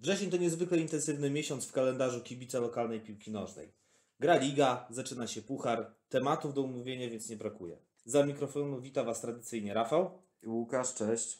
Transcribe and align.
Wrzesień 0.00 0.30
to 0.30 0.36
niezwykle 0.36 0.78
intensywny 0.78 1.30
miesiąc 1.30 1.66
w 1.66 1.72
kalendarzu 1.72 2.20
kibica 2.20 2.60
lokalnej 2.60 3.00
piłki 3.00 3.30
nożnej. 3.30 3.72
Gra 4.20 4.36
liga, 4.36 4.86
zaczyna 4.90 5.26
się 5.26 5.42
puchar, 5.42 5.94
tematów 6.08 6.54
do 6.54 6.64
omówienia 6.64 7.10
więc 7.10 7.28
nie 7.28 7.36
brakuje. 7.36 7.78
Za 8.04 8.26
mikrofonu 8.26 8.80
wita 8.80 9.04
Was 9.04 9.20
tradycyjnie 9.20 9.74
Rafał. 9.74 10.22
Łukasz, 10.46 10.94
cześć. 10.94 11.38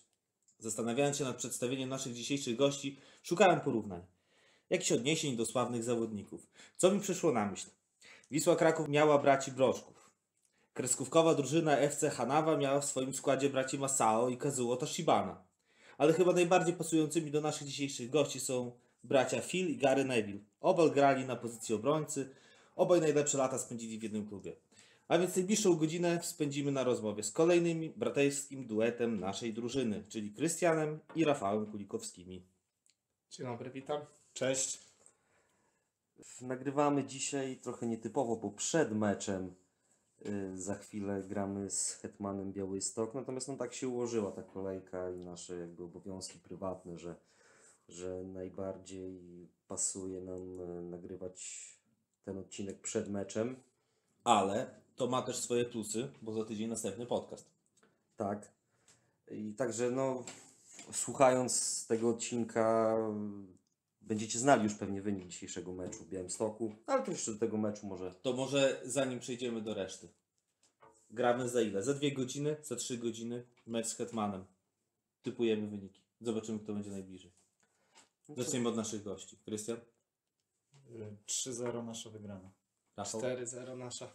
Zastanawiając 0.59 1.17
się 1.17 1.25
nad 1.25 1.37
przedstawieniem 1.37 1.89
naszych 1.89 2.15
dzisiejszych 2.15 2.57
gości, 2.57 2.99
szukałem 3.23 3.61
porównań. 3.61 4.03
Jakichś 4.71 4.93
odniesień 4.93 5.37
do 5.37 5.47
sławnych 5.47 5.85
zawodników. 5.85 6.47
Co 6.77 6.91
mi 6.91 7.01
przyszło 7.01 7.33
na 7.33 7.47
myśl? 7.47 7.71
Wisła 8.31 8.57
Kraków 8.57 8.89
miała 8.89 9.19
braci 9.19 9.53
Brożków. 9.53 10.11
Kreskówkowa 10.73 11.35
drużyna 11.35 11.79
FC 11.79 12.11
Hanawa 12.11 12.57
miała 12.57 12.81
w 12.81 12.85
swoim 12.85 13.15
składzie 13.15 13.51
braci 13.51 13.79
Masao 13.79 14.29
i 14.29 14.37
Kazuo 14.37 14.77
Toshibana. 14.77 15.50
Ale 16.01 16.13
chyba 16.13 16.33
najbardziej 16.33 16.75
pasującymi 16.75 17.31
do 17.31 17.41
naszych 17.41 17.67
dzisiejszych 17.67 18.11
gości 18.11 18.41
są 18.41 18.73
bracia 19.05 19.41
Phil 19.41 19.69
i 19.69 19.77
Gary 19.77 20.05
Neville. 20.05 20.41
Obaj 20.61 20.91
grali 20.91 21.25
na 21.25 21.37
pozycji 21.37 21.75
obrońcy, 21.75 22.31
obaj 22.77 23.01
najlepsze 23.01 23.39
lata 23.39 23.59
spędzili 23.59 23.99
w 23.99 24.03
jednym 24.03 24.29
klubie. 24.29 24.57
A 25.09 25.19
więc 25.19 25.37
najbliższą 25.37 25.77
godzinę 25.77 26.21
spędzimy 26.23 26.73
na 26.73 26.85
rozmowie 26.85 27.23
z 27.23 27.33
kolejnym 27.33 27.93
braterskim 27.97 28.67
duetem 28.67 29.21
naszej 29.21 29.55
drużyny, 29.55 30.05
czyli 30.09 30.33
Krystianem 30.33 30.99
i 31.15 31.25
Rafałem 31.25 31.67
Kulikowskimi. 31.67 32.43
Dzień 33.31 33.47
dobry, 33.47 33.71
witam. 33.71 34.01
Cześć. 34.33 34.79
Nagrywamy 36.41 37.05
dzisiaj 37.05 37.57
trochę 37.57 37.87
nietypowo, 37.87 38.37
bo 38.37 38.51
przed 38.51 38.93
meczem 38.93 39.55
za 40.55 40.75
chwilę 40.75 41.23
gramy 41.23 41.71
z 41.71 41.93
Hetmanem 41.93 42.53
Białystok. 42.53 43.15
Natomiast 43.15 43.49
no 43.49 43.57
tak 43.57 43.75
się 43.75 43.89
ułożyła 43.89 44.33
ta 44.33 44.43
kolejka 44.43 45.11
i 45.11 45.19
nasze 45.19 45.57
jakby 45.57 45.85
obowiązki 45.85 46.39
prywatne, 46.39 46.99
że, 46.99 47.15
że 47.89 48.23
najbardziej 48.25 49.21
pasuje 49.69 50.21
nam 50.21 50.61
y, 50.61 50.83
nagrywać 50.83 51.69
ten 52.25 52.39
odcinek 52.39 52.81
przed 52.81 53.09
meczem. 53.09 53.57
Ale 54.25 54.81
to 54.97 55.07
ma 55.07 55.23
też 55.23 55.37
swoje 55.37 55.65
plusy, 55.65 56.09
bo 56.23 56.33
za 56.33 56.45
tydzień 56.45 56.69
następny 56.69 57.07
podcast. 57.07 57.47
Tak. 58.17 58.53
I 59.31 59.55
także 59.55 59.91
no, 59.91 60.25
słuchając 60.93 61.87
tego 61.87 62.09
odcinka, 62.09 62.97
będziecie 64.11 64.39
znali 64.39 64.65
już 64.65 64.75
pewnie 64.75 65.03
wynik 65.03 65.29
dzisiejszego 65.29 65.73
meczu 65.73 66.05
w 66.05 66.09
Białymstoku, 66.09 66.75
ale 66.87 67.03
to 67.03 67.11
jeszcze 67.11 67.33
do 67.33 67.39
tego 67.39 67.59
meczu 67.59 67.87
może 67.87 68.15
To 68.23 68.33
może 68.33 68.81
zanim 68.85 69.21
przejdziemy 69.21 69.61
do 69.61 69.75
reszty. 69.75 70.09
Gramy 71.11 71.49
za 71.49 71.63
ile? 71.63 71.83
Za 71.83 71.95
dwie 71.95 72.13
godziny? 72.13 72.57
Za 72.63 72.77
trzy 72.77 72.99
godziny? 72.99 73.47
Mecz 73.67 73.87
z 73.87 73.97
Hetmanem. 73.97 74.45
Typujemy 75.23 75.69
wyniki. 75.69 76.01
Zobaczymy, 76.21 76.59
kto 76.59 76.75
będzie 76.75 76.91
najbliżej. 76.91 77.31
Zaczniemy 78.37 78.69
od 78.69 78.77
naszych 78.77 79.03
gości. 79.03 79.37
Krystian? 79.45 79.77
Y, 79.77 81.17
3-0 81.27 81.85
nasza 81.85 82.11
wygrana. 82.11 82.51
Rafał? 82.97 83.21
4-0 83.21 83.77
nasza. 83.77 84.13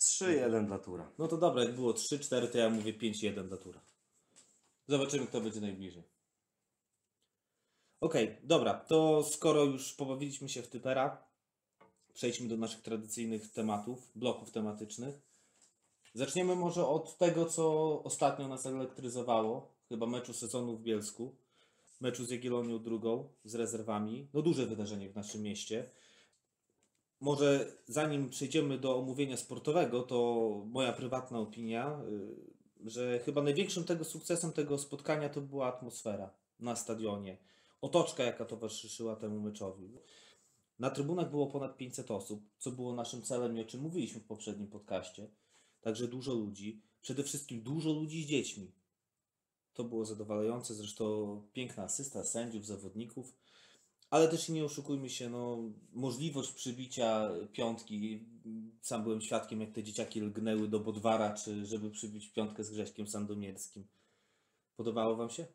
3-1 0.00 0.66
dla 0.66 0.78
Tura. 0.78 1.12
No 1.18 1.28
to 1.28 1.36
dobra, 1.36 1.62
jak 1.62 1.74
było 1.74 1.92
3-4, 1.92 2.48
to 2.48 2.58
ja 2.58 2.70
mówię 2.70 2.94
5-1 2.94 3.48
dla 3.48 3.56
Tura. 3.56 3.80
Zobaczymy, 4.88 5.26
kto 5.26 5.40
będzie 5.40 5.60
najbliżej. 5.60 6.15
Okej, 8.00 8.36
dobra, 8.42 8.74
to 8.74 9.24
skoro 9.24 9.64
już 9.64 9.94
pobawiliśmy 9.94 10.48
się 10.48 10.62
w 10.62 10.68
typera, 10.68 11.24
przejdźmy 12.14 12.48
do 12.48 12.56
naszych 12.56 12.82
tradycyjnych 12.82 13.50
tematów, 13.52 14.10
bloków 14.14 14.50
tematycznych. 14.50 15.14
Zaczniemy 16.14 16.56
może 16.56 16.86
od 16.86 17.18
tego, 17.18 17.46
co 17.46 18.02
ostatnio 18.02 18.48
nas 18.48 18.66
elektryzowało, 18.66 19.72
chyba 19.88 20.06
meczu 20.06 20.32
sezonu 20.32 20.76
w 20.76 20.82
Bielsku, 20.82 21.34
meczu 22.00 22.24
z 22.24 22.30
Jagiellonią 22.30 22.78
drugą, 22.78 23.28
z 23.44 23.54
rezerwami. 23.54 24.28
No 24.34 24.42
duże 24.42 24.66
wydarzenie 24.66 25.08
w 25.08 25.14
naszym 25.14 25.42
mieście. 25.42 25.90
Może 27.20 27.72
zanim 27.86 28.30
przejdziemy 28.30 28.78
do 28.78 28.98
omówienia 28.98 29.36
sportowego, 29.36 30.02
to 30.02 30.50
moja 30.66 30.92
prywatna 30.92 31.38
opinia, 31.38 32.00
y, 32.84 32.90
że 32.90 33.18
chyba 33.18 33.42
największym 33.42 33.84
tego 33.84 34.04
sukcesem 34.04 34.52
tego 34.52 34.78
spotkania 34.78 35.28
to 35.28 35.40
była 35.40 35.66
atmosfera 35.66 36.30
na 36.60 36.76
stadionie. 36.76 37.36
Otoczka, 37.86 38.22
jaka 38.22 38.44
towarzyszyła 38.44 39.16
temu 39.16 39.40
meczowi. 39.40 39.88
Na 40.78 40.90
trybunach 40.90 41.30
było 41.30 41.46
ponad 41.46 41.76
500 41.76 42.10
osób, 42.10 42.42
co 42.58 42.70
było 42.72 42.94
naszym 42.94 43.22
celem 43.22 43.56
i 43.56 43.60
o 43.60 43.64
czym 43.64 43.80
mówiliśmy 43.80 44.20
w 44.20 44.26
poprzednim 44.26 44.68
podcaście. 44.68 45.28
Także 45.80 46.08
dużo 46.08 46.34
ludzi, 46.34 46.82
przede 47.02 47.22
wszystkim 47.22 47.62
dużo 47.62 47.92
ludzi 47.92 48.24
z 48.24 48.26
dziećmi. 48.26 48.72
To 49.74 49.84
było 49.84 50.04
zadowalające, 50.04 50.74
zresztą 50.74 51.42
piękna 51.52 51.82
asysta 51.82 52.24
sędziów, 52.24 52.66
zawodników. 52.66 53.36
Ale 54.10 54.28
też 54.28 54.48
nie 54.48 54.64
oszukujmy 54.64 55.10
się, 55.10 55.30
no, 55.30 55.58
możliwość 55.92 56.52
przybicia 56.52 57.30
piątki. 57.52 58.26
Sam 58.82 59.02
byłem 59.02 59.20
świadkiem, 59.20 59.60
jak 59.60 59.72
te 59.72 59.82
dzieciaki 59.82 60.20
lgnęły 60.20 60.68
do 60.68 60.80
Bodwara, 60.80 61.34
czy 61.34 61.66
żeby 61.66 61.90
przybić 61.90 62.28
piątkę 62.28 62.64
z 62.64 62.70
Grześkiem 62.70 63.06
Sandomierskim. 63.06 63.86
Podobało 64.76 65.16
Wam 65.16 65.30
się? 65.30 65.46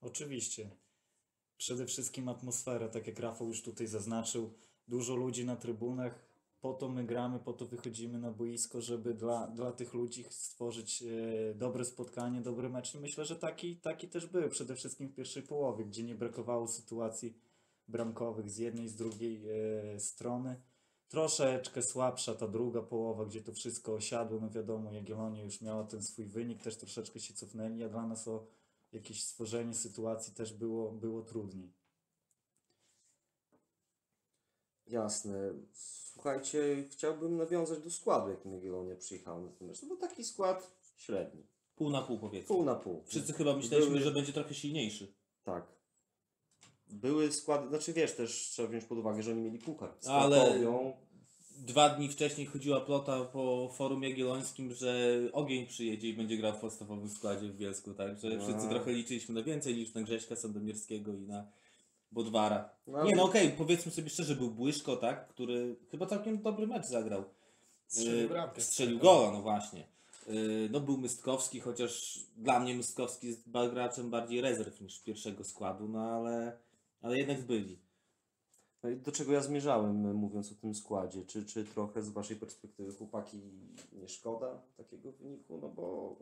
Oczywiście. 0.00 0.81
Przede 1.62 1.86
wszystkim 1.86 2.28
atmosfera, 2.28 2.88
tak 2.88 3.06
jak 3.06 3.18
Rafał 3.18 3.48
już 3.48 3.62
tutaj 3.62 3.86
zaznaczył. 3.86 4.50
Dużo 4.88 5.16
ludzi 5.16 5.44
na 5.44 5.56
trybunach. 5.56 6.26
Po 6.60 6.74
to 6.74 6.88
my 6.88 7.04
gramy, 7.04 7.38
po 7.38 7.52
to 7.52 7.66
wychodzimy 7.66 8.18
na 8.18 8.30
boisko, 8.30 8.80
żeby 8.80 9.14
dla, 9.14 9.46
dla 9.46 9.72
tych 9.72 9.94
ludzi 9.94 10.24
stworzyć 10.30 11.02
e, 11.02 11.54
dobre 11.54 11.84
spotkanie, 11.84 12.40
dobry 12.40 12.68
mecz. 12.68 12.94
I 12.94 12.98
myślę, 12.98 13.24
że 13.24 13.36
taki, 13.36 13.76
taki 13.76 14.08
też 14.08 14.26
był. 14.26 14.48
Przede 14.48 14.74
wszystkim 14.74 15.08
w 15.08 15.14
pierwszej 15.14 15.42
połowie, 15.42 15.84
gdzie 15.84 16.02
nie 16.02 16.14
brakowało 16.14 16.68
sytuacji 16.68 17.38
bramkowych 17.88 18.50
z 18.50 18.58
jednej, 18.58 18.88
z 18.88 18.96
drugiej 18.96 19.44
e, 19.48 20.00
strony. 20.00 20.60
Troszeczkę 21.08 21.82
słabsza 21.82 22.34
ta 22.34 22.48
druga 22.48 22.82
połowa, 22.82 23.24
gdzie 23.24 23.42
to 23.42 23.52
wszystko 23.52 23.94
osiadło. 23.94 24.40
No 24.40 24.50
wiadomo, 24.50 24.92
Jagiellonia 24.92 25.42
już 25.42 25.60
miała 25.60 25.84
ten 25.84 26.02
swój 26.02 26.26
wynik, 26.26 26.62
też 26.62 26.76
troszeczkę 26.76 27.20
się 27.20 27.34
cofnęli, 27.34 27.82
a 27.84 27.88
dla 27.88 28.06
nas 28.06 28.28
o 28.28 28.46
jakieś 28.92 29.24
stworzenie 29.24 29.74
sytuacji 29.74 30.34
też 30.34 30.52
było, 30.52 30.92
było 30.92 31.22
trudniej. 31.22 31.72
Jasne. 34.86 35.52
Słuchajcie, 36.12 36.84
chciałbym 36.90 37.36
nawiązać 37.36 37.82
do 37.82 37.90
składu, 37.90 38.30
jakim 38.30 38.52
Jagiellonia 38.54 38.96
przyjechała 38.96 39.40
na 39.40 39.48
ten 39.52 39.68
mecz. 39.68 39.80
To 39.80 39.86
był 39.86 39.96
taki 39.96 40.24
skład 40.24 40.76
średni. 40.96 41.46
Pół 41.74 41.90
na 41.90 42.02
pół 42.02 42.18
powiedzmy. 42.18 42.48
Pół 42.48 42.64
na 42.64 42.74
pół. 42.74 43.02
Wszyscy 43.06 43.32
chyba 43.32 43.56
myśleliśmy, 43.56 43.90
Były- 43.92 44.04
że 44.04 44.10
będzie 44.10 44.32
trochę 44.32 44.54
silniejszy. 44.54 45.14
Tak. 45.42 45.66
Były 46.86 47.32
składy, 47.32 47.68
znaczy 47.68 47.92
wiesz, 47.92 48.14
też 48.16 48.48
trzeba 48.50 48.68
wziąć 48.68 48.84
pod 48.84 48.98
uwagę, 48.98 49.22
że 49.22 49.30
oni 49.32 49.40
mieli 49.40 49.58
puchar. 49.58 49.94
Z 50.00 50.06
Ale- 50.08 50.36
Krakowią. 50.40 50.92
Dwa 51.66 51.88
dni 51.88 52.08
wcześniej 52.08 52.46
chodziła 52.46 52.80
plota 52.80 53.24
po 53.24 53.68
forum 53.74 54.02
jagiellońskim, 54.02 54.74
że 54.74 55.18
ogień 55.32 55.66
przyjedzie 55.66 56.08
i 56.08 56.14
będzie 56.14 56.36
grał 56.36 56.52
w 56.52 56.60
podstawowym 56.60 57.10
składzie 57.10 57.48
w 57.48 57.56
Bielsku, 57.56 57.94
także 57.94 58.28
No. 58.28 58.44
wszyscy 58.44 58.68
trochę 58.68 58.92
liczyliśmy 58.92 59.34
na 59.34 59.42
więcej 59.42 59.76
niż 59.76 59.94
na 59.94 60.02
Grześka 60.02 60.36
Sandomierskiego 60.36 61.14
i 61.14 61.20
na 61.20 61.46
Bodwara. 62.12 62.70
No, 62.86 63.04
Nie 63.04 63.16
no 63.16 63.22
okej, 63.22 63.50
powiedzmy 63.58 63.92
sobie 63.92 64.10
szczerze, 64.10 64.34
był 64.36 64.50
Błyszko, 64.50 64.96
tak, 64.96 65.28
który 65.28 65.76
chyba 65.90 66.06
całkiem 66.06 66.42
dobry 66.42 66.66
mecz 66.66 66.86
zagrał. 66.86 67.24
Strzelił 67.86 68.22
Yy, 68.22 68.28
bramkę. 68.28 68.60
Strzelił 68.60 68.98
gola, 68.98 69.32
no 69.32 69.42
właśnie. 69.42 69.86
Yy, 70.28 70.68
No 70.72 70.80
był 70.80 70.98
Mystkowski, 70.98 71.60
chociaż 71.60 72.18
dla 72.36 72.60
mnie 72.60 72.74
Mystkowski 72.74 73.26
jest 73.26 73.50
graczem 73.72 74.10
bardziej 74.10 74.40
rezerw 74.40 74.80
niż 74.80 75.00
pierwszego 75.00 75.44
składu, 75.44 75.88
no 75.88 76.00
ale, 76.10 76.58
ale 77.02 77.18
jednak 77.18 77.40
byli. 77.40 77.78
No 78.82 78.90
do 79.04 79.12
czego 79.12 79.32
ja 79.32 79.40
zmierzałem, 79.40 80.06
e, 80.06 80.14
mówiąc 80.14 80.52
o 80.52 80.54
tym 80.54 80.74
składzie? 80.74 81.24
Czy, 81.24 81.44
czy 81.44 81.64
trochę 81.64 82.02
z 82.02 82.10
Waszej 82.10 82.36
perspektywy, 82.36 82.92
chłopaki, 82.92 83.40
nie 83.92 84.08
szkoda 84.08 84.62
takiego 84.76 85.12
wyniku? 85.12 85.58
No 85.62 85.68
bo 85.68 86.16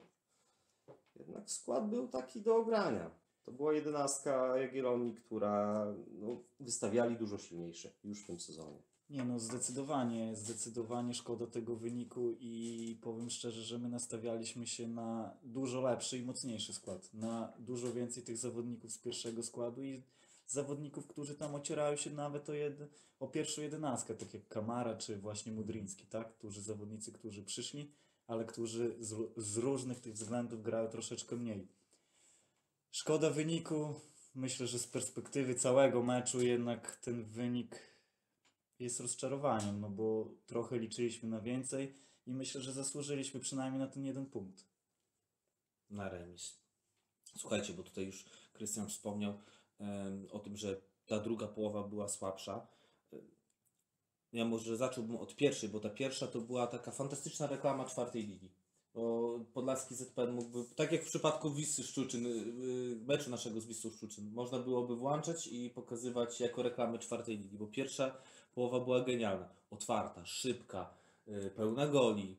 jednak 1.16 1.50
skład 1.50 1.90
był 1.90 2.08
taki 2.08 2.40
do 2.40 2.56
ogrania. 2.56 3.10
To 3.44 3.52
była 3.52 3.72
jedenastka 3.72 4.58
Jagiellonii, 4.58 5.14
która 5.14 5.86
no, 6.12 6.36
wystawiali 6.60 7.16
dużo 7.16 7.38
silniejsze 7.38 7.90
już 8.04 8.22
w 8.22 8.26
tym 8.26 8.40
sezonie. 8.40 8.78
Nie 9.10 9.24
no, 9.24 9.38
zdecydowanie, 9.38 10.36
zdecydowanie 10.36 11.14
szkoda 11.14 11.46
tego 11.46 11.76
wyniku 11.76 12.34
i 12.40 12.98
powiem 13.02 13.30
szczerze, 13.30 13.62
że 13.62 13.78
my 13.78 13.88
nastawialiśmy 13.88 14.66
się 14.66 14.88
na 14.88 15.34
dużo 15.42 15.80
lepszy 15.80 16.18
i 16.18 16.22
mocniejszy 16.22 16.72
skład, 16.72 17.14
na 17.14 17.52
dużo 17.58 17.92
więcej 17.92 18.22
tych 18.22 18.38
zawodników 18.38 18.92
z 18.92 18.98
pierwszego 18.98 19.42
składu 19.42 19.82
i 19.82 20.02
zawodników, 20.50 21.06
którzy 21.06 21.34
tam 21.34 21.54
ocierają 21.54 21.96
się 21.96 22.10
nawet 22.10 22.48
o, 22.48 22.52
jed, 22.52 22.78
o 23.20 23.28
pierwszą 23.28 23.62
jedenastkę, 23.62 24.14
tak 24.14 24.34
jak 24.34 24.48
Kamara 24.48 24.96
czy 24.96 25.16
właśnie 25.16 25.52
Mudryński, 25.52 26.06
tak? 26.06 26.34
Którzy 26.34 26.62
zawodnicy, 26.62 27.12
którzy 27.12 27.44
przyszli, 27.44 27.92
ale 28.26 28.44
którzy 28.44 28.96
z, 29.00 29.32
z 29.36 29.56
różnych 29.56 30.00
tych 30.00 30.14
względów 30.14 30.62
grają 30.62 30.88
troszeczkę 30.88 31.36
mniej. 31.36 31.68
Szkoda 32.90 33.30
wyniku. 33.30 33.94
Myślę, 34.34 34.66
że 34.66 34.78
z 34.78 34.86
perspektywy 34.86 35.54
całego 35.54 36.02
meczu 36.02 36.42
jednak 36.42 36.96
ten 36.96 37.24
wynik 37.24 37.80
jest 38.78 39.00
rozczarowaniem, 39.00 39.80
no 39.80 39.90
bo 39.90 40.34
trochę 40.46 40.78
liczyliśmy 40.78 41.28
na 41.28 41.40
więcej 41.40 41.94
i 42.26 42.34
myślę, 42.34 42.60
że 42.60 42.72
zasłużyliśmy 42.72 43.40
przynajmniej 43.40 43.80
na 43.80 43.88
ten 43.88 44.04
jeden 44.04 44.26
punkt. 44.26 44.64
na 45.90 46.08
remis. 46.08 46.60
Słuchajcie, 47.36 47.72
bo 47.72 47.82
tutaj 47.82 48.06
już 48.06 48.24
Krystian 48.52 48.88
wspomniał, 48.88 49.38
o 50.30 50.38
tym, 50.38 50.56
że 50.56 50.80
ta 51.06 51.20
druga 51.20 51.48
połowa 51.48 51.82
była 51.82 52.08
słabsza. 52.08 52.66
Ja 54.32 54.44
może 54.44 54.76
zacząłbym 54.76 55.16
od 55.16 55.36
pierwszej, 55.36 55.68
bo 55.68 55.80
ta 55.80 55.90
pierwsza 55.90 56.26
to 56.26 56.40
była 56.40 56.66
taka 56.66 56.90
fantastyczna 56.90 57.46
reklama 57.46 57.84
czwartej 57.84 58.26
ligi. 58.26 58.50
Bo 58.94 59.40
Podlaski 59.52 59.94
ZPN 59.94 60.32
mógłby, 60.32 60.64
tak 60.76 60.92
jak 60.92 61.02
w 61.02 61.08
przypadku 61.08 61.50
Wisły 61.50 61.84
Szczuczyn, 61.84 62.26
y, 62.26 62.28
y, 62.28 62.96
meczu 63.06 63.30
naszego 63.30 63.60
z 63.60 63.66
Wisłą 63.66 63.90
Szczuczyn, 63.90 64.30
można 64.32 64.58
byłoby 64.58 64.96
włączać 64.96 65.46
i 65.46 65.70
pokazywać 65.70 66.40
jako 66.40 66.62
reklamy 66.62 66.98
czwartej 66.98 67.38
ligi, 67.38 67.58
bo 67.58 67.66
pierwsza 67.66 68.16
połowa 68.54 68.80
była 68.80 69.00
genialna. 69.00 69.48
Otwarta, 69.70 70.26
szybka, 70.26 70.94
y, 71.28 71.50
pełna 71.56 71.86
goli. 71.86 72.36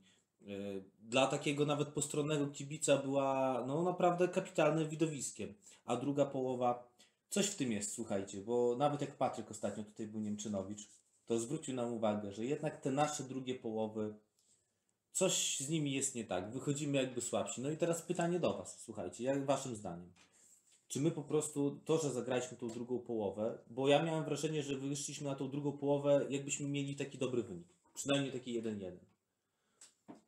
Dla 1.00 1.28
takiego 1.28 1.66
nawet 1.66 1.88
postronnego 1.88 2.48
kibica 2.48 2.98
była 2.98 3.64
no 3.68 3.84
naprawdę 3.84 4.28
kapitalnym 4.28 4.90
widowiskiem. 4.90 5.54
A 5.86 5.96
druga 5.96 6.26
połowa, 6.26 6.91
coś 7.32 7.48
w 7.48 7.56
tym 7.56 7.72
jest, 7.72 7.94
słuchajcie, 7.94 8.42
bo 8.42 8.76
nawet 8.78 9.02
jak 9.02 9.18
Patryk 9.18 9.52
ostatnio 9.52 9.84
tutaj 9.84 10.08
był 10.08 10.22
Niemczynowicz, 10.22 10.90
to 11.26 11.40
zwrócił 11.40 11.76
nam 11.76 11.94
uwagę, 11.94 12.32
że 12.32 12.46
jednak 12.46 12.82
te 12.82 12.92
nasze 12.92 13.24
drugie 13.24 13.56
połowy, 13.56 14.16
coś 15.12 15.60
z 15.60 15.70
nimi 15.70 15.92
jest 15.92 16.16
nie 16.16 16.26
tak. 16.26 16.52
Wychodzimy 16.52 16.98
jakby 16.98 17.22
słabsi. 17.22 17.62
No 17.62 17.70
i 17.70 17.78
teraz 17.78 18.02
pytanie 18.02 18.40
do 18.40 18.58
Was, 18.58 18.80
słuchajcie, 18.80 19.24
jak 19.24 19.46
Waszym 19.46 19.76
zdaniem? 19.76 20.14
Czy 20.88 21.02
my 21.02 21.12
po 21.12 21.24
prostu 21.24 21.80
to, 21.86 21.98
że 21.98 22.12
zagraliśmy 22.12 22.58
tą 22.58 22.68
drugą 22.68 23.00
połowę, 23.00 23.58
bo 23.68 23.88
ja 23.88 24.04
miałem 24.04 24.26
wrażenie, 24.26 24.64
że 24.64 24.76
wyszliśmy 24.76 25.28
na 25.28 25.36
tą 25.36 25.50
drugą 25.50 25.78
połowę, 25.78 26.26
jakbyśmy 26.30 26.70
mieli 26.70 26.96
taki 26.96 27.18
dobry 27.18 27.44
wynik. 27.44 27.68
Przynajmniej 27.94 28.32
taki 28.32 28.62
1-1. 28.62 29.11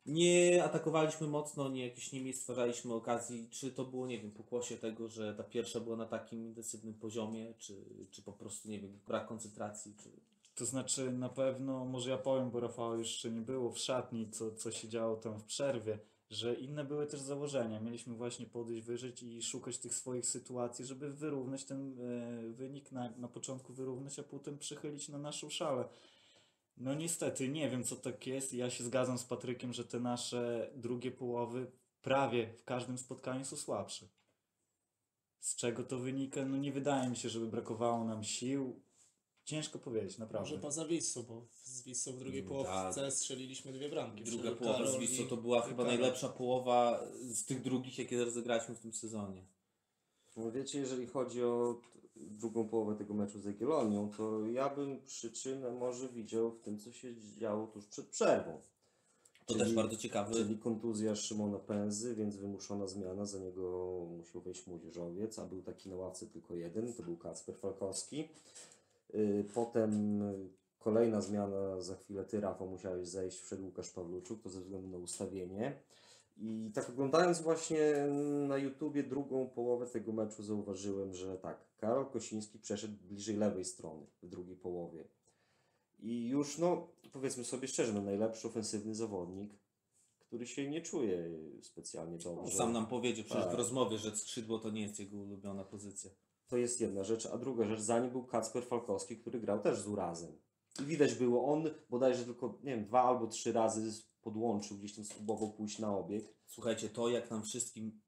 Nie 0.06 0.64
atakowaliśmy 0.64 1.26
mocno, 1.26 1.68
nie 1.68 1.86
jakieś 1.86 2.12
nie 2.12 2.32
stwarzaliśmy 2.32 2.94
okazji. 2.94 3.48
Czy 3.50 3.72
to 3.72 3.84
było, 3.84 4.06
nie 4.06 4.18
wiem, 4.18 4.30
pokłosie 4.30 4.76
tego, 4.76 5.08
że 5.08 5.34
ta 5.34 5.42
pierwsza 5.42 5.80
była 5.80 5.96
na 5.96 6.06
takim 6.06 6.46
intensywnym 6.46 6.94
poziomie, 6.94 7.54
czy, 7.58 7.84
czy 8.10 8.22
po 8.22 8.32
prostu, 8.32 8.68
nie 8.68 8.80
wiem, 8.80 8.98
brak 9.06 9.26
koncentracji, 9.26 9.94
czy... 10.02 10.10
To 10.54 10.66
znaczy 10.66 11.12
na 11.12 11.28
pewno, 11.28 11.84
może 11.84 12.10
ja 12.10 12.18
powiem, 12.18 12.50
bo 12.50 12.60
Rafała 12.60 12.96
jeszcze 12.96 13.30
nie 13.30 13.40
było 13.40 13.70
w 13.70 13.78
szatni, 13.78 14.30
co, 14.30 14.54
co 14.54 14.70
się 14.72 14.88
działo 14.88 15.16
tam 15.16 15.38
w 15.38 15.44
przerwie, 15.44 15.98
że 16.30 16.54
inne 16.54 16.84
były 16.84 17.06
też 17.06 17.20
założenia. 17.20 17.80
Mieliśmy 17.80 18.14
właśnie 18.14 18.46
podejść, 18.46 18.86
wyżyć 18.86 19.22
i 19.22 19.42
szukać 19.42 19.78
tych 19.78 19.94
swoich 19.94 20.26
sytuacji, 20.26 20.84
żeby 20.84 21.12
wyrównać 21.12 21.64
ten 21.64 22.00
e, 22.00 22.52
wynik, 22.52 22.92
na, 22.92 23.12
na 23.16 23.28
początku 23.28 23.72
wyrównać, 23.72 24.18
a 24.18 24.22
potem 24.22 24.58
przychylić 24.58 25.08
na 25.08 25.18
naszą 25.18 25.50
szalę. 25.50 25.84
No 26.76 26.94
niestety, 26.94 27.48
nie 27.48 27.70
wiem 27.70 27.84
co 27.84 27.96
tak 27.96 28.26
jest. 28.26 28.52
Ja 28.54 28.70
się 28.70 28.84
zgadzam 28.84 29.18
z 29.18 29.24
Patrykiem, 29.24 29.72
że 29.72 29.84
te 29.84 30.00
nasze 30.00 30.70
drugie 30.76 31.10
połowy 31.10 31.70
prawie 32.02 32.54
w 32.58 32.64
każdym 32.64 32.98
spotkaniu 32.98 33.44
są 33.44 33.56
słabsze. 33.56 34.08
Z 35.40 35.56
czego 35.56 35.84
to 35.84 35.98
wynika? 35.98 36.44
No 36.44 36.56
nie 36.56 36.72
wydaje 36.72 37.10
mi 37.10 37.16
się, 37.16 37.28
żeby 37.28 37.46
brakowało 37.46 38.04
nam 38.04 38.24
sił. 38.24 38.80
Ciężko 39.44 39.78
powiedzieć, 39.78 40.18
naprawdę. 40.18 40.50
Może 40.50 40.62
poza 40.62 40.84
Wissą, 40.86 41.22
bo 41.22 41.46
z 41.62 41.82
Wissą 41.82 42.12
w 42.12 42.18
drugiej 42.18 42.40
Mm, 42.40 42.48
połówce 42.52 43.00
tak. 43.02 43.12
strzeliliśmy 43.12 43.72
dwie 43.72 43.88
bramki. 43.88 44.24
Druga 44.24 44.52
połowa 44.52 44.78
z 44.78 44.82
Karol 44.86 45.00
Wisłą 45.00 45.24
i- 45.24 45.28
to 45.28 45.36
była 45.36 45.60
chyba 45.62 45.76
Karol. 45.84 45.98
najlepsza 45.98 46.28
połowa 46.28 47.00
z 47.20 47.44
tych 47.44 47.62
drugich, 47.62 47.98
jakie 47.98 48.24
rozegraliśmy 48.24 48.74
w 48.74 48.80
tym 48.80 48.92
sezonie. 48.92 49.44
No 50.36 50.52
wiecie, 50.52 50.78
jeżeli 50.78 51.06
chodzi 51.06 51.42
o 51.44 51.80
drugą 52.16 52.68
połowę 52.68 52.94
tego 52.96 53.14
meczu 53.14 53.38
z 53.40 53.44
Jagiellonią, 53.44 54.10
to 54.16 54.46
ja 54.46 54.68
bym 54.68 55.02
przyczynę 55.02 55.70
może 55.70 56.08
widział 56.08 56.50
w 56.50 56.60
tym, 56.60 56.78
co 56.78 56.92
się 56.92 57.14
działo 57.38 57.66
tuż 57.66 57.86
przed 57.86 58.06
przerwą. 58.06 58.60
To 59.46 59.52
Czyli- 59.54 59.64
też 59.64 59.74
bardzo 59.74 59.96
ciekawy. 59.96 60.34
Czyli 60.34 60.58
kontuzja 60.58 61.16
Szymona 61.16 61.58
Pęzy, 61.58 62.14
więc 62.14 62.36
wymuszona 62.36 62.86
zmiana, 62.86 63.24
za 63.26 63.38
niego 63.38 63.96
musiał 64.18 64.42
wejść 64.42 64.66
młodzieżowiec, 64.66 65.38
a 65.38 65.46
był 65.46 65.62
taki 65.62 65.88
na 65.88 65.96
ławce 65.96 66.26
tylko 66.26 66.54
jeden, 66.54 66.92
to 66.92 67.02
był 67.02 67.16
Kacper 67.16 67.56
Falkowski. 67.56 68.28
Yy, 69.14 69.44
Potem 69.54 70.22
y, 70.22 70.48
kolejna 70.78 71.20
zmiana, 71.20 71.80
za 71.80 71.96
chwilę 71.96 72.24
ty 72.24 72.40
Rafał 72.40 72.68
musiałeś 72.68 73.08
zejść, 73.08 73.40
wszedł 73.40 73.64
Łukasz 73.64 73.90
Pawluczuk, 73.90 74.42
to 74.42 74.48
ze 74.48 74.60
względu 74.60 74.88
na 74.88 74.98
ustawienie. 74.98 75.78
I 76.36 76.70
tak 76.74 76.90
oglądając 76.90 77.40
właśnie 77.40 77.78
na 78.48 78.56
YouTubie 78.56 79.02
drugą 79.02 79.48
połowę 79.48 79.86
tego 79.86 80.12
meczu 80.12 80.42
zauważyłem, 80.42 81.14
że 81.14 81.38
tak, 81.38 81.56
Karol 81.84 82.06
Kosiński 82.06 82.58
przeszedł 82.58 82.94
bliżej 83.02 83.36
lewej 83.36 83.64
strony 83.64 84.06
w 84.22 84.28
drugiej 84.28 84.56
połowie. 84.56 85.04
I 85.98 86.28
już, 86.28 86.58
no, 86.58 86.88
powiedzmy 87.12 87.44
sobie 87.44 87.68
szczerze, 87.68 87.92
no, 87.92 88.02
najlepszy 88.02 88.48
ofensywny 88.48 88.94
zawodnik, 88.94 89.52
który 90.18 90.46
się 90.46 90.70
nie 90.70 90.80
czuje 90.82 91.28
specjalnie 91.62 92.18
dobrze. 92.18 92.56
Sam 92.56 92.72
nam 92.72 92.86
powiedział 92.86 93.24
przecież 93.24 93.44
w 93.44 93.48
Tak. 93.48 93.56
rozmowie, 93.58 93.98
że 93.98 94.16
skrzydło 94.16 94.58
to 94.58 94.70
nie 94.70 94.82
jest 94.82 94.98
jego 94.98 95.16
ulubiona 95.16 95.64
pozycja. 95.64 96.10
To 96.46 96.56
jest 96.56 96.80
jedna 96.80 97.04
rzecz, 97.04 97.26
a 97.26 97.38
druga 97.38 97.64
rzecz, 97.64 97.80
za 97.80 98.00
nim 98.00 98.10
był 98.10 98.24
Kacper 98.24 98.64
Falkowski, 98.66 99.16
który 99.16 99.40
grał 99.40 99.60
też 99.60 99.80
z 99.80 99.86
urazem. 99.86 100.32
I 100.82 100.84
widać 100.84 101.14
było, 101.14 101.52
on 101.52 101.70
bodajże 101.90 102.24
tylko, 102.24 102.58
nie 102.62 102.76
wiem, 102.76 102.84
dwa 102.84 103.02
albo 103.02 103.26
trzy 103.26 103.52
razy 103.52 104.02
podłączył, 104.22 104.76
gdzieś 104.76 104.94
tam 104.94 105.04
spróbował 105.04 105.52
pójść 105.52 105.78
na 105.78 105.98
obieg. 105.98 106.24
Słuchajcie, 106.46 106.88
to 106.88 107.08
jak 107.08 107.30
nam 107.30 107.42
wszystkim 107.42 108.00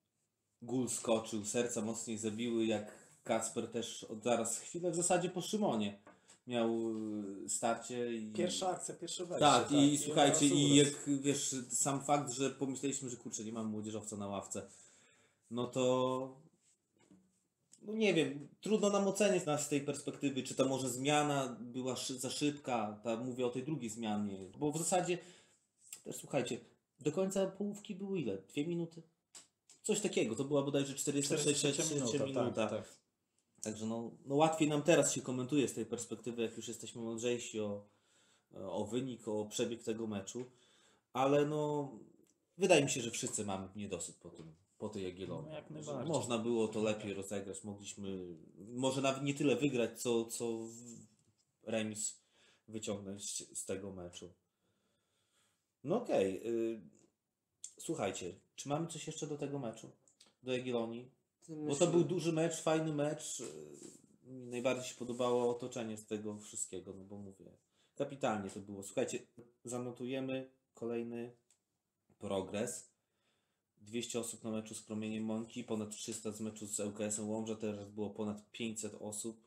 gól 0.62 0.88
skoczył, 0.88 1.44
serca 1.44 1.82
mocniej 1.82 2.18
zabiły, 2.18 2.66
jak 2.66 3.05
Kacper 3.26 3.68
też 3.68 4.04
od 4.04 4.22
zaraz 4.22 4.58
chwilę 4.58 4.90
w 4.90 4.96
zasadzie 4.96 5.28
po 5.28 5.42
Szymonie 5.42 5.98
miał 6.46 6.68
y, 7.44 7.48
starcie 7.48 8.12
i... 8.16 8.32
Pierwsza 8.32 8.68
akcja, 8.68 8.94
pierwsze 8.94 9.26
wejście. 9.26 9.46
Tak, 9.46 9.72
i 9.72 9.98
słuchajcie, 9.98 10.46
i 10.46 10.76
jak 10.76 10.88
wiesz, 11.20 11.54
sam 11.68 12.04
fakt, 12.04 12.32
że 12.32 12.50
pomyśleliśmy, 12.50 13.10
że 13.10 13.16
kurczę, 13.16 13.44
nie 13.44 13.52
mamy 13.52 13.68
młodzieżowca 13.68 14.16
na 14.16 14.26
ławce, 14.26 14.62
no 15.50 15.66
to 15.66 16.36
no 17.82 17.92
nie 17.92 18.14
wiem, 18.14 18.48
trudno 18.60 18.90
nam 18.90 19.08
ocenić 19.08 19.46
nas 19.46 19.66
z 19.66 19.68
tej 19.68 19.80
perspektywy, 19.80 20.42
czy 20.42 20.54
to 20.54 20.68
może 20.68 20.90
zmiana 20.90 21.56
była 21.60 21.96
szy- 21.96 22.18
za 22.18 22.30
szybka, 22.30 23.00
ta, 23.02 23.16
mówię 23.16 23.46
o 23.46 23.50
tej 23.50 23.62
drugiej 23.62 23.90
zmianie, 23.90 24.38
bo 24.58 24.72
w 24.72 24.78
zasadzie 24.78 25.18
też 26.04 26.16
słuchajcie, 26.16 26.60
do 27.00 27.12
końca 27.12 27.46
połówki 27.46 27.94
było 27.94 28.16
ile? 28.16 28.38
Dwie 28.38 28.66
minuty? 28.66 29.02
Coś 29.82 30.00
takiego, 30.00 30.36
to 30.36 30.44
była 30.44 30.62
bodajże 30.62 30.94
46 30.94 31.58
43 31.58 31.94
minuta. 31.94 32.12
minuta, 32.12 32.40
minuta. 32.42 32.66
tak, 32.68 32.70
tak. 32.70 33.05
Także 33.66 33.86
no, 33.86 34.10
no 34.26 34.34
łatwiej 34.34 34.68
nam 34.68 34.82
teraz 34.82 35.12
się 35.12 35.22
komentuje 35.22 35.68
z 35.68 35.74
tej 35.74 35.86
perspektywy, 35.86 36.42
jak 36.42 36.56
już 36.56 36.68
jesteśmy 36.68 37.02
mądrzejsi 37.02 37.60
o, 37.60 37.86
o 38.54 38.84
wynik, 38.84 39.28
o 39.28 39.46
przebieg 39.46 39.82
tego 39.82 40.06
meczu. 40.06 40.44
Ale 41.12 41.46
no, 41.46 41.90
wydaje 42.58 42.84
mi 42.84 42.90
się, 42.90 43.00
że 43.00 43.10
wszyscy 43.10 43.44
mamy 43.44 43.68
niedosyt 43.76 44.16
po 44.16 44.30
tym, 44.30 44.54
po 44.78 44.88
tej 44.88 45.02
Jagiellonii. 45.02 45.52
No. 45.86 46.04
Można 46.04 46.38
było 46.38 46.68
to 46.68 46.82
lepiej 46.82 47.14
rozegrać, 47.14 47.64
mogliśmy 47.64 48.36
może 48.68 49.00
nawet 49.02 49.22
nie 49.22 49.34
tyle 49.34 49.56
wygrać, 49.56 50.02
co, 50.02 50.24
co 50.24 50.58
remis 51.62 52.20
wyciągnąć 52.68 53.48
z 53.58 53.64
tego 53.64 53.92
meczu. 53.92 54.32
No 55.84 56.02
okej. 56.02 56.46
y, 56.46 56.80
Słuchajcie, 57.78 58.34
czy 58.56 58.68
mamy 58.68 58.86
coś 58.86 59.06
jeszcze 59.06 59.26
do 59.26 59.38
tego 59.38 59.58
meczu? 59.58 59.90
Do 60.42 60.52
Jagiellonii? 60.52 61.10
Bo 61.48 61.76
to 61.76 61.86
był 61.86 62.04
duży 62.04 62.32
mecz, 62.32 62.62
fajny 62.62 62.92
mecz. 62.92 63.42
Mi 64.24 64.46
najbardziej 64.46 64.84
się 64.84 64.94
podobało 64.94 65.50
otoczenie 65.50 65.96
z 65.96 66.06
tego 66.06 66.38
wszystkiego, 66.38 66.92
no 66.92 67.04
bo 67.04 67.18
mówię, 67.18 67.52
kapitalnie 67.94 68.50
to 68.50 68.60
było. 68.60 68.82
Słuchajcie, 68.82 69.18
zanotujemy 69.64 70.50
kolejny 70.74 71.36
progres. 72.18 72.96
200 73.80 74.20
osób 74.20 74.44
na 74.44 74.50
meczu 74.50 74.74
z 74.74 74.82
Promieniem 74.82 75.24
Mąki, 75.24 75.64
ponad 75.64 75.90
300 75.90 76.32
z 76.32 76.40
meczu 76.40 76.66
z 76.66 76.80
ŁKS-em 76.80 77.28
Łomża, 77.28 77.54
teraz 77.54 77.88
było 77.88 78.10
ponad 78.10 78.50
500 78.52 78.94
osób. 79.00 79.46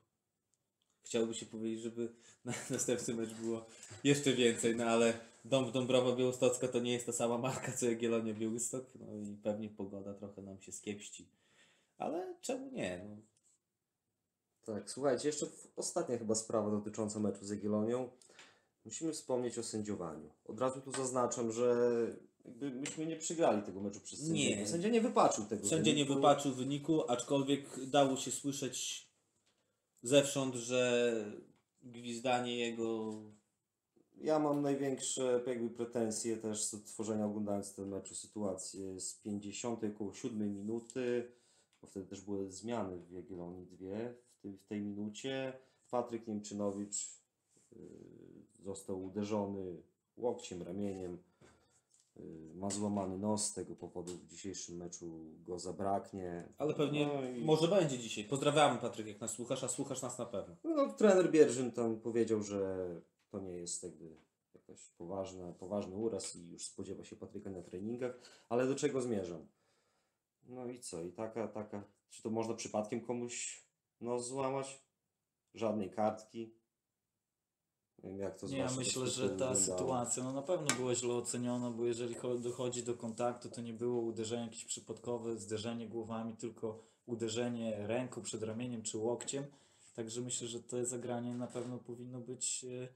Chciałoby 1.02 1.34
się 1.34 1.46
powiedzieć, 1.46 1.82
żeby 1.82 2.14
na 2.46 2.54
następny 2.70 3.14
mecz 3.14 3.34
było 3.34 3.66
jeszcze 4.04 4.34
więcej, 4.34 4.76
no 4.76 4.84
ale 4.84 5.20
Dom 5.46 5.72
Dąbrowa 5.72 6.16
Białostocka 6.16 6.68
to 6.68 6.80
nie 6.80 6.94
jest 6.94 7.06
ta 7.06 7.14
sama 7.14 7.38
marka 7.38 7.72
co 7.72 7.86
Jagiellonia 7.86 8.34
Białystok, 8.34 8.86
no 8.96 9.16
i 9.16 9.38
pewnie 9.44 9.70
pogoda 9.70 10.14
trochę 10.14 10.42
nam 10.42 10.62
się 10.62 10.72
skiepści. 10.72 11.30
Ale 12.00 12.36
czemu 12.42 12.72
nie? 12.72 13.06
No, 13.10 13.16
Tak, 14.74 14.92
słuchajcie, 14.92 15.28
jeszcze 15.28 15.46
ostatnia 15.76 16.18
chyba 16.18 16.36
sprawa 16.36 16.72
dotycząca 16.72 17.20
meczu 17.20 17.46
z 17.46 17.50
Jagiellonią. 17.50 18.10
Musimy 18.86 19.14
wspomnieć 19.14 19.58
o 19.58 19.64
sędziowaniu. 19.64 20.30
Od 20.46 20.60
razu 20.60 20.82
tu 20.82 20.92
zaznaczam, 20.92 21.52
że 21.52 21.76
jakby 22.46 22.72
myśmy 22.72 23.06
nie 23.06 23.16
przegrali 23.16 23.62
tego 23.62 23.82
meczu 23.82 24.00
przez 24.02 24.20
sędziego. 24.20 24.56
Nie. 24.62 24.68
Sędzia 24.68 24.90
nie 24.90 25.02
wypaczył 25.02 25.46
tego 25.46 25.68
Sędzia 25.68 25.92
nie 25.92 25.96
wyniku. 25.98 26.14
wypaczył 26.16 26.54
wyniku, 26.54 27.12
aczkolwiek 27.12 27.86
dało 27.86 28.18
się 28.18 28.32
słyszeć 28.32 29.08
zewsząd, 30.04 30.56
że 30.56 31.14
gwizdanie 31.84 32.58
jego 32.58 33.14
Ja 34.18 34.40
mam 34.40 34.62
największe 34.62 35.44
jakby 35.48 35.70
pretensje 35.70 36.38
też 36.38 36.64
z 36.64 36.74
odtworzenia 36.74 37.26
oglądając 37.26 37.74
ten 37.76 37.90
mecz 37.90 38.14
sytuację 38.16 39.00
z 39.00 39.16
50 39.16 39.84
około 39.84 40.14
7 40.14 40.56
minuty, 40.56 41.32
bo 41.82 41.88
wtedy 41.88 42.06
też 42.06 42.22
były 42.22 42.52
zmiany 42.52 42.98
w 42.98 43.12
Jagiellonii 43.12 43.66
dwie 43.66 44.14
w 44.38 44.42
tej, 44.42 44.58
w 44.58 44.66
tej 44.66 44.82
minucie. 44.82 45.54
Patryk 45.90 46.28
Niemczynowicz 46.28 47.20
yy, 47.72 47.80
został 48.64 49.04
uderzony 49.04 49.82
łokciem, 50.18 50.62
ramieniem 50.62 51.18
y, 52.18 52.52
ma 52.56 52.70
złamany 52.70 53.18
nos, 53.18 53.46
z 53.46 53.54
tego 53.54 53.76
powodu 53.76 54.12
w 54.18 54.26
dzisiejszym 54.28 54.78
meczu 54.78 55.26
go 55.46 55.60
zabraknie. 55.60 56.54
Ale 56.58 56.74
pewnie 56.74 57.08
No 57.08 57.30
i- 57.30 57.46
może 57.46 57.68
będzie 57.68 57.98
dzisiaj. 58.00 58.24
Pozdrawiamy 58.24 58.80
Patryk, 58.80 59.08
jak 59.08 59.22
nas 59.22 59.32
słuchasz, 59.32 59.64
a 59.64 59.68
słuchasz 59.68 60.02
nas 60.02 60.18
na 60.18 60.26
pewno. 60.26 60.56
No, 60.64 60.94
trener 60.94 61.32
Bierzyn 61.32 61.72
tam 61.72 62.00
powiedział, 62.00 62.44
że 62.44 62.88
to 63.30 63.40
nie 63.40 63.54
jest 63.58 63.84
jakby 63.84 64.16
jakaś 64.54 64.90
poważna, 64.90 65.52
poważny 65.54 65.96
uraz 65.96 66.36
i 66.36 66.50
już 66.50 66.66
spodziewa 66.66 67.04
się 67.04 67.16
Patryka 67.16 67.50
na 67.50 67.62
treningach, 67.62 68.20
ale 68.50 68.68
do 68.68 68.76
czego 68.76 69.02
zmierzam? 69.02 69.48
No 70.50 70.66
i 70.68 70.80
co? 70.80 71.02
I 71.04 71.12
taka, 71.12 71.48
taka, 71.48 71.84
czy 72.10 72.24
to 72.24 72.30
można 72.30 72.54
przypadkiem 72.54 73.02
komuś 73.02 73.64
nos 74.02 74.28
złamać? 74.28 74.84
Żadnej 75.54 75.90
kartki? 75.90 76.54
Nie 78.04 78.10
wiem, 78.10 78.20
jak 78.20 78.36
to 78.40 78.48
z 78.48 78.52
Nie, 78.52 78.58
ja 78.58 78.64
waszej 78.64 78.80
myślę, 78.80 78.94
że 78.94 79.04
perspektywy 79.04 79.40
ta 79.40 79.50
wyglądało. 79.54 79.78
sytuacja 79.80 80.24
no 80.24 80.34
na 80.34 80.42
pewno 80.42 80.68
była 80.76 80.96
źle 80.96 81.14
oceniona, 81.14 81.72
bo 81.72 81.86
jeżeli 81.86 82.16
cho- 82.16 82.40
dochodzi 82.40 82.84
do 82.84 82.94
kontaktu, 82.94 83.50
to 83.50 83.62
nie 83.62 83.74
było 83.74 84.02
uderzenie 84.02 84.44
jakieś 84.44 84.66
przypadkowe, 84.66 85.38
zderzenie 85.38 85.88
głowami, 85.88 86.38
tylko 86.38 86.80
uderzenie 87.06 87.88
ręką 87.88 88.22
przed 88.22 88.44
ramieniem 88.44 88.82
czy 88.82 88.98
łokciem. 88.98 89.46
Także 89.96 90.22
myślę, 90.22 90.48
że 90.48 90.64
to 90.64 90.86
zagranie 90.86 91.36
na 91.36 91.48
pewno 91.48 91.78
powinno 91.78 92.20
być 92.20 92.66
e, 92.66 92.88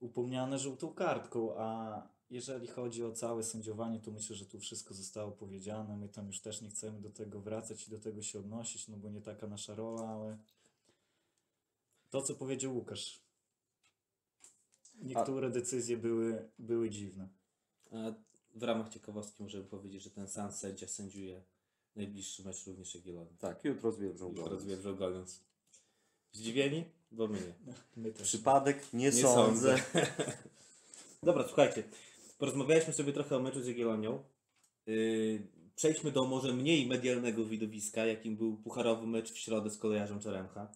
upomniane 0.00 0.58
żółtą 0.58 0.94
kartką, 0.94 1.56
a 1.58 2.02
jeżeli 2.30 2.66
chodzi 2.66 3.04
o 3.04 3.12
całe 3.12 3.42
sędziowanie, 3.44 4.00
to 4.00 4.10
myślę, 4.10 4.36
że 4.36 4.46
tu 4.46 4.60
wszystko 4.60 4.94
zostało 4.94 5.32
powiedziane. 5.32 5.96
My 5.96 6.08
tam 6.08 6.26
już 6.26 6.40
też 6.40 6.60
nie 6.60 6.70
chcemy 6.70 7.00
do 7.00 7.10
tego 7.10 7.40
wracać 7.40 7.88
i 7.88 7.90
do 7.90 7.98
tego 7.98 8.22
się 8.22 8.38
odnosić, 8.38 8.88
no 8.88 8.96
bo 8.96 9.10
nie 9.10 9.20
taka 9.20 9.46
nasza 9.46 9.74
rola, 9.74 10.08
ale 10.08 10.38
to, 12.10 12.22
co 12.22 12.34
powiedział 12.34 12.76
Łukasz. 12.76 13.20
Niektóre 15.02 15.50
decyzje 15.50 15.96
były, 15.96 16.48
były 16.58 16.90
dziwne. 16.90 17.28
A 17.92 18.12
w 18.54 18.62
ramach 18.62 18.88
ciekawostki 18.88 19.42
możemy 19.42 19.64
powiedzieć, 19.64 20.02
że 20.02 20.10
ten 20.10 20.28
sam 20.28 20.52
sędzia 20.52 20.88
sędziuje 20.88 21.42
najbliższy 21.96 22.44
mecz 22.44 22.66
również 22.66 22.94
Jagiellonii. 22.94 23.36
Tak, 23.38 23.64
jutro 23.64 23.92
z 23.92 23.98
rozwierzą 24.36 24.96
goniąc. 24.96 25.40
Zdziwieni? 26.32 26.84
Bo 27.12 27.28
my 27.28 27.38
nie. 27.40 27.74
My 27.96 28.12
też. 28.12 28.28
Przypadek? 28.28 28.92
Nie, 28.92 29.04
Nie 29.04 29.12
sądzę. 29.12 29.82
Dobra, 31.22 31.44
słuchajcie. 31.46 31.84
Porozmawialiśmy 32.38 32.92
sobie 32.92 33.12
trochę 33.12 33.36
o 33.36 33.40
meczu 33.40 33.62
z 33.62 33.66
Jagiellonią. 33.66 34.24
Yy, 34.86 35.48
przejdźmy 35.76 36.12
do 36.12 36.24
może 36.24 36.52
mniej 36.52 36.86
medialnego 36.86 37.44
widowiska, 37.44 38.06
jakim 38.06 38.36
był 38.36 38.56
pucharowy 38.56 39.06
mecz 39.06 39.32
w 39.32 39.38
środę 39.38 39.70
z 39.70 39.78
kolejarzem 39.78 40.20
Czeremcha. 40.20 40.72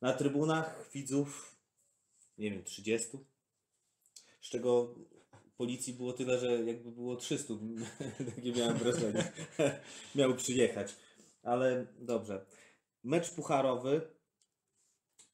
Na 0.00 0.12
trybunach 0.12 0.90
widzów, 0.94 1.56
nie 2.38 2.50
wiem, 2.50 2.64
30. 2.64 3.08
Z 4.40 4.48
czego 4.48 4.94
policji 5.56 5.92
było 5.92 6.12
tyle, 6.12 6.38
że 6.38 6.64
jakby 6.64 6.92
było 6.92 7.16
300. 7.16 7.54
Takie 8.36 8.52
miałem 8.52 8.78
wrażenie. 8.78 9.32
Miały 10.14 10.34
przyjechać. 10.34 10.96
Ale 11.42 11.86
dobrze. 11.98 12.46
Mecz 13.04 13.30
pucharowy. 13.30 14.00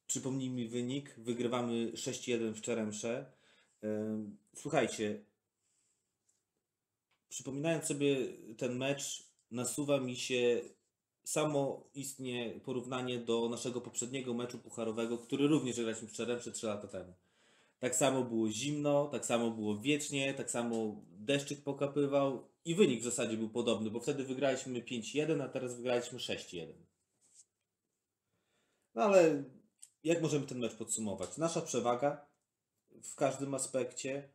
Przypomnij 0.07 0.51
mi 0.51 0.69
wynik. 0.69 1.15
Wygrywamy 1.19 1.93
6-1 1.93 2.53
w 2.53 2.61
Czeremsze. 2.61 3.33
Słuchajcie, 4.55 5.25
przypominając 7.31 7.85
sobie 7.85 8.17
ten 8.59 8.77
mecz, 8.77 9.23
nasuwa 9.51 10.01
mi 10.01 10.17
się 10.17 10.61
samo 11.25 11.91
istnie 11.95 12.61
porównanie 12.65 13.19
do 13.19 13.49
naszego 13.49 13.81
poprzedniego 13.81 14.35
meczu 14.35 14.59
pucharowego, 14.59 15.19
który 15.19 15.49
również 15.49 15.81
graliśmy 15.81 16.09
w 16.09 16.13
Czeremsze 16.13 16.53
3 16.53 16.67
lata 16.67 16.89
temu. 16.89 17.15
Tak 17.79 17.97
samo 17.97 18.25
było 18.25 18.51
zimno, 18.51 19.07
tak 19.07 19.27
samo 19.27 19.51
było 19.51 19.79
wiecznie, 19.79 20.35
tak 20.35 20.51
samo 20.51 21.03
deszczyk 21.11 21.63
pokapywał 21.63 22.49
i 22.65 22.75
wynik 22.75 23.01
w 23.01 23.05
zasadzie 23.05 23.37
był 23.37 23.49
podobny, 23.49 23.91
bo 23.91 24.01
wtedy 24.01 24.25
wygraliśmy 24.25 24.83
5-1, 24.83 25.43
a 25.43 25.49
teraz 25.49 25.77
wygraliśmy 25.77 26.19
6-1. 26.19 26.73
No 28.95 29.03
ale 29.03 29.45
jak 30.05 30.23
możemy 30.23 30.47
ten 30.47 30.59
mecz 30.59 30.75
podsumować? 30.75 31.37
Nasza 31.37 31.61
przewaga 31.61 32.27
w 33.03 33.15
każdym 33.15 33.55
aspekcie. 33.55 34.29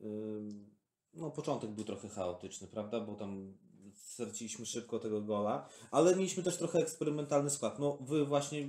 Ym, 0.00 0.75
No, 1.16 1.30
początek 1.30 1.70
był 1.70 1.84
trochę 1.84 2.08
chaotyczny, 2.08 2.68
prawda? 2.68 3.00
Bo 3.00 3.14
tam 3.14 3.54
straciliśmy 3.94 4.66
szybko 4.66 4.98
tego 4.98 5.20
gola, 5.20 5.68
ale 5.90 6.16
mieliśmy 6.16 6.42
też 6.42 6.56
trochę 6.56 6.78
eksperymentalny 6.78 7.50
skład. 7.50 7.78
No, 7.78 7.98
wy 8.00 8.24
właśnie 8.24 8.68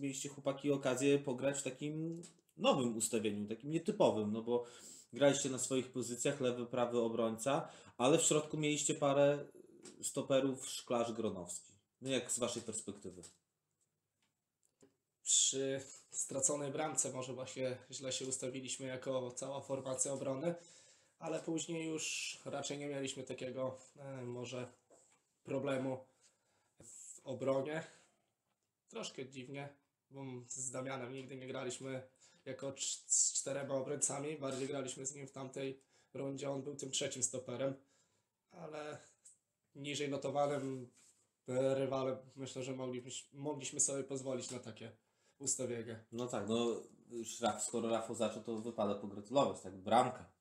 mieliście 0.00 0.28
chłopaki 0.28 0.70
okazję 0.70 1.18
pograć 1.18 1.58
w 1.58 1.62
takim 1.62 2.22
nowym 2.56 2.96
ustawieniu, 2.96 3.48
takim 3.48 3.70
nietypowym, 3.70 4.32
no 4.32 4.42
bo 4.42 4.64
graliście 5.12 5.50
na 5.50 5.58
swoich 5.58 5.92
pozycjach, 5.92 6.40
lewy, 6.40 6.66
prawy 6.66 6.98
obrońca, 6.98 7.68
ale 7.98 8.18
w 8.18 8.22
środku 8.22 8.56
mieliście 8.56 8.94
parę 8.94 9.44
stoperów 10.02 10.68
Szklarz 10.68 11.12
Gronowski. 11.12 11.72
No 12.00 12.10
jak 12.10 12.32
z 12.32 12.38
waszej 12.38 12.62
perspektywy? 12.62 13.22
Przy 15.22 15.80
straconej 16.10 16.72
bramce 16.72 17.12
może 17.12 17.32
właśnie 17.32 17.76
źle 17.90 18.12
się 18.12 18.26
ustawiliśmy 18.26 18.86
jako 18.86 19.30
cała 19.32 19.60
formacja 19.60 20.12
obrony, 20.12 20.54
ale 21.24 21.40
później 21.40 21.86
już 21.86 22.38
raczej 22.44 22.78
nie 22.78 22.86
mieliśmy 22.86 23.22
takiego 23.22 23.76
e, 23.96 24.22
może 24.22 24.72
problemu 25.44 26.04
w 26.82 27.20
obronie. 27.24 27.84
Troszkę 28.88 29.28
dziwnie, 29.28 29.68
bo 30.10 30.24
z 30.48 30.70
Damianem 30.70 31.12
nigdy 31.12 31.36
nie 31.36 31.46
graliśmy 31.46 32.02
jako 32.44 32.74
z 33.06 33.32
czterema 33.32 33.74
obrońcami, 33.74 34.36
bardziej 34.36 34.68
graliśmy 34.68 35.06
z 35.06 35.14
nim 35.14 35.26
w 35.26 35.32
tamtej 35.32 35.80
rundzie, 36.14 36.50
on 36.50 36.62
był 36.62 36.76
tym 36.76 36.90
trzecim 36.90 37.22
stoperem, 37.22 37.74
ale 38.50 38.98
niżej 39.74 40.08
notowanym 40.08 40.90
rywalem 41.74 42.16
myślę, 42.36 42.62
że 42.62 42.72
moglibyśmy, 42.72 43.40
mogliśmy 43.40 43.80
sobie 43.80 44.04
pozwolić 44.04 44.50
na 44.50 44.58
takie 44.58 44.92
ustawienie. 45.38 46.04
No 46.12 46.26
tak, 46.26 46.48
no 46.48 46.82
już 47.10 47.38
skoro 47.60 47.88
Rafał 47.88 48.16
zaczął, 48.16 48.42
to 48.42 48.56
wypada 48.58 48.94
pogratulować, 48.94 49.60
tak? 49.60 49.76
Bramka. 49.76 50.33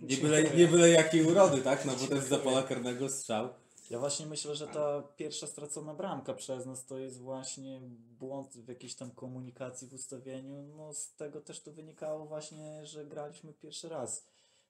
Nie 0.00 0.16
byle, 0.16 0.42
nie 0.42 0.68
byle 0.68 0.88
jakiej 0.88 1.26
urody, 1.26 1.62
tak? 1.62 1.84
No 1.84 1.92
bo 2.00 2.06
to 2.06 2.14
jest 2.14 2.28
za 2.28 2.38
pola 2.38 2.62
karnego 2.62 3.08
strzał. 3.08 3.48
Ja 3.90 3.98
właśnie 3.98 4.26
myślę, 4.26 4.54
że 4.56 4.68
ta 4.68 5.02
pierwsza 5.16 5.46
stracona 5.46 5.94
bramka 5.94 6.34
przez 6.34 6.66
nas 6.66 6.86
to 6.86 6.98
jest 6.98 7.18
właśnie 7.18 7.80
błąd 8.18 8.56
w 8.56 8.68
jakiejś 8.68 8.94
tam 8.94 9.10
komunikacji 9.10 9.88
w 9.88 9.94
ustawieniu. 9.94 10.62
No 10.62 10.92
z 10.92 11.14
tego 11.14 11.40
też 11.40 11.60
to 11.60 11.72
wynikało 11.72 12.26
właśnie, 12.26 12.86
że 12.86 13.06
graliśmy 13.06 13.52
pierwszy 13.52 13.88
raz. 13.88 14.26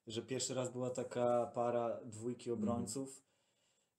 Że 0.06 0.22
pierwszy 0.22 0.54
raz 0.54 0.72
była 0.72 0.90
taka 0.90 1.46
para 1.54 2.00
dwójki 2.04 2.50
obrońców. 2.50 3.22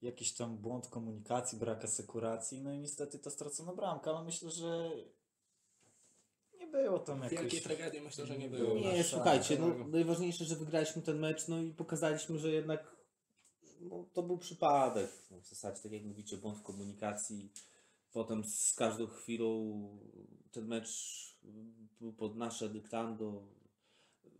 Jakiś 0.02 0.34
tam 0.34 0.58
błąd 0.58 0.88
komunikacji, 0.88 1.58
brak 1.58 1.84
asekuracji. 1.84 2.62
No 2.62 2.74
i 2.74 2.80
niestety 2.80 3.20
ta 3.20 3.30
stracona 3.30 3.74
bramka, 3.74 4.12
ale 4.12 4.25
myślę, 4.25 4.52
że 4.52 4.92
było 6.84 7.00
tam 7.00 7.24
jakoś... 7.24 7.39
Wielkiej 7.39 7.62
tragedii 7.62 8.01
myślę, 8.01 8.25
że 8.25 8.38
nie 8.38 8.39
Nie 8.39 8.50
było. 8.50 8.75
Nie, 8.75 9.03
słuchajcie, 9.03 9.58
no, 9.60 9.88
najważniejsze, 9.88 10.46
że 10.46 10.55
wygraliśmy 10.55 11.01
ten 11.01 11.20
mecz, 11.20 11.48
no 11.48 11.62
i 11.62 11.72
pokazaliśmy, 11.72 12.39
że 12.39 12.51
jednak 12.51 12.96
no, 13.79 14.05
to 14.13 14.24
był 14.24 14.38
przypadek. 14.38 15.12
No, 15.32 15.41
w 15.41 15.48
zasadzie, 15.48 15.82
tak 15.82 15.91
jak 15.91 16.03
mówicie, 16.03 16.38
błąd 16.38 16.58
w 16.58 16.63
komunikacji. 16.63 17.51
Potem 18.12 18.44
z 18.44 18.74
każdą 18.74 19.08
chwilą 19.08 19.50
ten 20.51 20.67
mecz 20.67 20.89
był 22.01 22.13
pod 22.13 22.36
nasze 22.36 22.70
dyktando. 22.70 23.48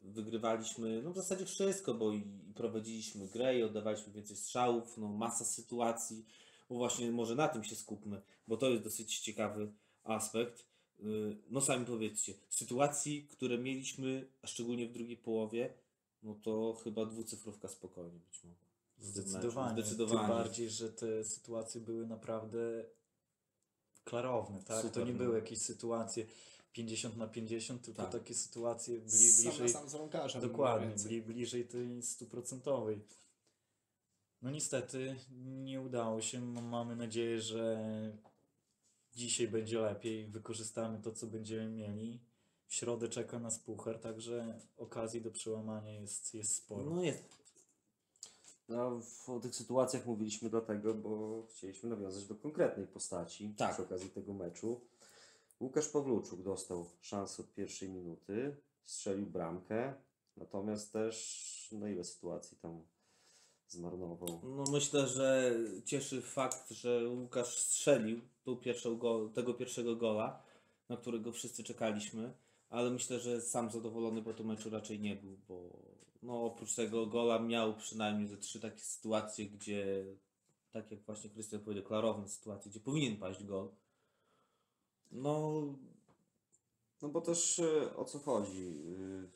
Wygrywaliśmy 0.04 1.02
no 1.02 1.12
w 1.12 1.16
zasadzie 1.16 1.46
wszystko, 1.46 1.94
bo 1.94 2.12
i, 2.12 2.18
i 2.50 2.54
prowadziliśmy 2.54 3.28
grę 3.28 3.58
i 3.58 3.64
oddawaliśmy 3.64 4.14
więcej 4.14 4.38
strzałów, 4.38 4.98
no 4.98 5.08
masa 5.08 5.46
sytuacji. 5.46 6.26
Bo 6.70 6.76
właśnie 6.76 7.12
może 7.12 7.36
na 7.36 7.48
tym 7.48 7.64
się 7.64 7.76
skupmy, 7.76 8.22
bo 8.48 8.58
to 8.58 8.70
jest 8.70 8.84
dosyć 8.84 9.20
ciekawy 9.20 9.72
aspekt. 10.04 10.66
Yy, 11.00 11.38
No 11.50 11.62
sami 11.62 11.86
powiedzcie, 11.86 12.34
sytuacji, 12.50 13.28
które 13.28 13.58
mieliśmy, 13.58 14.28
a 14.42 14.48
szczególnie 14.48 14.88
w 14.88 14.92
drugiej 14.92 15.18
połowie, 15.18 15.74
no 16.24 16.36
to 16.36 16.74
chyba 16.84 17.06
dwucyfrówka 17.06 17.68
spokojnie 17.68 18.20
być 18.20 18.44
może. 18.44 18.66
Zdecydowanie. 19.00 19.82
Zdecydowanie. 19.82 20.20
Tym 20.20 20.28
bardziej, 20.38 20.70
że 20.70 20.90
te 20.94 21.24
sytuacje 21.24 21.82
były 21.82 22.08
naprawdę 22.08 22.86
klarowne, 24.04 24.60
tak? 24.64 24.82
to 24.82 24.88
Super, 24.88 25.06
nie 25.06 25.12
no. 25.14 25.18
były 25.18 25.36
jakieś 25.36 25.60
sytuacje 25.62 26.26
50 26.74 27.18
na 27.18 27.28
50, 27.28 27.82
tylko 27.82 28.02
Tak. 28.04 28.12
takie 28.12 28.34
sytuacje 28.34 29.10
Sam 29.10 29.46
na 29.46 29.52
bliżej. 29.52 29.70
sam 29.70 29.90
z 29.90 29.94
rąkarzem. 29.96 30.42
Dokładnie, 30.42 30.96
bli, 31.04 31.22
bliżej 31.22 31.68
tej 31.68 32.04
stuprocentowej. 32.04 33.02
No 34.42 34.52
niestety 34.52 35.16
nie 35.42 35.82
udało 35.82 36.22
się. 36.22 36.42
Mamy 36.62 36.96
nadzieję, 36.96 37.42
że 37.42 37.78
dzisiaj 39.16 39.48
będzie 39.48 39.80
lepiej. 39.80 40.28
Wykorzystamy 40.28 41.02
to, 41.02 41.12
co 41.12 41.28
będziemy 41.28 41.70
mieli. 41.70 42.20
W 42.68 42.74
środę 42.76 43.10
czeka 43.10 43.40
nas 43.40 43.60
puchar, 43.60 44.00
także 44.00 44.60
okazji 44.78 45.22
do 45.22 45.32
przełamania 45.32 45.92
jest, 45.92 46.34
jest 46.34 46.56
sporo. 46.56 46.90
No 46.90 47.04
jest. 47.04 47.24
No, 48.70 49.00
w- 49.02 49.30
o 49.30 49.40
tych 49.40 49.56
sytuacjach 49.56 50.06
mówiliśmy 50.06 50.50
dlatego, 50.50 50.94
bo 50.94 51.44
chcieliśmy 51.50 51.90
nawiązać 51.90 52.26
do 52.26 52.36
konkretnej 52.36 52.88
postaci 52.88 53.54
Tak. 53.58 53.74
przy 53.74 53.82
okazji 53.84 54.10
tego 54.10 54.34
meczu. 54.34 54.82
Łukasz 55.60 55.88
Pawluczuk 55.88 56.42
dostał 56.42 56.90
szansę 57.02 57.42
od 57.44 57.54
pierwszej 57.54 57.90
minuty, 57.90 58.56
strzelił 58.86 59.26
bramkę, 59.26 59.94
natomiast 60.38 60.94
też, 60.94 61.70
no 61.72 61.88
ile 61.88 62.04
sytuacji 62.04 62.58
tam 62.58 62.84
zmarnował. 63.68 64.42
No 64.44 64.64
myślę, 64.72 65.08
że 65.08 65.56
cieszy 65.86 66.22
fakt, 66.22 66.72
że 66.72 67.10
Łukasz 67.10 67.58
strzelił 67.58 68.22
go, 68.98 69.30
tego 69.30 69.54
pierwszego 69.54 69.96
gola, 69.96 70.44
na 70.90 70.98
którego 70.98 71.32
wszyscy 71.32 71.64
czekaliśmy, 71.64 72.34
ale 72.70 72.90
myślę, 72.90 73.20
że 73.20 73.42
sam 73.42 73.72
zadowolony 73.72 74.24
po 74.24 74.34
tym 74.34 74.48
meczu 74.48 74.70
raczej 74.70 75.00
nie 75.00 75.16
był, 75.16 75.38
bo 75.48 75.70
no, 76.24 76.46
oprócz 76.46 76.76
tego 76.76 77.08
gola 77.08 77.40
miał 77.40 77.76
przynajmniej 77.76 78.28
ze 78.28 78.38
trzy 78.38 78.60
takie 78.60 78.80
sytuacje, 78.80 79.46
gdzie, 79.46 80.06
tak 80.72 80.92
jak 80.92 81.02
właśnie 81.02 81.30
Krystian 81.30 81.62
powiedział, 81.62 81.84
klarowne 81.86 82.28
sytuacje, 82.28 82.72
gdzie 82.72 82.80
powinien 82.80 83.18
paść 83.18 83.44
gol. 83.44 83.70
No, 85.12 85.62
No 87.02 87.10
bo 87.10 87.22
też 87.22 87.60
e, 87.60 87.96
o 87.96 88.06
co 88.06 88.20
chodzi? 88.20 88.68
Y, 88.68 89.30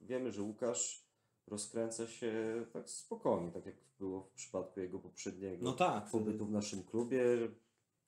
Wiemy, 0.00 0.32
że 0.32 0.42
Łukasz 0.42 1.04
rozkręca 1.46 2.06
się 2.06 2.64
tak 2.72 2.90
spokojnie, 2.90 3.50
tak 3.50 3.66
jak 3.66 3.74
było 3.98 4.22
w 4.22 4.30
przypadku 4.30 4.80
jego 4.80 4.98
poprzedniego 4.98 5.64
no 5.64 5.72
tak, 5.72 6.10
pobytu 6.10 6.46
w 6.46 6.50
naszym 6.50 6.82
klubie. 6.82 7.22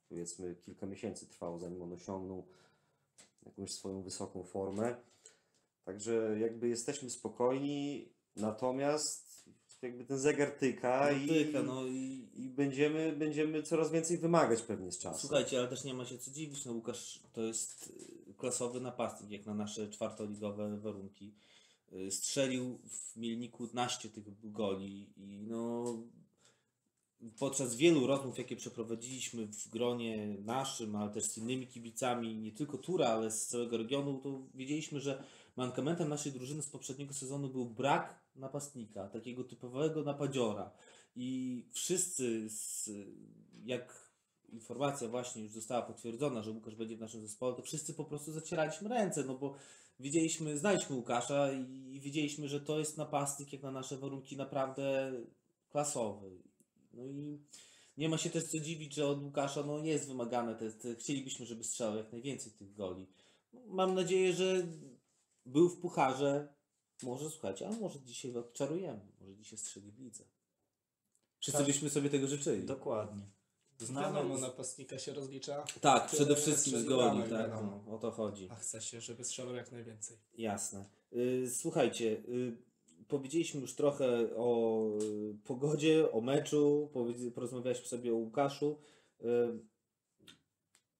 Powiedzmy 0.09 0.55
kilka 0.55 0.87
miesięcy 0.87 1.27
trwało 1.27 1.59
zanim 1.59 1.83
on 1.83 1.93
osiągnął 1.93 2.47
jakąś 3.47 3.73
swoją 3.73 4.03
wysoką 4.03 4.45
formę. 4.45 4.97
Także 5.85 6.37
jakby 6.41 6.69
jesteśmy 6.69 7.11
spokojni, 7.11 8.09
natomiast 8.37 9.45
jakby 9.83 10.05
ten 10.05 10.19
zegar 10.19 10.51
tyka, 10.51 11.13
i, 11.13 11.29
Tyka, 11.29 11.63
no 11.63 11.87
i 11.87 12.15
i 12.35 12.49
będziemy, 12.49 13.13
będziemy 13.13 13.63
coraz 13.63 13.91
więcej 13.91 14.19
wymagać 14.19 14.63
pewnie 14.63 14.93
z 14.93 14.99
czasem. 14.99 15.21
Słuchajcie, 15.21 15.59
ale 15.59 15.69
też 15.69 15.85
nie 15.85 15.95
ma 15.95 16.05
się 16.05 16.19
co 16.19 16.31
dziwić, 16.31 16.65
no 16.65 16.73
Łukasz 16.73 17.23
to 17.33 17.41
jest 17.41 17.93
y, 18.29 18.35
klasowy 18.35 18.81
napastnik, 18.81 19.31
jak 19.31 19.47
na 19.47 19.55
nasze 19.55 19.91
czwartoligowe 19.91 20.77
warunki. 20.79 21.35
Y, 21.95 22.11
Strzelił 22.11 22.79
w 22.89 23.17
Mielniku 23.17 23.67
12 23.67 24.09
tych 24.09 24.53
goli 24.53 25.13
i 25.17 25.43
no 25.43 25.85
podczas 27.39 27.77
wielu 27.77 28.07
rozmów, 28.07 28.39
jakie 28.39 28.57
przeprowadziliśmy 28.57 29.47
w 29.47 29.69
gronie 29.69 30.37
naszym, 30.45 30.97
ale 30.97 31.11
też 31.11 31.25
z 31.25 31.39
innymi 31.39 31.67
kibicami, 31.67 32.37
nie 32.37 32.53
tylko 32.53 32.79
Tura, 32.79 33.07
ale 33.09 33.31
z 33.31 33.47
całego 33.47 33.77
regionu, 33.77 34.19
to 34.19 34.43
wiedzieliśmy, 34.55 35.01
że 35.01 35.25
mankamentem 35.57 36.09
naszej 36.09 36.33
drużyny 36.33 36.63
z 36.63 36.69
poprzedniego 36.69 37.15
sezonu 37.15 37.49
był 37.49 37.67
brak 37.67 38.21
napastnika, 38.37 39.09
takiego 39.09 39.45
typowego 39.45 40.03
napadziora. 40.03 40.71
I 41.17 41.63
wszyscy, 41.73 42.51
z, 42.51 42.91
jak 43.65 44.11
informacja 44.49 45.09
właśnie 45.09 45.43
już 45.43 45.53
została 45.53 45.83
potwierdzona, 45.83 46.43
że 46.43 46.51
Łukasz 46.51 46.75
będzie 46.75 46.97
w 46.97 47.01
naszym 47.01 47.21
zespole, 47.21 47.57
to 47.57 47.63
wszyscy 47.63 47.95
po 47.95 48.05
prostu 48.05 48.33
zacieraliśmy 48.33 48.89
ręce, 48.89 49.25
no 49.25 49.35
bo 49.35 49.55
widzieliśmy, 50.01 50.59
znaliśmy 50.59 50.97
Łukasza 50.97 51.53
i 51.53 52.01
widzieliśmy, 52.01 52.49
że 52.49 52.61
to 52.61 52.79
jest 52.79 52.97
napastnik 52.97 53.53
jak 53.53 53.63
na 53.63 53.71
nasze 53.71 53.99
warunki 53.99 54.37
naprawdę 54.37 55.13
klasowy. 55.69 56.43
No 56.93 57.05
i 57.07 57.39
nie 57.97 58.09
ma 58.09 58.19
się 58.19 58.31
też 58.31 58.45
co 58.45 58.61
dziwić, 58.61 58.95
że 58.95 59.07
od 59.07 59.23
Łukasza 59.23 59.63
no, 59.63 59.85
jest 59.85 60.09
wymagane, 60.09 60.55
te, 60.55 60.73
te, 60.73 60.97
chcielibyśmy, 60.97 61.47
żeby 61.47 61.65
strzelał 61.65 61.97
jak 61.97 62.13
najwięcej 62.13 62.53
tych 62.53 62.75
goli. 62.75 63.07
Mam 63.67 63.95
nadzieję, 63.95 64.33
że 64.33 64.67
był 65.47 65.69
w 65.69 65.81
pucharze, 65.81 66.55
może 67.03 67.31
słuchajcie, 67.31 67.69
a 67.69 67.71
może 67.71 68.01
dzisiaj 68.01 68.37
odczarujemy, 68.37 69.13
może 69.21 69.37
dzisiaj 69.37 69.59
strzeli 69.59 69.93
w 69.93 69.99
lidze. 69.99 70.25
Wszyscy 71.39 71.59
Tak. 71.59 71.67
byśmy 71.67 71.91
sobie 71.91 72.11
tego 72.11 72.27
życzyli. 72.27 72.67
Dokładnie. 72.67 73.23
Wiadomo, 73.81 74.11
Znamy, 74.11 74.41
napastnika 74.41 74.99
się 74.99 75.13
rozlicza, 75.15 75.65
Tak, 75.81 76.07
przede 76.07 76.37
wszystkim 76.37 76.79
z 76.79 76.85
goli, 76.85 77.21
tak, 77.21 77.31
wiadomo. 77.31 77.83
no, 77.87 77.95
o 77.95 77.99
to 77.99 78.11
chodzi. 78.11 78.49
a 78.51 78.55
chce 78.55 78.83
się, 78.83 79.01
żeby 79.01 79.25
strzelał 79.25 79.55
jak 79.55 79.73
najwięcej. 79.73 80.17
Jasne. 80.35 80.85
Y, 81.13 81.51
Słuchajcie, 81.51 82.05
y, 82.29 82.57
powiedzieliśmy 83.09 83.61
już 83.61 83.75
trochę 83.75 84.37
o 84.37 84.81
y, 85.03 85.35
pogodzie, 85.45 86.13
o 86.13 86.21
meczu, 86.21 86.91
powiedz- 86.93 87.31
porozmawialiśmy 87.35 87.87
sobie 87.87 88.13
o 88.13 88.17
Łukaszu. 88.17 88.79
Y, 89.21 89.25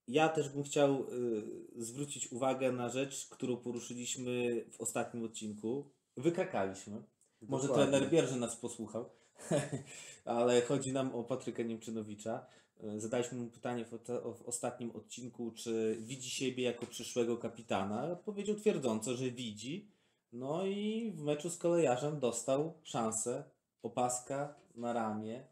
Ja 0.09 0.29
też 0.29 0.49
bym 0.49 0.63
chciał 0.63 1.05
y, 1.13 1.43
zwrócić 1.77 2.33
uwagę 2.33 2.73
na 2.73 2.89
rzecz, 2.89 3.27
którą 3.31 3.57
poruszyliśmy 3.57 4.65
w 4.71 4.81
ostatnim 4.81 5.25
odcinku. 5.25 5.91
Wykrakaliśmy. 6.17 7.03
Może 7.43 7.69
Dokładnie. 7.69 7.91
trener 7.93 8.11
Bierży 8.11 8.37
nas 8.37 8.57
posłuchał, 8.57 9.11
ale 10.25 10.63
chodzi 10.63 10.93
nam 10.93 11.15
o 11.15 11.25
Patryka 11.25 11.63
Niemczynowicza. 11.63 12.47
E, 12.83 13.01
Zadaliśmy 13.01 13.39
mu 13.39 13.47
pytanie 13.51 13.85
w, 13.85 13.91
w 14.39 14.43
ostatnim 14.47 14.91
odcinku, 14.91 15.51
czy 15.51 15.97
widzi 16.01 16.31
siebie 16.31 16.65
jako 16.65 16.87
przyszłego 16.87 17.37
kapitana. 17.37 18.13
Odpowiedział 18.13 18.57
twierdząco, 18.57 19.15
że 19.15 19.31
widzi. 19.31 19.89
No 20.33 20.67
i 20.67 21.13
w 21.17 21.21
meczu 21.21 21.51
z 21.51 21.59
kolejarzem 21.59 22.21
dostał 22.21 22.75
szansę. 22.83 23.45
Opaska 23.83 24.55
na 24.75 24.93
ramię. 24.93 25.45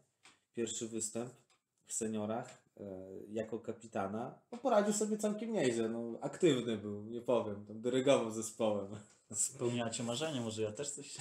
Pierwszy 0.53 0.87
występ 0.87 1.29
w 1.85 1.93
seniorach 1.93 2.63
e, 2.79 2.83
jako 3.29 3.59
kapitana. 3.59 4.39
No, 4.51 4.57
poradził 4.57 4.93
sobie 4.93 5.17
całkiem 5.17 5.53
nieźle. 5.53 5.89
No, 5.89 6.19
aktywny 6.21 6.77
był, 6.77 7.03
nie 7.03 7.21
powiem. 7.21 7.65
Tam 7.65 7.81
dyrygował 7.81 8.31
zespołem. 8.31 8.87
Spełniacie 9.35 10.03
marzenie, 10.03 10.41
może 10.41 10.61
ja 10.61 10.71
też 10.71 10.91
coś 10.91 11.17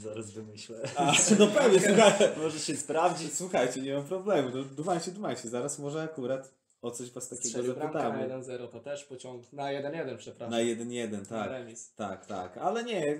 zaraz 0.00 0.30
wymyślę. 0.30 0.82
A, 0.96 1.12
no 1.38 1.46
pewnie, 1.46 1.80
słuchaj, 1.88 2.12
Może 2.36 2.58
się 2.58 2.76
sprawdzi. 2.76 3.28
Słuchajcie, 3.30 3.80
nie 3.80 3.94
mam 3.94 4.04
problemu. 4.04 4.48
No, 4.54 4.64
dumajcie, 4.64 5.10
dumajcie. 5.10 5.48
Zaraz 5.48 5.78
może 5.78 6.02
akurat 6.02 6.54
o 6.82 6.90
coś 6.90 7.10
was 7.10 7.28
takiego 7.28 7.48
Strzelił 7.48 7.74
bramkę 7.74 7.98
na 7.98 8.04
zapytamy. 8.04 8.44
1-0, 8.44 8.68
to 8.68 8.80
też 8.80 9.04
pociąg 9.04 9.52
na 9.52 9.62
1-1, 9.62 10.16
przepraszam. 10.16 10.50
Na 10.50 10.58
1-1, 10.58 11.10
Na 11.10 11.24
tak. 11.24 11.50
remis. 11.50 11.94
Tak, 11.94 12.26
tak. 12.26 12.56
Ale 12.56 12.84
nie, 12.84 13.18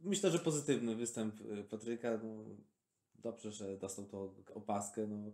myślę, 0.00 0.30
że 0.30 0.38
pozytywny 0.38 0.96
występ 0.96 1.40
y, 1.40 1.64
Patryka. 1.64 2.18
No, 2.22 2.44
dobrze, 3.14 3.52
że 3.52 3.76
dostał 3.78 4.04
tą 4.04 4.34
opaskę. 4.54 5.06
No, 5.06 5.32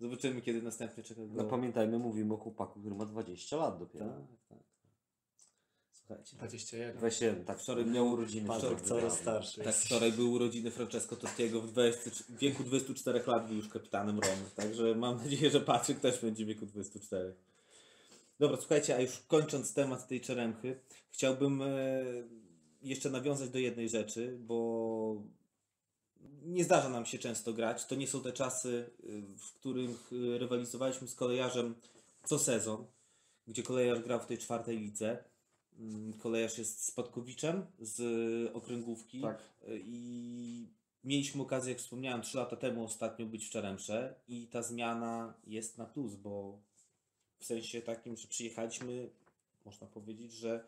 zobaczymy, 0.00 0.40
kiedy 0.40 0.62
następnie 0.62 1.02
czeka 1.02 1.20
go. 1.26 1.34
No 1.42 1.44
pamiętajmy, 1.44 1.98
mówimy 1.98 2.34
o 2.34 2.36
chłopaku, 2.36 2.80
który 2.80 2.94
ma 2.94 3.06
20 3.06 3.56
lat 3.56 3.78
dopiero. 3.78 4.06
Tak, 4.06 4.48
tak. 4.48 4.67
Słuchajcie. 6.08 6.36
21. 6.36 6.96
21, 6.96 7.44
tak, 7.44 7.60
Wczoraj 7.60 7.86
miał 7.86 8.08
urodziny. 8.08 8.48
Patryk 8.48 8.80
coraz 8.80 9.18
starszy. 9.18 9.60
Tak, 9.60 9.74
wczoraj 9.74 10.12
były 10.12 10.28
urodziny 10.28 10.70
Francesco 10.70 11.16
Tottiego 11.16 11.60
w, 11.60 11.72
20, 11.72 12.10
w 12.10 12.38
wieku 12.38 12.64
24 12.64 13.22
lat 13.26 13.46
był 13.46 13.56
już 13.56 13.68
kapitanem 13.68 14.18
Romy. 14.18 14.50
Także 14.56 14.94
mam 14.94 15.16
nadzieję, 15.16 15.50
że 15.50 15.60
Patryk 15.60 16.00
też 16.00 16.20
będzie 16.20 16.44
w 16.44 16.48
wieku 16.48 16.66
24. 16.66 17.34
Dobra, 18.38 18.56
słuchajcie, 18.56 18.96
a 18.96 19.00
już 19.00 19.18
kończąc 19.18 19.74
temat 19.74 20.08
tej 20.08 20.20
czeremchy, 20.20 20.80
chciałbym 21.10 21.62
e, 21.62 21.66
jeszcze 22.82 23.10
nawiązać 23.10 23.50
do 23.50 23.58
jednej 23.58 23.88
rzeczy, 23.88 24.38
bo 24.40 25.22
nie 26.42 26.64
zdarza 26.64 26.88
nam 26.88 27.06
się 27.06 27.18
często 27.18 27.52
grać. 27.52 27.86
To 27.86 27.94
nie 27.94 28.06
są 28.06 28.22
te 28.22 28.32
czasy, 28.32 28.90
y, 29.04 29.22
w 29.38 29.52
których 29.52 30.12
y, 30.12 30.38
rywalizowaliśmy 30.38 31.08
z 31.08 31.14
kolejarzem 31.14 31.74
co 32.24 32.38
sezon, 32.38 32.86
gdzie 33.46 33.62
kolejarz 33.62 34.00
grał 34.00 34.20
w 34.20 34.26
tej 34.26 34.38
czwartej 34.38 34.78
lidze. 34.78 35.24
Mm, 35.78 36.12
Kolejarz 36.12 36.58
jest 36.58 36.84
spadkowiczem 36.84 37.66
z 37.78 38.50
okręgówki 38.56 39.20
Tak. 39.20 39.38
y, 39.68 39.82
i 39.84 40.68
mieliśmy 41.04 41.42
okazję, 41.42 41.72
jak 41.72 41.80
wspomniałem, 41.80 42.22
3 42.22 42.36
lata 42.36 42.56
temu 42.56 42.84
ostatnio 42.84 43.26
być 43.26 43.46
w 43.46 43.50
Czeremsze 43.50 44.14
i 44.28 44.46
ta 44.46 44.62
zmiana 44.62 45.34
jest 45.46 45.78
na 45.78 45.84
plus, 45.86 46.14
bo 46.14 46.58
w 47.38 47.44
sensie 47.44 47.82
takim, 47.82 48.16
że 48.16 48.28
przyjechaliśmy, 48.28 49.10
można 49.64 49.86
powiedzieć, 49.86 50.32
że 50.32 50.64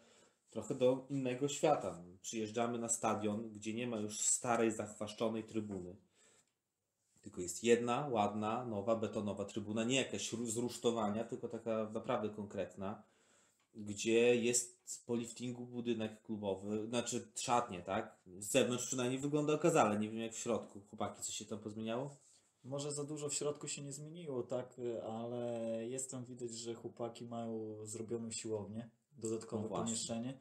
trochę 0.51 0.75
do 0.75 1.07
innego 1.11 1.49
świata. 1.49 2.03
Przyjeżdżamy 2.23 2.79
na 2.79 2.88
stadion, 2.88 3.51
gdzie 3.51 3.75
nie 3.75 3.87
ma 3.87 3.96
już 3.96 4.20
starej, 4.20 4.73
zachwaszczonej 4.73 5.44
trybuny. 5.44 5.96
Tylko 7.23 7.40
jest 7.40 7.64
jedna, 7.64 8.09
ładna, 8.09 8.64
nowa, 8.64 8.96
betonowa 8.96 9.44
trybuna, 9.44 9.85
nie 9.85 9.96
jakaś 9.96 10.31
z 10.31 10.57
rusztowania, 10.57 11.25
tylko 11.25 11.49
taka 11.49 11.90
naprawdę 11.94 12.29
konkretna, 12.29 13.03
gdzie 13.74 14.37
jest 14.37 15.04
po 15.06 15.16
liftingu 15.16 15.66
budynek 15.66 16.22
klubowy, 16.22 16.87
znaczy 16.87 17.33
szatnie, 17.37 17.83
tak? 17.83 18.18
Z 18.38 18.50
zewnątrz 18.50 18.87
przynajmniej 18.87 19.20
wygląda 19.20 19.52
okazale, 19.52 19.98
nie 19.98 20.11
wiem 20.11 20.18
jak 20.20 20.33
w 20.33 20.38
środku. 20.38 20.80
Chłopaki, 20.90 21.22
coś 21.22 21.35
się 21.35 21.44
tam 21.44 21.59
pozmieniało? 21.59 22.16
Może 22.64 22.92
za 22.92 23.04
dużo 23.04 23.28
w 23.28 23.35
środku 23.35 23.68
się 23.68 23.83
nie 23.83 23.92
zmieniło, 23.92 24.42
tak, 24.42 24.80
ale 25.09 25.48
jest 25.88 26.11
tam 26.11 26.24
widać, 26.24 26.50
że 26.54 26.74
chłopaki 26.74 27.24
mają 27.24 27.76
zrobioną 27.87 28.30
siłownię, 28.30 28.90
dodatkowe 29.12 29.62
No 29.62 29.68
właśnie. 29.68 29.85
pomieszczenie. 29.85 30.38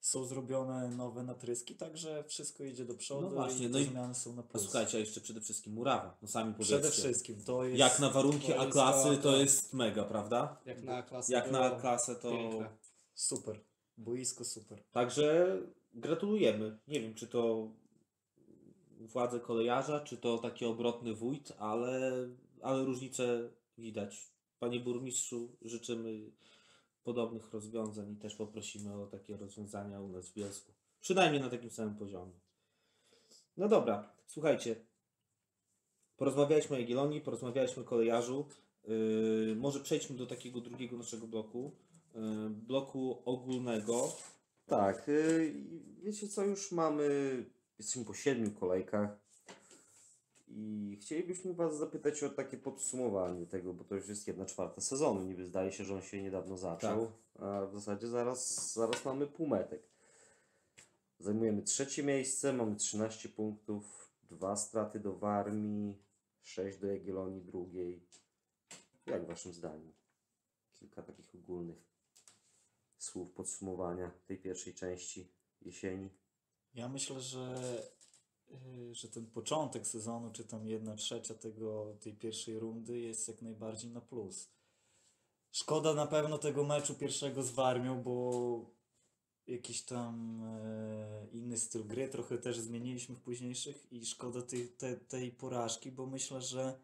Są 0.00 0.24
zrobione 0.24 0.88
nowe 0.88 1.22
natryski, 1.22 1.74
także 1.74 2.24
wszystko 2.24 2.64
idzie 2.64 2.84
do 2.84 2.94
przodu 2.94 3.20
No 3.20 3.30
właśnie, 3.30 3.66
i 3.66 3.68
no 3.68 3.78
te 3.78 3.82
i- 3.84 3.86
zmiany 3.86 4.14
są 4.14 4.32
na 4.36 4.42
A 4.42 4.44
plus. 4.44 4.62
słuchajcie, 4.62 4.96
a 4.96 5.00
jeszcze 5.00 5.20
przede 5.20 5.40
wszystkim 5.40 5.72
murawa. 5.72 6.16
No 6.22 6.28
sami 6.28 6.52
powiedzcie. 6.54 6.74
Przede 6.78 6.90
wszystkim 6.90 7.44
to 7.44 7.64
jest... 7.64 7.78
Jak 7.78 8.00
na 8.00 8.10
warunki 8.10 8.52
A-klasy 8.52 9.16
to 9.16 9.36
jest 9.36 9.72
mega, 9.74 10.04
prawda? 10.04 10.56
Jak 10.66 10.82
na 10.82 11.02
klasę 11.02 11.32
Jak 11.32 11.50
na 11.50 11.70
klasę 11.70 12.14
to... 12.16 12.30
piękne. 12.30 12.68
Super. 13.14 13.60
Boisko 13.96 14.44
super. 14.44 14.82
Także 14.92 15.58
gratulujemy. 15.94 16.78
Nie 16.88 17.00
wiem, 17.00 17.14
czy 17.14 17.26
to 17.26 17.68
władze 19.00 19.40
kolejarza, 19.40 20.00
czy 20.00 20.16
to 20.16 20.38
taki 20.38 20.64
obrotny 20.64 21.14
wójt, 21.14 21.52
ale, 21.58 22.12
ale 22.62 22.84
różnice 22.84 23.48
widać. 23.78 24.30
Panie 24.58 24.80
burmistrzu, 24.80 25.56
życzymy 25.62 26.20
podobnych 27.02 27.52
rozwiązań 27.52 28.12
i 28.12 28.16
też 28.16 28.34
poprosimy 28.34 29.02
o 29.02 29.06
takie 29.06 29.36
rozwiązania 29.36 30.00
u 30.00 30.08
nas 30.08 30.28
w 30.28 30.34
Bielsku. 30.34 30.72
Przynajmniej 31.00 31.42
na 31.42 31.50
takim 31.50 31.70
samym 31.70 31.94
poziomie. 31.94 32.32
No 33.56 33.68
dobra, 33.68 34.12
słuchajcie. 34.26 34.76
Porozmawialiśmy 36.16 36.76
o 36.76 36.78
Jagiellonii, 36.78 37.20
porozmawialiśmy 37.20 37.82
o 37.82 37.86
kolejarzu. 37.86 38.48
Yy, 38.84 39.56
może 39.56 39.80
przejdźmy 39.80 40.16
do 40.16 40.26
takiego 40.26 40.60
drugiego 40.60 40.96
naszego 40.96 41.26
bloku. 41.26 41.76
Yy, 42.14 42.50
bloku 42.50 43.22
ogólnego. 43.24 44.08
Tak, 44.66 45.08
y, 45.08 45.54
i 45.54 46.04
wiecie 46.04 46.28
co, 46.28 46.44
już 46.44 46.72
mamy, 46.72 47.06
jesteśmy 47.78 48.04
po 48.04 48.14
siedmiu 48.14 48.50
kolejkach 48.50 49.29
i 50.50 50.98
chcielibyśmy 51.00 51.54
Was 51.54 51.78
zapytać 51.78 52.22
o 52.22 52.30
takie 52.30 52.56
podsumowanie 52.56 53.46
tego, 53.46 53.74
bo 53.74 53.84
to 53.84 53.94
już 53.94 54.08
jest 54.08 54.26
jedna 54.26 54.46
czwarta 54.46 54.80
sezonu, 54.80 55.24
niby 55.24 55.46
zdaje 55.46 55.72
się, 55.72 55.84
że 55.84 55.94
on 55.94 56.02
się 56.02 56.22
niedawno 56.22 56.56
zaczął, 56.56 57.12
a 57.38 57.66
w 57.66 57.74
zasadzie 57.74 58.08
zaraz, 58.08 58.72
zaraz 58.74 59.04
mamy 59.04 59.26
półmetek. 59.26 59.82
Zajmujemy 61.18 61.62
trzecie 61.62 62.02
miejsce, 62.02 62.52
mamy 62.52 62.76
13 62.76 63.28
punktów, 63.28 64.10
dwa 64.30 64.56
straty 64.56 65.00
do 65.00 65.12
Warmii, 65.12 66.02
6 66.42 66.78
do 66.78 66.86
Jagiellonii 66.86 67.42
drugiej. 67.42 68.00
Jak 69.06 69.26
Waszym 69.26 69.52
zdaniem? 69.52 69.92
Kilka 70.72 71.02
takich 71.02 71.34
ogólnych 71.34 71.90
słów 72.98 73.32
podsumowania 73.32 74.10
tej 74.26 74.38
pierwszej 74.38 74.74
części 74.74 75.32
jesieni. 75.62 76.10
Ja 76.74 76.88
myślę, 76.88 77.20
że, 77.20 77.54
że 78.92 79.08
ten 79.08 79.26
początek 79.26 79.86
sezonu, 79.86 80.30
czy 80.32 80.44
tam 80.44 80.66
jedna 80.66 80.96
trzecia 80.96 81.34
tego, 81.34 81.96
tej 82.00 82.14
pierwszej 82.14 82.58
rundy 82.58 82.98
jest 82.98 83.28
jak 83.28 83.42
najbardziej 83.42 83.90
na 83.90 84.00
plus. 84.00 84.50
Szkoda 85.52 85.94
na 85.94 86.06
pewno 86.06 86.38
tego 86.38 86.64
meczu 86.64 86.94
pierwszego 86.94 87.42
z 87.42 87.50
Warmią, 87.50 88.02
bo 88.02 88.80
jakiś 89.46 89.82
tam 89.82 90.42
e, 90.44 91.26
inny 91.32 91.58
styl 91.58 91.86
gry 91.86 92.08
trochę 92.08 92.38
też 92.38 92.60
zmieniliśmy 92.60 93.14
w 93.14 93.20
późniejszych 93.20 93.92
i 93.92 94.06
szkoda 94.06 94.42
tej, 94.42 94.68
te, 94.68 94.96
tej 94.96 95.32
porażki, 95.32 95.92
bo 95.92 96.06
myślę, 96.06 96.42
że 96.42 96.80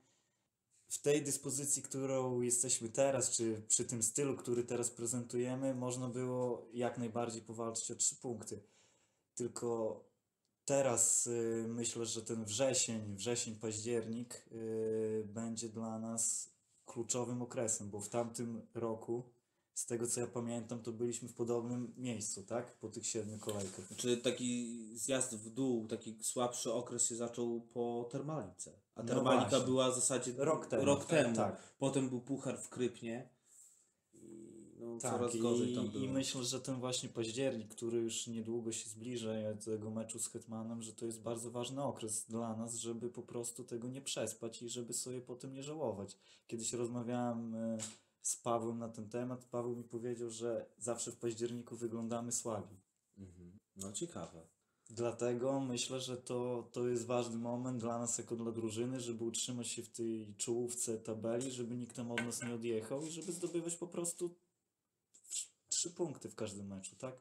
w 0.89 1.03
tej 1.03 1.23
dyspozycji, 1.23 1.83
którą 1.83 2.41
jesteśmy 2.41 2.89
teraz, 2.89 3.31
czy 3.31 3.63
przy 3.69 3.85
tym 3.85 4.03
stylu, 4.03 4.37
który 4.37 4.65
teraz 4.65 4.91
prezentujemy, 4.91 5.75
można 5.75 6.09
było 6.09 6.69
jak 6.73 6.99
najbardziej 6.99 7.43
powalczyć 7.43 7.91
o 7.91 7.95
trzy 7.95 8.17
punkty. 8.17 8.63
Tylko 9.35 10.01
teraz 10.67 11.27
y, 11.27 11.65
myślę, 11.69 12.07
że 12.07 12.23
ten 12.23 12.45
wrzesień, 12.45 13.17
wrzesień, 13.17 13.55
październik 13.55 14.47
y, 14.53 15.29
będzie 15.35 15.69
dla 15.69 15.99
nas 15.99 16.51
kluczowym 16.87 17.43
okresem, 17.43 17.91
bo 17.91 18.01
w 18.01 18.09
tamtym 18.09 18.63
roku, 18.75 19.23
z 19.75 19.87
tego 19.87 20.07
co 20.07 20.21
ja 20.21 20.27
pamiętam, 20.27 20.83
to 20.83 20.93
byliśmy 20.93 21.29
w 21.29 21.35
podobnym 21.35 21.95
miejscu, 21.97 22.43
tak? 22.43 22.73
Po 22.77 22.89
tych 22.89 23.07
siedmiu 23.07 23.39
kolejkach. 23.39 23.85
Czy 23.97 24.17
taki 24.17 24.79
zjazd 24.95 25.35
w 25.37 25.51
dół, 25.51 25.87
taki 25.87 26.17
słabszy 26.21 26.73
okres 26.73 27.07
się 27.07 27.17
zaczął 27.17 27.61
po 27.61 28.09
Termalice. 28.13 28.73
A 28.95 29.03
No 29.03 29.09
Termalika 29.09 29.49
właśnie. 29.49 29.67
była 29.67 29.91
w 29.91 29.95
zasadzie 29.95 30.33
Rok 30.37 30.67
temu. 30.67 30.85
Rok 30.85 31.05
temu. 31.05 31.37
Tak. 31.37 31.57
Potem 31.79 32.09
był 32.09 32.21
puchar 32.21 32.59
w 32.59 32.69
Krypnie. 32.69 33.29
I 34.87 34.95
no, 34.95 35.01
Tak, 35.01 35.13
coraz 35.13 35.37
gorzej 35.37 35.75
tam 35.75 35.89
było. 35.89 36.05
i 36.05 36.09
myślę, 36.09 36.45
że 36.45 36.61
ten 36.61 36.81
właśnie 36.81 37.09
październik, 37.09 37.69
który 37.69 37.99
już 37.99 38.27
niedługo 38.27 38.73
się 38.73 38.89
zbliża 38.89 39.35
ja 39.35 39.55
tego 39.55 39.91
meczu 39.91 40.19
z 40.19 40.29
Hetmanem, 40.29 40.83
że 40.83 40.93
to 40.93 41.07
jest 41.07 41.21
bardzo 41.21 41.51
ważny 41.51 41.83
okres 41.83 42.25
dla 42.29 42.57
nas, 42.57 42.75
żeby 42.75 43.11
po 43.11 43.23
prostu 43.23 43.65
tego 43.65 43.89
nie 43.89 44.01
przespać 44.03 44.63
i 44.63 44.69
żeby 44.69 44.93
sobie 44.93 45.21
potem 45.21 45.55
nie 45.55 45.63
żałować. 45.63 46.17
Kiedyś 46.47 46.73
rozmawiałem 46.73 47.55
e, 47.55 47.79
z 48.23 48.37
Pawłem 48.37 48.79
na 48.79 48.89
ten 48.89 49.09
temat, 49.09 49.45
Paweł 49.45 49.77
mi 49.77 49.85
powiedział, 49.85 50.31
że 50.31 50.67
zawsze 50.79 51.13
w 51.13 51.17
październiku 51.17 51.77
wyglądamy 51.77 52.33
słabi. 52.33 52.77
Mhm. 53.19 53.59
No 53.77 53.93
ciekawe. 53.93 54.47
Dlatego 54.91 55.61
myślę, 55.61 56.01
że 56.01 56.17
to, 56.17 56.69
to 56.73 56.89
jest 56.89 57.07
ważny 57.07 57.39
moment 57.39 57.81
dla 57.81 57.99
nas 57.99 58.19
jako 58.19 58.37
dla 58.37 58.53
drużyny, 58.53 59.01
żeby 59.01 59.25
utrzymać 59.25 59.69
się 59.69 59.83
w 59.83 59.89
tej 59.89 60.35
czołówce 60.37 60.99
tabeli, 60.99 61.51
żeby 61.51 61.77
nikt 61.77 61.97
tam 61.97 62.11
od 62.11 62.25
nas 62.25 62.43
nie 62.43 62.55
odjechał 62.55 63.07
i 63.07 63.11
żeby 63.11 63.33
zdobywać 63.33 63.77
po 63.77 63.87
prostu 63.87 64.35
trzy 65.87 65.95
punkty 65.95 66.29
w 66.29 66.35
każdym 66.35 66.67
meczu, 66.67 66.97
tak? 66.99 67.15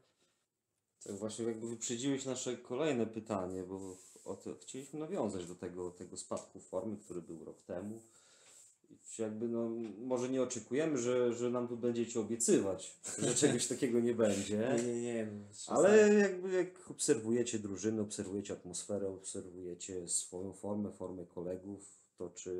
Tak 1.04 1.15
właśnie 1.15 1.45
jakby 1.45 1.67
wyprzedziłeś 1.69 2.25
nasze 2.25 2.58
kolejne 2.58 3.06
pytanie, 3.06 3.63
bo 3.63 3.97
to, 4.23 4.56
chcieliśmy 4.62 4.99
nawiązać 4.99 5.45
do 5.45 5.56
tego, 5.56 5.91
tego 5.91 6.17
spadku 6.17 6.60
formy, 6.60 6.97
który 6.97 7.21
był 7.21 7.45
rok 7.45 7.62
temu. 7.62 8.01
Jakby 9.19 9.47
no, 9.47 9.69
może 9.97 10.30
nie 10.30 10.41
oczekujemy, 10.41 10.97
że, 10.97 11.34
że 11.34 11.49
nam 11.49 11.67
tu 11.67 11.78
będziecie 11.78 12.19
obiecywać, 12.19 12.99
że 13.19 13.36
czegoś 13.41 13.67
takiego 13.67 13.99
nie 13.99 14.15
będzie. 14.15 14.58
Nie, 14.78 14.84
nie, 14.84 15.01
nie. 15.01 15.25
no, 15.25 15.75
Ale 15.75 16.13
jakby 16.13 16.51
jak 16.51 16.91
obserwujecie 16.91 17.60
drużyny, 17.60 18.01
obserwujecie 18.01 18.54
atmosferę, 18.54 19.08
obserwujecie 19.10 20.08
swoją 20.08 20.54
formę, 20.54 20.91
formę 20.91 21.25
kolegów, 21.25 21.99
to 22.17 22.30
czy 22.30 22.51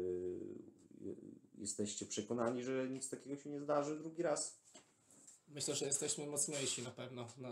je- 1.02 1.16
jesteście 1.58 2.06
przekonani, 2.06 2.64
że 2.64 2.90
nic 2.90 3.10
takiego 3.10 3.36
się 3.36 3.50
nie 3.50 3.60
zdarzy 3.60 4.00
drugi 4.00 4.24
raz? 4.24 4.65
Myślę, 5.56 5.76
że 5.76 5.86
jesteśmy 5.86 6.26
mocniejsi 6.26 6.82
na 6.82 6.92
pewno. 6.92 7.28
Na, 7.38 7.50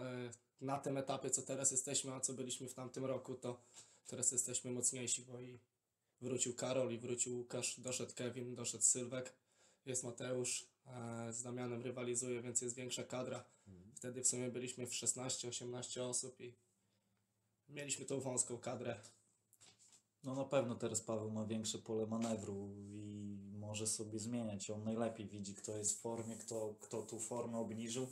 na 0.61 0.79
tym 0.79 0.97
etapie, 0.97 1.29
co 1.29 1.41
teraz 1.41 1.71
jesteśmy, 1.71 2.13
a 2.13 2.19
co 2.19 2.33
byliśmy 2.33 2.67
w 2.67 2.73
tamtym 2.73 3.05
roku, 3.05 3.35
to 3.35 3.61
teraz 4.07 4.31
jesteśmy 4.31 4.71
mocniejsi, 4.71 5.21
bo 5.21 5.39
i 5.39 5.59
wrócił 6.21 6.53
Karol, 6.55 6.93
i 6.93 6.97
wrócił 6.97 7.37
Łukasz, 7.37 7.79
doszedł 7.79 8.13
Kevin, 8.15 8.55
doszedł 8.55 8.83
Sylwek, 8.83 9.33
jest 9.85 10.03
Mateusz, 10.03 10.67
e, 10.85 11.33
z 11.33 11.41
Damianem 11.41 11.81
rywalizuje, 11.81 12.41
więc 12.41 12.61
jest 12.61 12.75
większa 12.75 13.03
kadra. 13.03 13.45
Wtedy 13.95 14.23
w 14.23 14.27
sumie 14.27 14.49
byliśmy 14.49 14.87
w 14.87 14.93
16-18 14.93 16.01
osób 16.01 16.41
i 16.41 16.53
mieliśmy 17.69 18.05
tą 18.05 18.19
wąską 18.19 18.57
kadrę. 18.57 18.99
No 20.23 20.35
na 20.35 20.45
pewno 20.45 20.75
teraz 20.75 21.01
Paweł 21.01 21.31
ma 21.31 21.45
większe 21.45 21.77
pole 21.77 22.07
manewru 22.07 22.69
i 22.75 23.22
może 23.73 23.87
sobie 23.87 24.19
zmieniać. 24.19 24.69
On 24.69 24.83
najlepiej 24.83 25.27
widzi, 25.27 25.55
kto 25.55 25.77
jest 25.77 25.97
w 25.97 26.01
formie, 26.01 26.35
kto, 26.35 26.75
kto 26.81 27.01
tą 27.01 27.19
formę 27.19 27.57
obniżył 27.57 28.07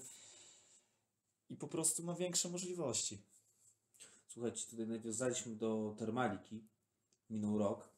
i 1.49 1.55
po 1.55 1.67
prostu 1.67 2.03
ma 2.03 2.15
większe 2.15 2.49
możliwości. 2.49 3.21
Słuchajcie, 4.27 4.65
tutaj 4.69 4.87
nawiązaliśmy 4.87 5.55
do 5.55 5.95
Termaliki. 5.99 6.63
Minął 7.29 7.57
rok. 7.57 7.89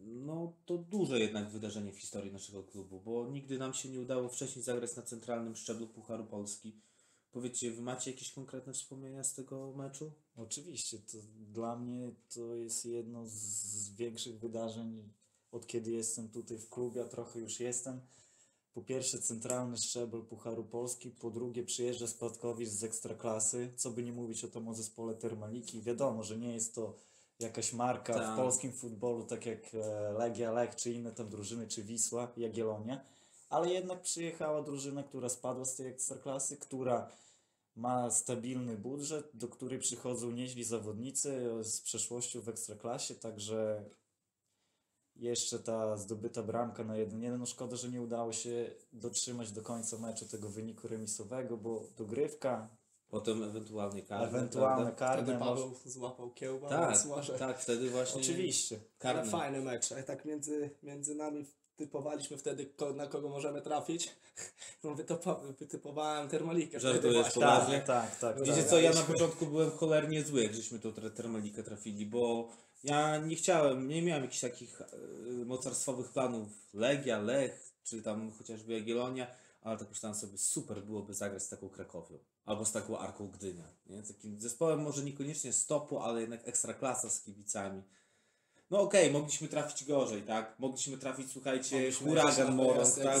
No 0.00 0.52
to 0.66 0.78
duże 0.78 1.20
jednak 1.20 1.50
wydarzenie 1.50 1.92
w 1.92 1.98
historii 1.98 2.32
naszego 2.32 2.62
klubu, 2.62 3.00
bo 3.00 3.26
nigdy 3.26 3.58
nam 3.58 3.74
się 3.74 3.88
nie 3.88 4.00
udało 4.00 4.28
wcześniej 4.28 4.64
zagrać 4.64 4.96
na 4.96 5.02
centralnym 5.02 5.56
szczeblu 5.56 5.86
Pucharu 5.86 6.24
Polski. 6.24 6.72
Powiedzcie, 7.32 7.70
wy 7.70 7.82
macie 7.82 8.10
jakieś 8.10 8.32
konkretne 8.32 8.72
wspomnienia 8.72 9.24
z 9.24 9.34
tego 9.34 9.72
meczu? 9.72 10.12
Oczywiście, 10.36 10.98
to 10.98 11.18
dla 11.52 11.76
mnie 11.76 12.10
to 12.34 12.54
jest 12.54 12.86
jedno 12.86 13.22
z 13.26 13.90
większych 13.90 14.38
wydarzeń, 14.38 15.12
od 15.54 15.66
kiedy 15.66 15.90
jestem 15.90 16.28
tutaj 16.28 16.58
w 16.58 16.68
klubie, 16.68 17.02
a 17.02 17.04
trochę 17.04 17.40
już 17.40 17.60
jestem. 17.60 18.00
Po 18.74 18.82
pierwsze 18.82 19.18
centralny 19.18 19.76
szczebel 19.76 20.22
Pucharu 20.22 20.64
Polski, 20.64 21.10
po 21.10 21.30
drugie 21.30 21.64
przyjeżdża 21.64 22.06
Spadkowicz 22.06 22.68
z 22.68 22.84
Ekstraklasy, 22.84 23.72
co 23.76 23.90
by 23.90 24.02
nie 24.02 24.12
mówić 24.12 24.44
o 24.44 24.48
tym 24.48 24.68
o 24.68 24.74
zespole 24.74 25.14
Termaliki. 25.14 25.82
Wiadomo, 25.82 26.22
że 26.22 26.38
nie 26.38 26.54
jest 26.54 26.74
to 26.74 26.94
jakaś 27.38 27.72
marka 27.72 28.14
Tak. 28.14 28.32
w 28.32 28.36
polskim 28.36 28.72
futbolu, 28.72 29.24
tak 29.24 29.46
jak 29.46 29.74
e, 29.74 30.12
Legia, 30.12 30.52
Lech, 30.52 30.76
czy 30.76 30.92
inne 30.92 31.12
tam 31.12 31.28
drużyny, 31.28 31.68
czy 31.68 31.82
Wisła, 31.82 32.32
Jagiellonia, 32.36 33.04
ale 33.48 33.70
jednak 33.70 34.02
przyjechała 34.02 34.62
drużyna, 34.62 35.02
która 35.02 35.28
spadła 35.28 35.64
z 35.64 35.76
tej 35.76 35.86
Ekstraklasy, 35.86 36.56
która 36.56 37.10
ma 37.76 38.10
stabilny 38.10 38.76
budżet, 38.76 39.30
do 39.34 39.48
której 39.48 39.78
przychodzą 39.78 40.30
nieźli 40.30 40.64
zawodnicy 40.64 41.50
z 41.62 41.80
przeszłością 41.80 42.40
w 42.40 42.48
Ekstraklasie, 42.48 43.14
także 43.14 43.84
jeszcze 45.16 45.58
ta 45.58 45.96
zdobyta 45.96 46.42
bramka 46.42 46.84
na 46.84 46.94
1-1, 46.94 47.38
no 47.38 47.46
szkoda, 47.46 47.76
że 47.76 47.88
nie 47.88 48.02
udało 48.02 48.32
się 48.32 48.70
dotrzymać 48.92 49.52
do 49.52 49.62
końca 49.62 49.98
meczu 49.98 50.26
tego 50.26 50.48
wyniku 50.48 50.88
remisowego, 50.88 51.56
bo 51.56 51.84
dogrywka, 51.96 52.68
Potem 53.08 53.42
ewentualnie 53.42 54.02
karne. 54.02 54.26
ewentualne 54.26 54.92
prawda? 54.92 55.14
Wtedy 55.22 55.32
karne, 55.32 55.44
może... 55.44 55.62
Paweł 55.62 55.76
złapał 55.84 56.30
kiełba, 56.30 56.68
Tak, 56.68 57.04
może... 57.06 57.38
tak, 57.38 57.58
wtedy 57.60 57.90
właśnie 57.90 58.20
oczywiście. 58.20 58.76
Ale 59.00 59.14
karne. 59.14 59.30
fajny 59.30 59.60
mecz. 59.60 59.92
A 59.92 60.02
tak 60.02 60.24
między, 60.24 60.70
między 60.82 61.14
nami 61.14 61.46
typowaliśmy 61.76 62.36
wtedy, 62.36 62.70
na 62.94 63.06
kogo 63.06 63.28
możemy 63.28 63.62
trafić. 63.62 64.10
No 64.84 64.94
wytypowałem 65.58 66.28
Termalikę. 66.28 66.78
wtedy 66.78 66.92
Żartujesz, 66.94 67.32
poważnie? 67.34 67.80
Tak, 67.80 68.10
tak, 68.10 68.18
tak. 68.18 68.40
Wiecie 68.46 68.60
tak. 68.62 68.70
co, 68.70 68.80
ja 68.80 68.92
na 68.92 69.02
początku 69.02 69.46
byłem 69.46 69.70
cholernie 69.70 70.22
zły, 70.22 70.42
jak 70.42 70.54
żeśmy 70.54 70.78
tą 70.78 70.92
ter- 70.92 71.10
termalikę 71.14 71.62
trafili, 71.62 72.06
bo 72.06 72.48
ja 72.84 73.18
nie 73.18 73.36
chciałem, 73.36 73.88
nie 73.88 74.02
miałem 74.02 74.22
jakichś 74.22 74.40
takich 74.40 74.80
e, 74.80 74.86
mocarstwowych 75.44 76.08
planów 76.08 76.48
Legia, 76.74 77.18
Lech, 77.18 77.72
czy 77.84 78.02
tam 78.02 78.32
chociażby 78.32 78.72
Jagiellonia, 78.72 79.26
ale 79.62 79.78
tak 79.78 79.88
myślałem 79.88 80.18
sobie, 80.18 80.38
super 80.38 80.82
byłoby 80.82 81.14
zagrać 81.14 81.42
z 81.42 81.48
taką 81.48 81.68
Krakowią, 81.68 82.18
albo 82.44 82.64
z 82.64 82.72
taką 82.72 82.98
Arką 82.98 83.28
Gdynia, 83.28 83.68
nie? 83.86 84.02
Takim 84.02 84.40
zespołem 84.40 84.82
może 84.82 85.04
niekoniecznie 85.04 85.52
stopu, 85.52 85.98
ale 85.98 86.20
jednak 86.20 86.48
ekstra 86.48 86.74
klasa 86.74 87.10
z 87.10 87.20
kibicami. 87.20 87.82
No 88.70 88.80
okej, 88.80 89.10
mogliśmy 89.10 89.48
trafić 89.48 89.84
gorzej, 89.84 90.22
tak? 90.22 90.58
Mogliśmy 90.58 90.98
trafić, 90.98 91.32
słuchajcie, 91.32 91.76
Mogliśmy 91.76 92.08
huragan 92.08 92.58
jak 92.58 93.20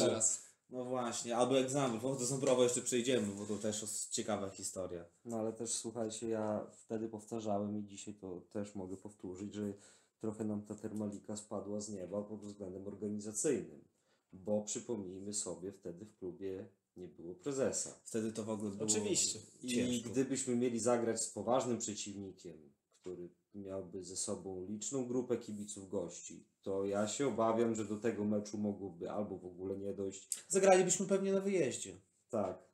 Teraz. 0.00 0.49
No 0.72 0.84
właśnie, 0.84 1.36
albo 1.36 1.58
egzamin, 1.58 2.00
bo 2.00 2.14
do 2.16 2.26
Ząbrowa 2.26 2.62
jeszcze 2.62 2.82
przejdziemy, 2.82 3.26
bo 3.34 3.46
to 3.46 3.56
też 3.58 3.82
os- 3.82 4.08
ciekawa 4.08 4.50
historia. 4.50 5.04
No 5.24 5.36
ale 5.38 5.52
też 5.52 5.70
słuchajcie, 5.70 6.28
ja 6.28 6.66
wtedy 6.72 7.08
powtarzałem 7.08 7.78
i 7.78 7.84
dzisiaj 7.84 8.14
to 8.14 8.40
też 8.50 8.74
mogę 8.74 8.96
powtórzyć, 8.96 9.54
że 9.54 9.72
trochę 10.18 10.44
nam 10.44 10.62
ta 10.62 10.74
termalika 10.74 11.36
spadła 11.36 11.80
z 11.80 11.88
nieba 11.88 12.22
pod 12.22 12.40
względem 12.40 12.86
organizacyjnym. 12.86 13.84
Bo 14.32 14.62
przypomnijmy 14.62 15.34
sobie, 15.34 15.72
wtedy 15.72 16.04
w 16.04 16.16
klubie 16.18 16.66
nie 16.96 17.08
było 17.08 17.34
prezesa. 17.34 18.00
Wtedy 18.04 18.32
to 18.32 18.44
w 18.44 18.50
ogóle 18.50 18.70
było 18.70 18.84
Oczywiście. 18.90 19.38
I 19.62 19.68
ciężko. 19.68 20.10
gdybyśmy 20.10 20.56
mieli 20.56 20.78
zagrać 20.80 21.20
z 21.20 21.30
poważnym 21.30 21.78
przeciwnikiem, 21.78 22.72
który 23.00 23.28
miałby 23.54 24.04
ze 24.04 24.16
sobą 24.16 24.64
liczną 24.64 25.06
grupę 25.06 25.36
kibiców 25.36 25.88
gości, 25.88 26.46
to 26.62 26.84
ja 26.84 27.08
się 27.08 27.28
obawiam, 27.28 27.74
że 27.74 27.84
do 27.84 27.96
tego 27.96 28.24
meczu 28.24 28.58
mogłoby 28.58 29.10
albo 29.10 29.38
w 29.38 29.46
ogóle 29.46 29.76
nie 29.78 29.92
dojść. 29.94 30.28
Zagralibyśmy 30.48 31.06
pewnie 31.06 31.32
na 31.32 31.40
wyjeździe. 31.40 32.00
Tak. 32.28 32.70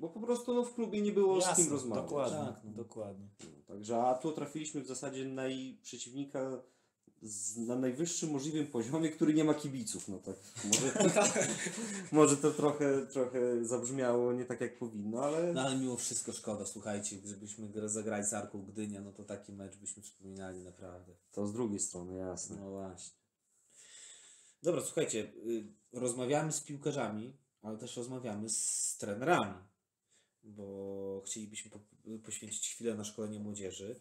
Bo 0.00 0.08
po 0.08 0.20
prostu 0.20 0.54
no, 0.54 0.64
w 0.64 0.74
klubie 0.74 1.02
nie 1.02 1.12
było 1.12 1.40
z 1.40 1.46
Jasne, 1.46 1.64
kim 1.64 1.72
rozmawiać. 1.72 2.04
Dokładnie, 2.04 2.38
Tak, 2.38 2.64
no. 2.64 2.70
dokładnie. 2.70 3.28
No, 3.44 3.62
także, 3.66 4.02
a 4.02 4.14
tu 4.14 4.32
trafiliśmy 4.32 4.80
w 4.80 4.86
zasadzie 4.86 5.24
na 5.24 5.42
przeciwnika 5.82 6.62
z, 7.22 7.56
na 7.56 7.76
najwyższym 7.76 8.30
możliwym 8.30 8.66
poziomie, 8.66 9.10
który 9.10 9.34
nie 9.34 9.44
ma 9.44 9.54
kibiców. 9.54 10.08
No 10.08 10.18
tak, 10.18 10.36
może, 10.64 11.10
może 12.12 12.36
to 12.36 12.50
trochę, 12.50 13.06
trochę 13.06 13.64
zabrzmiało 13.64 14.32
nie 14.32 14.44
tak 14.44 14.60
jak 14.60 14.78
powinno, 14.78 15.22
ale 15.22 15.52
No 15.52 15.60
ale 15.62 15.76
mimo 15.76 15.96
wszystko 15.96 16.32
szkoda, 16.32 16.66
słuchajcie, 16.66 17.16
gdybyśmy 17.16 17.68
gra- 17.68 17.88
zagrali 17.88 18.24
z 18.24 18.32
Arką 18.32 18.62
Gdynia, 18.62 19.00
no 19.00 19.12
to 19.12 19.24
taki 19.24 19.52
mecz 19.52 19.76
byśmy 19.76 20.02
wspominali 20.02 20.62
naprawdę. 20.62 21.12
to 21.32 21.46
z 21.46 21.52
drugiej 21.52 21.80
strony 21.80 22.16
jasne. 22.16 22.56
No 22.56 22.70
właśnie. 22.70 23.18
Dobra, 24.62 24.80
słuchajcie, 24.80 25.32
y, 25.46 25.72
rozmawiamy 25.92 26.52
z 26.52 26.60
piłkarzami, 26.60 27.36
ale 27.62 27.78
też 27.78 27.96
rozmawiamy 27.96 28.48
z 28.48 28.96
trenerami, 29.00 29.54
bo 30.42 31.22
chcielibyśmy 31.26 31.70
po, 31.70 31.80
poświęcić 32.24 32.68
chwilę 32.68 32.94
na 32.94 33.04
szkolenie 33.04 33.38
młodzieży. 33.38 34.00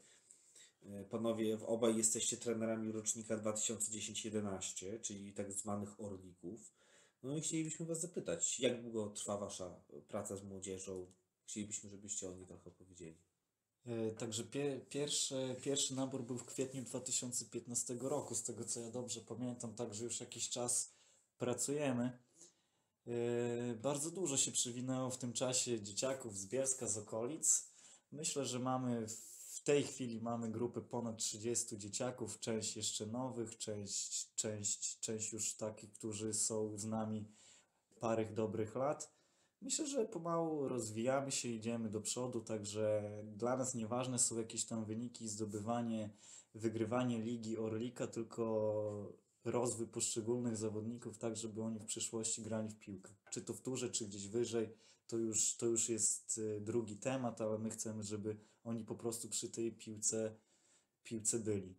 Y, 0.87 1.05
Panowie, 1.09 1.57
w- 1.57 1.63
obaj 1.63 1.97
jesteście 1.97 2.37
trenerami 2.37 2.91
rocznika 2.91 3.37
2010-11, 3.37 4.99
czyli 5.01 5.33
tak 5.33 5.51
zwanych 5.53 5.99
orlików. 6.01 6.73
No 7.23 7.37
i 7.37 7.41
chcielibyśmy 7.41 7.85
Was 7.85 8.01
zapytać, 8.01 8.59
jak 8.59 8.81
długo 8.81 9.09
trwa 9.09 9.37
Wasza 9.37 9.81
praca 10.07 10.35
z 10.35 10.43
młodzieżą? 10.43 11.11
Chcielibyśmy, 11.45 11.89
żebyście 11.89 12.29
o 12.29 12.33
niej 12.35 12.45
trochę 12.47 12.69
opowiedzieli. 12.69 13.17
E, 13.85 14.11
Także 14.11 14.43
pie, 14.43 14.81
pierwszy, 14.89 15.55
pierwszy 15.61 15.95
nabór 15.95 16.23
był 16.23 16.37
w 16.37 16.45
kwietniu 16.45 16.83
2015 16.83 17.97
roku, 18.01 18.35
z 18.35 18.43
tego 18.43 18.65
co 18.65 18.79
ja 18.79 18.91
dobrze 18.91 19.21
pamiętam, 19.21 19.75
także 19.75 20.03
już 20.03 20.19
jakiś 20.19 20.49
czas 20.49 20.93
pracujemy. 21.37 22.19
E, 23.07 23.75
Bardzo 23.75 24.11
dużo 24.11 24.37
się 24.37 24.51
przywinęło 24.51 25.09
w 25.09 25.17
tym 25.17 25.33
czasie 25.33 25.81
dzieciaków 25.81 26.37
z 26.37 26.45
Bielska, 26.45 26.87
z 26.87 26.97
okolic. 26.97 27.67
Myślę, 28.11 28.45
że 28.45 28.59
mamy 28.59 29.07
w 29.07 29.36
tej 29.67 29.83
chwili 29.83 30.21
mamy 30.21 30.51
grupę 30.51 30.81
ponad 30.81 31.17
30 31.17 31.77
dzieciaków, 31.77 32.39
część 32.39 32.77
jeszcze 32.77 33.05
nowych, 33.05 33.57
część, 33.57 34.33
część, 34.35 34.99
część 34.99 35.33
już 35.33 35.55
takich, 35.57 35.91
którzy 35.91 36.33
są 36.33 36.77
z 36.77 36.85
nami 36.85 37.25
parę 37.99 38.25
dobrych 38.25 38.75
lat. 38.75 39.13
Myślę, 39.61 39.87
że 39.87 40.05
pomału 40.05 40.67
rozwijamy 40.67 41.31
się, 41.31 41.49
idziemy 41.49 41.89
do 41.89 42.01
przodu, 42.01 42.41
także 42.41 43.11
dla 43.23 43.57
nas 43.57 43.75
nieważne 43.75 44.19
są 44.19 44.37
jakieś 44.37 44.65
tam 44.65 44.85
wyniki, 44.85 45.27
zdobywanie, 45.27 46.09
wygrywanie 46.53 47.21
ligi 47.21 47.57
Orlika, 47.57 48.07
tylko 48.07 49.17
rozwój 49.47 49.87
poszczególnych 49.87 50.57
zawodników, 50.57 51.17
tak 51.17 51.37
żeby 51.37 51.61
oni 51.63 51.79
w 51.79 51.85
przyszłości 51.85 52.41
grali 52.41 52.69
w 52.69 52.79
piłkę. 52.79 53.11
Czy 53.31 53.41
to 53.41 53.53
w 53.53 53.61
turze, 53.61 53.89
czy 53.89 54.05
gdzieś 54.05 54.27
wyżej, 54.27 54.69
to 55.07 55.17
już, 55.17 55.55
to 55.55 55.65
już 55.65 55.89
jest 55.89 56.37
y, 56.37 56.61
drugi 56.61 56.97
temat, 56.97 57.41
ale 57.41 57.57
my 57.57 57.69
chcemy, 57.69 58.03
żeby 58.03 58.37
oni 58.63 58.83
po 58.83 58.95
prostu 58.95 59.29
przy 59.29 59.49
tej 59.49 59.71
piłce, 59.71 60.35
piłce 61.03 61.39
byli. 61.39 61.75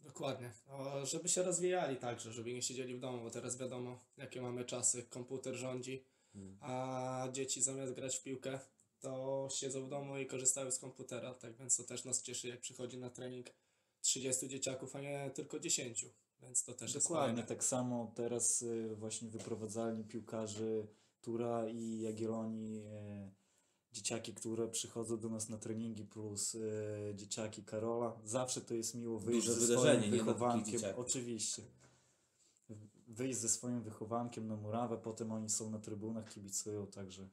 Dokładnie. 0.00 0.52
O, 0.68 1.06
żeby 1.06 1.28
się 1.28 1.42
rozwijali 1.42 1.96
także, 1.96 2.32
żeby 2.32 2.52
nie 2.52 2.62
siedzieli 2.62 2.94
w 2.94 3.00
domu, 3.00 3.22
bo 3.22 3.30
teraz 3.30 3.58
wiadomo, 3.58 4.04
jakie 4.16 4.42
mamy 4.42 4.64
czasy. 4.64 5.02
Komputer 5.02 5.54
rządzi, 5.54 6.04
Hmm. 6.34 6.56
a 6.60 7.28
dzieci 7.32 7.62
zamiast 7.62 7.92
grać 7.92 8.16
w 8.16 8.22
piłkę, 8.22 8.60
to 9.00 9.48
siedzą 9.52 9.86
w 9.86 9.88
domu 9.88 10.18
i 10.18 10.26
korzystają 10.26 10.70
z 10.70 10.78
komputera. 10.78 11.34
Tak 11.34 11.56
więc 11.56 11.76
to 11.76 11.84
też 11.84 12.04
nas 12.04 12.22
cieszy, 12.22 12.48
jak 12.48 12.60
przychodzi 12.60 12.98
na 12.98 13.10
trening 13.10 13.46
30 14.00 14.48
dzieciaków, 14.48 14.96
a 14.96 15.00
nie 15.00 15.30
tylko 15.34 15.60
10. 15.60 16.06
Więc 16.44 16.64
to 16.64 16.74
też 16.74 16.94
jest 16.94 17.06
Dokładnie, 17.08 17.34
fajne. 17.34 17.48
tak 17.48 17.64
samo 17.64 18.12
teraz 18.14 18.62
y, 18.62 18.96
właśnie 18.96 19.28
wyprowadzalni 19.28 20.04
piłkarzy 20.04 20.86
Tura 21.20 21.68
i 21.68 22.00
Jagiellonii, 22.00 22.78
y, 22.80 23.30
dzieciaki, 23.92 24.34
które 24.34 24.68
przychodzą 24.68 25.18
do 25.20 25.28
nas 25.28 25.48
na 25.48 25.58
treningi, 25.58 26.04
plus 26.04 26.54
y, 26.54 27.12
dzieciaki 27.14 27.62
Karola. 27.64 28.16
Zawsze 28.24 28.60
to 28.60 28.74
jest 28.74 28.94
miło 28.94 29.18
wyjść 29.18 29.46
Duże 29.46 29.60
ze 29.60 29.78
swoim 29.78 30.10
wychowankiem. 30.10 30.80
Oczywiście. 30.96 31.62
Wyjść 33.08 33.38
ze 33.38 33.48
swoim 33.48 33.82
wychowankiem 33.82 34.46
na 34.46 34.56
murawę, 34.56 34.98
potem 34.98 35.32
oni 35.32 35.50
są 35.50 35.70
na 35.70 35.78
trybunach, 35.78 36.28
kibicują, 36.28 36.86
także 36.86 37.28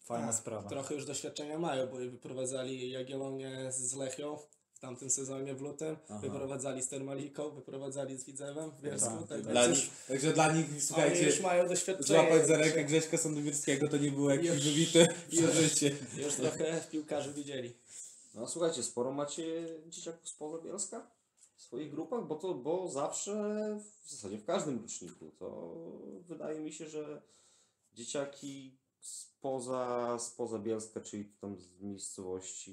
fajna 0.00 0.26
Tak, 0.26 0.36
sprawa. 0.36 0.68
Trochę 0.68 0.94
już 0.94 1.06
doświadczenia 1.06 1.58
mają, 1.58 1.86
bo 1.86 1.96
wyprowadzali 1.96 2.90
Jagiellonię 2.90 3.72
z 3.72 3.94
Lechią 3.94 4.38
tamtym 4.84 5.10
sezonie 5.10 5.54
w 5.54 5.60
lutym, 5.60 5.96
Aha. 6.08 6.18
wyprowadzali 6.18 6.82
z 6.82 6.88
Termaliką, 6.88 7.50
wyprowadzali 7.50 8.16
z 8.16 8.24
Widzewem 8.24 8.70
w 8.70 8.80
Bielsku. 8.80 9.08
Tak, 9.10 9.18
Tak, 9.18 9.28
tak. 9.28 9.38
więc 9.38 9.48
Dla 9.52 9.66
nich, 9.66 9.90
także 10.08 10.32
dla 10.32 10.52
nich, 10.52 10.66
oni 10.70 10.80
słuchajcie, 10.80 11.26
już 11.26 11.40
mają 11.40 11.68
doświadczenie. 11.68 12.06
złapać 12.20 12.46
za 12.48 12.56
rękę 12.56 12.84
Grześka 12.84 13.16
Sądowierskiego 13.18 13.88
to 13.88 13.96
nie 13.96 14.10
było 14.10 14.30
jakieś 14.30 14.46
Już- 14.50 14.64
wybite 14.64 15.14
już- 15.32 15.50
przeżycie. 15.50 15.96
Już 16.16 16.34
trochę 16.34 16.80
piłkarzy 16.90 17.32
widzieli. 17.32 17.72
No 18.34 18.46
słuchajcie, 18.46 18.82
sporo 18.82 19.12
macie 19.12 19.66
dzieciaków 19.88 20.28
spoza 20.28 20.64
Bielska 20.64 21.10
w 21.56 21.62
swoich 21.62 21.90
grupach, 21.90 22.26
bo 22.26 22.34
to, 22.34 22.54
bo 22.54 22.88
zawsze 22.88 23.32
w 24.04 24.10
zasadzie 24.10 24.38
w 24.38 24.44
każdym 24.44 24.82
roczniku 24.82 25.30
to 25.38 25.74
wydaje 26.28 26.60
mi 26.60 26.72
się, 26.72 26.88
że 26.88 27.22
dzieciaki 27.94 28.76
spoza, 29.04 30.16
spoza 30.18 30.58
Bielska, 30.58 31.00
czyli 31.00 31.24
tam 31.24 31.58
z 31.58 31.80
miejscowości 31.80 32.72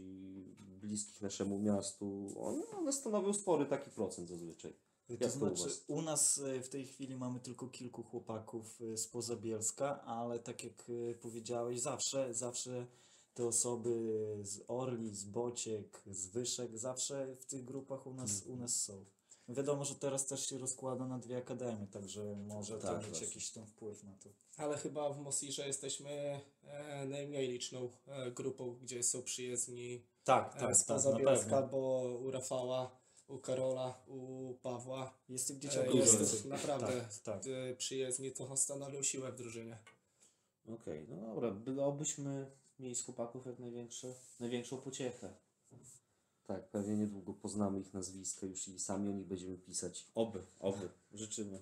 bliskich 0.82 1.22
naszemu 1.22 1.60
miastu, 1.60 2.28
one, 2.40 2.68
one 2.78 2.94
stanowią 2.94 3.34
spory 3.34 3.66
taki 3.66 3.90
procent 3.92 4.30
zazwyczaj. 4.30 4.74
To 5.08 5.14
Jak 5.14 5.20
to 5.22 5.28
u 5.28 5.32
znaczy, 5.32 5.70
u 5.88 6.02
nas 6.02 6.38
y, 6.38 6.62
w 6.62 6.70
tej 6.70 6.86
chwili 6.86 7.16
mamy 7.16 7.40
tylko 7.40 7.68
kilku 7.68 8.04
chłopaków 8.04 8.82
y, 8.82 8.98
spoza 8.98 9.36
Bielska, 9.36 10.02
ale 10.02 10.40
tak 10.40 10.64
jak 10.64 10.90
y, 10.90 11.18
powiedziałeś, 11.22 11.80
zawsze, 11.82 12.34
zawsze 12.34 12.88
te 13.34 13.46
osoby 13.48 14.14
z 14.44 14.60
Orli, 14.68 15.16
z 15.16 15.24
Bociek, 15.26 16.04
z 16.12 16.28
Wyszek, 16.28 16.78
zawsze 16.80 17.36
w 17.36 17.46
tych 17.46 17.64
grupach 17.66 18.08
u 18.08 18.14
nas, 18.14 18.32
Mhm. 18.42 18.54
u 18.54 18.62
nas 18.62 18.72
są. 18.84 19.06
Wiadomo, 19.54 19.86
że 19.86 19.96
teraz 19.96 20.26
też 20.28 20.46
się 20.50 20.58
rozkłada 20.58 21.08
na 21.08 21.20
dwie 21.20 21.38
akademie, 21.38 21.88
także 21.88 22.36
może 22.36 22.78
to 22.80 22.88
Tak, 22.88 22.98
mieć 22.98 23.08
właśnie. 23.10 23.28
jakiś 23.28 23.50
tam 23.52 23.66
wpływ 23.68 24.04
na 24.04 24.12
to. 24.24 24.30
Ale 24.58 24.78
chyba 24.78 25.10
w 25.14 25.20
Mosirze 25.20 25.68
jesteśmy 25.68 26.40
e, 26.64 27.06
najmniej 27.06 27.48
liczną 27.48 27.90
e, 28.08 28.32
grupą, 28.32 28.76
gdzie 28.82 29.04
są 29.04 29.24
przyjezdni 29.24 30.06
Tak, 30.24 30.48
e, 30.56 30.60
tak, 30.60 30.62
tak, 30.62 30.78
spoza 30.78 31.12
na 31.12 31.18
Bielska, 31.18 31.50
pewno. 31.62 31.68
bo 31.68 32.02
u 32.24 32.32
Rafała, 32.32 32.98
u 33.28 33.38
Karola, 33.40 34.04
u 34.08 34.54
Pawła 34.62 35.14
Jest 35.30 35.52
e, 35.52 35.58
dzieciaków 35.58 35.96
jest 35.96 36.18
więcej. 36.18 36.50
naprawdę 36.50 36.88
Tak, 37.02 37.24
tak. 37.24 37.42
e, 37.48 37.76
przyjezdni, 37.76 38.32
to 38.32 38.58
stanowią 38.58 39.04
siłę 39.04 39.32
w 39.32 39.36
drużynie. 39.36 39.78
Okej, 40.74 41.06
no 41.10 41.22
dobra, 41.28 41.52
byłobyśmy 41.52 42.52
mieli 42.80 42.96
z 42.96 43.04
chłopaków 43.06 43.46
jak 43.46 43.60
największe, 43.60 44.14
największą 44.40 44.78
pociechę. 44.78 45.34
Tak, 46.48 46.70
pewnie 46.70 46.98
niedługo 46.98 47.34
poznamy 47.34 47.80
ich 47.80 47.94
nazwiska 47.94 48.46
już 48.46 48.68
i 48.68 48.80
sami 48.80 49.10
o 49.10 49.12
nich 49.12 49.26
będziemy 49.26 49.58
pisać. 49.58 50.06
Oby, 50.16 50.42
oby, 50.60 50.90
życzymy 51.14 51.62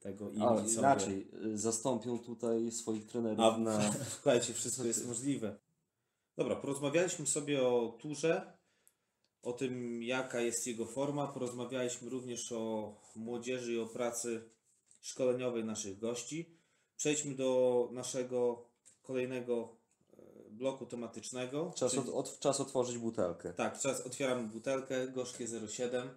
tego 0.00 0.30
i 0.30 0.40
Ale 0.40 0.68
inaczej, 0.68 1.28
y, 1.44 1.58
zastąpią 1.58 2.18
tutaj 2.18 2.72
swoich 2.72 3.06
trenerów 3.06 3.40
A, 3.40 3.58
na... 3.58 3.92
Słuchajcie, 4.14 4.54
wszystko 4.54 4.84
jest 4.84 5.06
możliwe. 5.12 5.58
Dobra, 6.36 6.56
porozmawialiśmy 6.56 7.26
sobie 7.26 7.68
o 7.68 7.98
turze, 8.00 8.52
o 9.42 9.52
tym 9.52 10.02
jaka 10.02 10.40
jest 10.40 10.66
jego 10.66 10.86
forma, 10.86 11.26
porozmawialiśmy 11.26 12.10
również 12.10 12.52
o 12.52 12.94
młodzieży 13.16 13.72
i 13.72 13.78
o 13.78 13.86
pracy 13.86 14.42
szkoleniowej 15.00 15.64
naszych 15.64 15.98
gości. 15.98 16.56
Przejdźmy 16.96 17.34
do 17.34 17.88
naszego 17.92 18.68
kolejnego 19.02 19.76
bloku 20.56 20.86
tematycznego. 20.86 21.72
Czas, 21.76 21.92
czyli- 21.92 22.02
od, 22.02 22.08
od, 22.08 22.38
czas 22.38 22.60
otworzyć 22.60 22.98
butelkę. 22.98 23.52
Tak, 23.52 23.80
czas 23.80 24.00
otwieramy 24.00 24.48
butelkę, 24.48 25.08
gorzkie 25.08 25.46
07. 25.68 26.08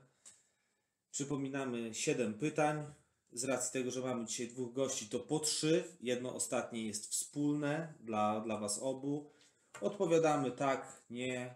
Przypominamy 1.11 1.93
7 1.93 2.33
pytań. 2.33 2.85
Z 3.31 3.43
racji 3.43 3.71
tego, 3.73 3.91
że 3.91 4.01
mamy 4.01 4.25
dzisiaj 4.25 4.47
dwóch 4.47 4.73
gości, 4.73 5.09
to 5.09 5.19
po 5.19 5.39
trzy. 5.39 5.83
Jedno 6.01 6.35
ostatnie 6.35 6.87
jest 6.87 7.11
wspólne 7.11 7.93
dla, 7.99 8.41
dla 8.41 8.57
Was 8.57 8.79
obu. 8.79 9.29
Odpowiadamy 9.81 10.51
tak, 10.51 11.01
nie. 11.09 11.55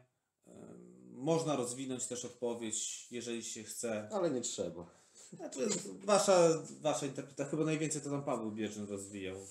Można 1.12 1.56
rozwinąć 1.56 2.08
też 2.08 2.26
odpowiedź, 2.26 3.08
jeżeli 3.12 3.44
się 3.44 3.64
chce. 3.64 4.10
Ale 4.12 4.32
nie 4.32 4.42
trzeba. 4.42 4.86
Znaczy, 5.34 5.68
wasza, 6.04 6.50
wasza 6.82 7.06
interpretacja, 7.06 7.52
chyba 7.52 7.66
najwięcej 7.66 8.02
to 8.02 8.10
tam 8.10 8.24
Paweł 8.24 8.52
Bierzyn 8.52 8.86
rozwijał. 8.86 9.38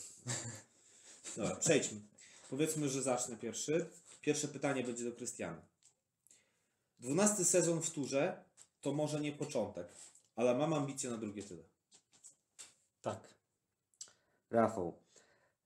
Dobra, 1.37 1.57
przejdźmy. 1.57 2.01
Powiedzmy, 2.51 2.89
że 2.89 3.03
zacznę 3.03 3.37
pierwszy. 3.37 3.91
Pierwsze 4.21 4.49
pytanie 4.49 4.85
będzie 4.85 5.05
do 5.05 5.13
Krystiana. 5.13 5.63
Dwunasty 6.99 7.45
sezon 7.45 7.83
w 7.83 7.91
turze 7.91 8.45
to 8.81 8.93
może 8.93 9.21
nie 9.21 9.33
początek, 9.33 9.89
ale 10.37 10.55
mam 10.55 10.73
ambicje 10.73 11.11
na 11.11 11.17
drugie 11.17 11.43
tyle. 11.43 11.63
Tak. 13.01 13.35
Rafał. 14.51 15.03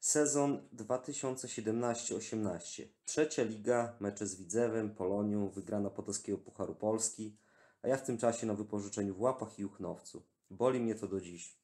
Sezon 0.01 0.69
2017-18. 0.75 2.87
Trzecia 3.05 3.43
liga, 3.43 3.97
mecze 4.01 4.27
z 4.27 4.35
Widzewem, 4.35 4.95
Polonią, 4.95 5.51
wygrana 5.51 5.91
Podolskiego 5.91 6.39
Pucharu 6.39 6.75
Polski, 6.75 7.37
a 7.83 7.89
ja 7.89 7.97
w 7.97 8.07
tym 8.07 8.19
czasie 8.19 8.47
na 8.47 8.55
wypożyczeniu 8.55 9.15
w 9.15 9.21
Łapach 9.21 9.59
i 9.59 9.65
Uchnowcu. 9.65 10.23
Boli 10.51 10.81
mnie 10.81 10.95
to 10.95 11.09
do 11.09 11.21
dziś. 11.21 11.59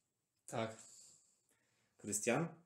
Tak. 0.46 0.77
Krystian? 1.98 2.62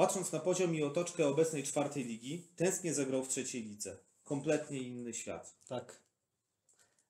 Patrząc 0.00 0.32
na 0.32 0.40
poziom 0.40 0.74
i 0.74 0.82
otoczkę 0.82 1.26
obecnej 1.26 1.62
czwartej 1.62 2.04
ligi, 2.04 2.48
tęsknię 2.56 2.94
zagrał 2.94 3.24
w 3.24 3.28
trzeciej 3.28 3.62
lidze. 3.62 3.98
Kompletnie 4.24 4.78
inny 4.78 5.14
świat. 5.14 5.56
Tak. 5.68 6.02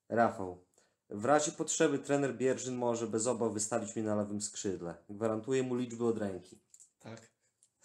Rafał. 0.08 0.64
W 1.10 1.24
razie 1.24 1.52
potrzeby 1.52 1.98
trener 1.98 2.36
Bierzyn 2.36 2.74
może 2.74 3.06
bez 3.06 3.26
obaw 3.26 3.52
wystawić 3.52 3.96
mnie 3.96 4.04
na 4.04 4.16
lewym 4.16 4.40
skrzydle. 4.40 4.94
Gwarantuję 5.08 5.62
mu 5.62 5.74
liczby 5.74 6.04
od 6.04 6.18
ręki. 6.18 6.58
Tak. 7.00 7.32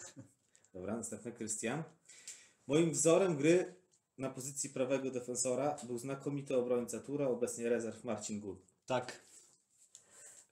Dobra, 0.74 0.98
następny 0.98 1.32
Krystian. 1.32 1.84
Moim 2.68 2.92
wzorem 2.92 3.36
gry 3.38 3.76
na 4.18 4.30
pozycji 4.30 4.70
prawego 4.70 5.12
defensora 5.12 5.78
był 5.84 5.98
znakomity 5.98 6.58
obrońca 6.58 7.00
Tura, 7.00 7.28
obecnie 7.28 7.70
rezerw 7.70 8.04
Marcin 8.04 8.40
Gul. 8.40 8.58
Tak. 8.86 9.26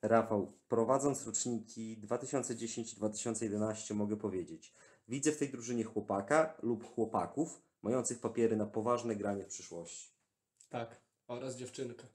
Rafał, 0.03 0.53
prowadząc 0.67 1.25
roczniki 1.25 1.97
2010 1.97 2.93
i 2.93 2.95
2011 2.95 3.93
mogę 3.93 4.17
powiedzieć, 4.17 4.73
widzę 5.07 5.31
w 5.31 5.37
tej 5.37 5.49
drużynie 5.49 5.83
chłopaka 5.83 6.57
lub 6.61 6.93
chłopaków 6.95 7.61
mających 7.81 8.19
papiery 8.19 8.55
na 8.55 8.65
poważne 8.65 9.15
granie 9.15 9.43
w 9.43 9.47
przyszłości. 9.47 10.11
Tak. 10.69 11.01
Oraz 11.27 11.55
dziewczynkę. 11.55 12.07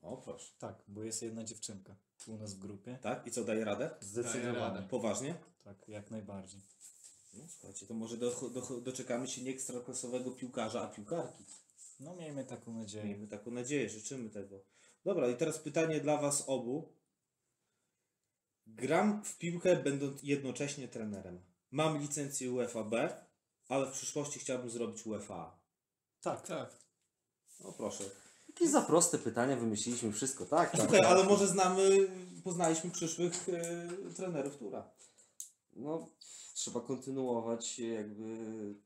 O, 0.00 0.16
proszę. 0.16 0.52
Tak, 0.58 0.84
bo 0.88 1.02
jest 1.02 1.22
jedna 1.22 1.44
dziewczynka 1.44 1.96
u 2.26 2.36
nas 2.36 2.54
w 2.54 2.58
grupie. 2.58 2.98
Tak? 3.02 3.26
I 3.26 3.30
co, 3.30 3.44
daje 3.44 3.64
radę? 3.64 3.90
Zdecydowanie. 4.00 4.58
radę. 4.58 4.82
Poważnie? 4.90 5.34
Tak, 5.64 5.88
jak 5.88 6.10
najbardziej. 6.10 6.60
No, 7.34 7.44
słuchajcie, 7.48 7.86
to 7.86 7.94
może 7.94 8.16
do, 8.16 8.30
do, 8.30 8.80
doczekamy 8.80 9.28
się 9.28 9.42
nie 9.42 9.50
ekstraklasowego 9.50 10.30
piłkarza, 10.30 10.82
a 10.82 10.86
piłkarki. 10.86 11.44
No 12.00 12.16
miejmy 12.16 12.44
taką 12.44 12.72
nadzieję. 12.72 13.04
Miejmy 13.04 13.26
taką 13.26 13.50
nadzieję, 13.50 13.88
życzymy 13.88 14.30
tego. 14.30 14.64
Dobra, 15.04 15.28
i 15.28 15.36
teraz 15.36 15.58
pytanie 15.58 16.00
dla 16.00 16.16
Was 16.16 16.44
obu. 16.46 16.92
Gram 18.76 19.24
w 19.24 19.38
piłkę 19.38 19.76
będąc 19.76 20.22
jednocześnie 20.22 20.88
trenerem. 20.88 21.40
Mam 21.70 21.98
licencję 21.98 22.52
UEFA 22.52 22.84
B, 22.84 23.24
ale 23.68 23.86
w 23.86 23.92
przyszłości 23.92 24.38
chciałbym 24.38 24.70
zrobić 24.70 25.06
UEFA 25.06 25.34
A. 25.34 25.58
Tak. 26.20 26.46
Tak. 26.46 26.70
No 27.60 27.72
proszę. 27.72 28.04
Jakie 28.48 28.68
za 28.68 28.82
proste 28.82 29.18
pytania, 29.18 29.56
wymyśliliśmy 29.56 30.12
wszystko, 30.12 30.46
tak? 30.46 30.70
tak, 30.70 30.80
Słuchaj, 30.80 31.00
tak. 31.00 31.10
ale 31.10 31.24
może 31.24 31.46
znamy, 31.46 32.08
poznaliśmy 32.44 32.90
przyszłych 32.90 33.48
e, 33.48 33.88
trenerów 34.16 34.56
Tura. 34.56 34.90
No, 35.76 36.08
trzeba 36.54 36.80
kontynuować 36.80 37.78
jakby 37.78 38.36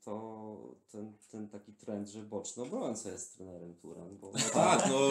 to, 0.05 0.75
ten, 0.93 1.13
ten 1.31 1.49
taki 1.49 1.73
trend, 1.73 2.09
że 2.09 2.23
boczny 2.23 2.63
obrońca 2.63 3.11
jest 3.11 3.37
trenerem 3.37 3.75
Turan, 3.75 4.19
bo... 4.19 4.33
Tak, 4.53 4.89
no. 4.89 5.09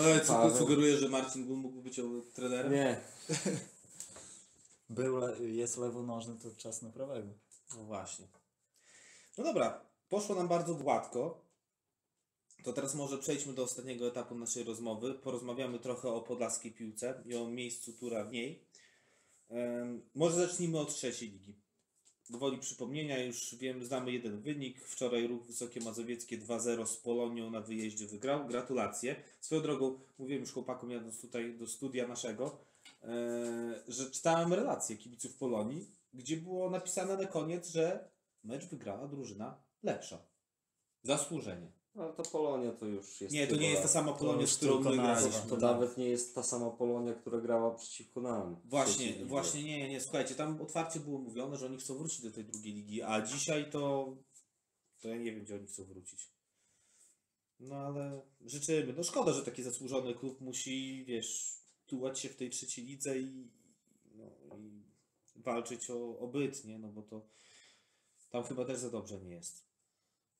E, 0.00 0.20
co 0.20 0.32
Paweł. 0.32 0.56
sugeruje, 0.56 0.96
że 0.96 1.08
Marcin 1.08 1.46
Gun 1.46 1.58
mógł 1.58 1.82
być 1.82 2.00
trenerem? 2.34 2.72
Nie, 2.72 3.00
Był, 4.90 5.44
jest 5.46 5.76
lewonożny, 5.76 6.36
to 6.42 6.50
czas 6.56 6.82
na 6.82 6.90
prawego. 6.90 7.28
No 7.76 7.84
właśnie. 7.84 8.26
No 9.38 9.44
dobra, 9.44 9.80
poszło 10.08 10.34
nam 10.34 10.48
bardzo 10.48 10.74
gładko. 10.74 11.48
To 12.64 12.72
teraz 12.72 12.94
może 12.94 13.18
przejdźmy 13.18 13.52
do 13.52 13.62
ostatniego 13.62 14.08
etapu 14.08 14.34
naszej 14.34 14.64
rozmowy. 14.64 15.14
Porozmawiamy 15.14 15.78
trochę 15.78 16.08
o 16.08 16.20
podlaskiej 16.20 16.72
piłce 16.72 17.22
i 17.26 17.36
o 17.36 17.48
miejscu 17.48 17.92
Tura 17.92 18.24
w 18.24 18.32
niej. 18.32 18.64
Może 20.14 20.36
zacznijmy 20.36 20.78
od 20.78 20.94
trzeciej 20.94 21.30
ligi. 21.30 21.54
Gwoli 22.30 22.58
przypomnienia, 22.58 23.24
już 23.24 23.54
wiem, 23.54 23.84
znamy 23.84 24.12
jeden 24.12 24.40
wynik. 24.40 24.84
Wczoraj 24.84 25.26
ruch 25.26 25.46
Wysokie 25.46 25.80
Mazowieckie 25.80 26.38
2-0 26.38 26.86
z 26.86 26.96
Polonią 26.96 27.50
na 27.50 27.60
wyjeździe 27.60 28.06
wygrał. 28.06 28.46
Gratulacje. 28.46 29.16
Swoją 29.40 29.62
drogą, 29.62 30.00
mówiłem 30.18 30.40
już 30.40 30.52
chłopakom 30.52 30.90
jadąc 30.90 31.20
tutaj 31.20 31.54
do 31.58 31.66
studia 31.66 32.08
naszego, 32.08 32.58
że 33.88 34.10
czytałem 34.10 34.52
relacje 34.52 34.96
kibiców 34.96 35.36
Polonii, 35.36 35.90
gdzie 36.14 36.36
było 36.36 36.70
napisane 36.70 37.16
na 37.16 37.26
koniec, 37.26 37.68
że 37.68 38.10
mecz 38.44 38.66
wygrała 38.66 39.08
drużyna 39.08 39.62
lepsza. 39.82 40.18
Zasłużenie. 41.02 41.72
ale 41.94 42.12
to 42.12 42.22
Polonia 42.22 42.72
to 42.72 42.86
już 42.86 43.20
jest 43.20 43.34
Nie, 43.34 43.46
to 43.46 43.56
nie 43.56 43.70
jest 43.70 43.82
ta 43.82 43.88
sama 43.88 44.12
Polonia, 44.12 44.46
z 44.46 44.56
którą 44.56 44.80
my 44.80 44.96
graliśmy. 44.96 45.50
To 45.50 45.56
nawet 45.56 45.96
nie 45.96 46.08
jest 46.08 46.34
ta 46.34 46.42
sama 46.42 46.70
Polonia, 46.70 47.14
która 47.14 47.40
grała 47.40 47.74
przeciwko 47.74 48.20
nam. 48.20 48.60
Właśnie, 48.64 49.24
właśnie 49.24 49.62
nie, 49.62 49.88
nie, 49.88 50.00
słuchajcie, 50.00 50.34
tam 50.34 50.60
otwarcie 50.60 51.00
było 51.00 51.18
mówione, 51.18 51.56
że 51.56 51.66
oni 51.66 51.78
chcą 51.78 51.98
wrócić 51.98 52.22
do 52.22 52.30
tej 52.30 52.44
drugiej 52.44 52.72
ligi, 52.74 53.02
a 53.02 53.20
dzisiaj 53.22 53.70
to, 53.70 54.16
to 55.00 55.08
ja 55.08 55.16
nie 55.16 55.32
wiem, 55.32 55.44
gdzie 55.44 55.54
oni 55.54 55.66
chcą 55.66 55.84
wrócić. 55.84 56.32
No 57.60 57.76
ale 57.76 58.22
życzymy. 58.40 58.92
No 58.96 59.02
szkoda, 59.02 59.32
że 59.32 59.42
taki 59.42 59.62
zasłużony 59.62 60.14
klub 60.14 60.40
musi, 60.40 61.04
wiesz, 61.04 61.58
tułać 61.88 62.18
się 62.18 62.28
w 62.28 62.36
tej 62.36 62.50
trzeciej 62.50 62.84
lidze 62.84 63.18
i, 63.18 63.48
no, 64.14 64.24
i 64.58 64.82
walczyć 65.36 65.90
o, 65.90 66.18
o 66.18 66.26
byt, 66.26 66.64
nie? 66.64 66.78
No 66.78 66.88
bo 66.88 67.02
to 67.02 67.26
tam 68.30 68.44
chyba 68.44 68.64
też 68.64 68.78
za 68.78 68.90
dobrze 68.90 69.20
nie 69.20 69.34
jest. 69.34 69.64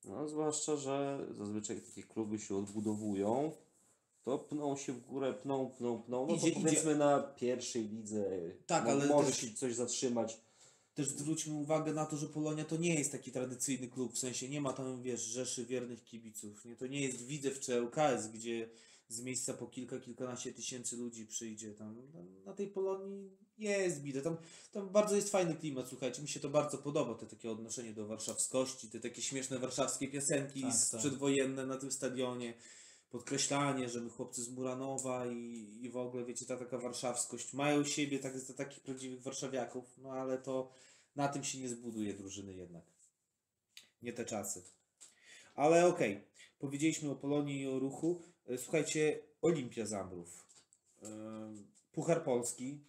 No, 0.05 0.29
zwłaszcza, 0.29 0.77
że 0.77 1.27
zazwyczaj 1.31 1.81
takie 1.81 2.03
kluby 2.03 2.39
się 2.39 2.57
odbudowują, 2.57 3.53
to 4.23 4.39
pną 4.39 4.77
się 4.77 4.93
w 4.93 5.01
górę, 5.07 5.35
pną, 5.35 5.71
pną, 5.71 6.03
pną. 6.03 6.27
No 6.27 6.35
Idzie, 6.35 6.41
to 6.43 6.47
idzie. 6.49 6.61
powiedzmy 6.61 6.97
na 6.97 7.23
pierwszej 7.23 7.89
lidze 7.89 8.25
Tak, 8.67 8.85
mo- 8.85 8.91
ale 8.91 9.07
może 9.07 9.31
też- 9.31 9.41
się 9.41 9.55
coś 9.55 9.75
zatrzymać. 9.75 10.41
Też 10.95 11.09
zwróćmy 11.09 11.55
uwagę 11.55 11.93
na 11.93 12.07
to, 12.07 12.17
że 12.17 12.27
Polonia 12.29 12.65
to 12.65 12.77
nie 12.77 12.95
jest 12.95 13.13
taki 13.13 13.33
tradycyjny 13.33 13.89
klub, 13.89 14.13
w 14.15 14.19
sensie 14.19 14.49
nie 14.49 14.61
ma 14.61 14.73
tam, 14.73 15.03
wiesz, 15.03 15.21
rzeszy 15.23 15.67
wiernych 15.67 16.05
kibiców. 16.05 16.65
Nie? 16.65 16.77
To 16.77 16.87
nie 16.87 17.01
jest 17.01 17.27
Widzew 17.27 17.61
czy 17.61 17.83
ŁKS, 17.83 18.27
gdzie 18.33 18.69
z 19.09 19.21
miejsca 19.21 19.55
po 19.55 19.67
kilka, 19.67 20.01
kilkanaście 20.01 20.53
tysięcy 20.53 20.97
ludzi 20.97 21.27
przyjdzie. 21.27 21.75
Tam 21.75 22.03
na, 22.45 22.53
tej 22.53 22.67
Polonii 22.67 23.31
jest 23.59 24.03
bida. 24.03 24.23
Tam, 24.23 24.37
tam 24.73 24.89
bardzo 24.89 25.17
jest 25.17 25.31
fajny 25.31 25.55
klimat, 25.55 25.89
słuchajcie, 25.89 26.23
mi 26.23 26.29
się 26.29 26.41
to 26.41 26.49
bardzo 26.49 26.79
podoba, 26.79 27.15
te 27.15 27.27
takie 27.27 27.51
odnoszenie 27.51 27.93
do 27.93 28.07
warszawskości, 28.07 28.89
te 28.89 29.01
takie 29.01 29.23
śmieszne 29.23 29.59
warszawskie 29.59 30.09
piosenki 30.09 30.63
Tak, 30.63 30.73
tak. 30.91 31.01
przedwojenne 31.01 31.67
na 31.67 31.77
tym 31.77 31.93
stadionie. 31.93 32.55
Podkreślanie, 33.11 33.89
że 33.89 34.01
my 34.01 34.11
chłopcy 34.11 34.43
z 34.43 34.49
Muranowa 34.49 35.27
i, 35.27 35.79
i 35.83 35.91
w 35.91 35.97
ogóle, 35.97 36.25
wiecie, 36.25 36.47
ta 36.47 36.57
taka 36.57 36.79
warszawskość 36.79 37.53
mają 37.53 37.85
siebie 37.85 38.19
tak, 38.19 38.39
za 38.39 38.55
takich 38.55 38.81
prawdziwych 38.81 39.23
warszawiaków, 39.23 39.85
no 39.99 40.13
ale 40.13 40.39
to 40.39 40.71
na 41.17 41.29
tym 41.29 41.45
się 41.45 41.59
nie 41.59 41.69
zbuduje 41.69 42.15
drużyny 42.15 42.55
jednak. 42.55 42.85
Nie 44.03 44.13
te 44.13 44.25
czasy. 44.25 44.63
Ale 45.55 45.87
okej, 45.87 46.21
powiedzieliśmy 46.59 47.11
o 47.11 47.17
Polonii 47.17 47.61
i 47.61 47.67
o 47.67 47.79
ruchu. 47.79 48.23
E, 48.49 48.59
Słuchajcie, 48.59 49.21
Olimpia 49.43 49.87
Zambrów. 49.87 50.45
Ym, 51.03 51.67
Puchar 51.93 52.25
Polski. 52.25 52.81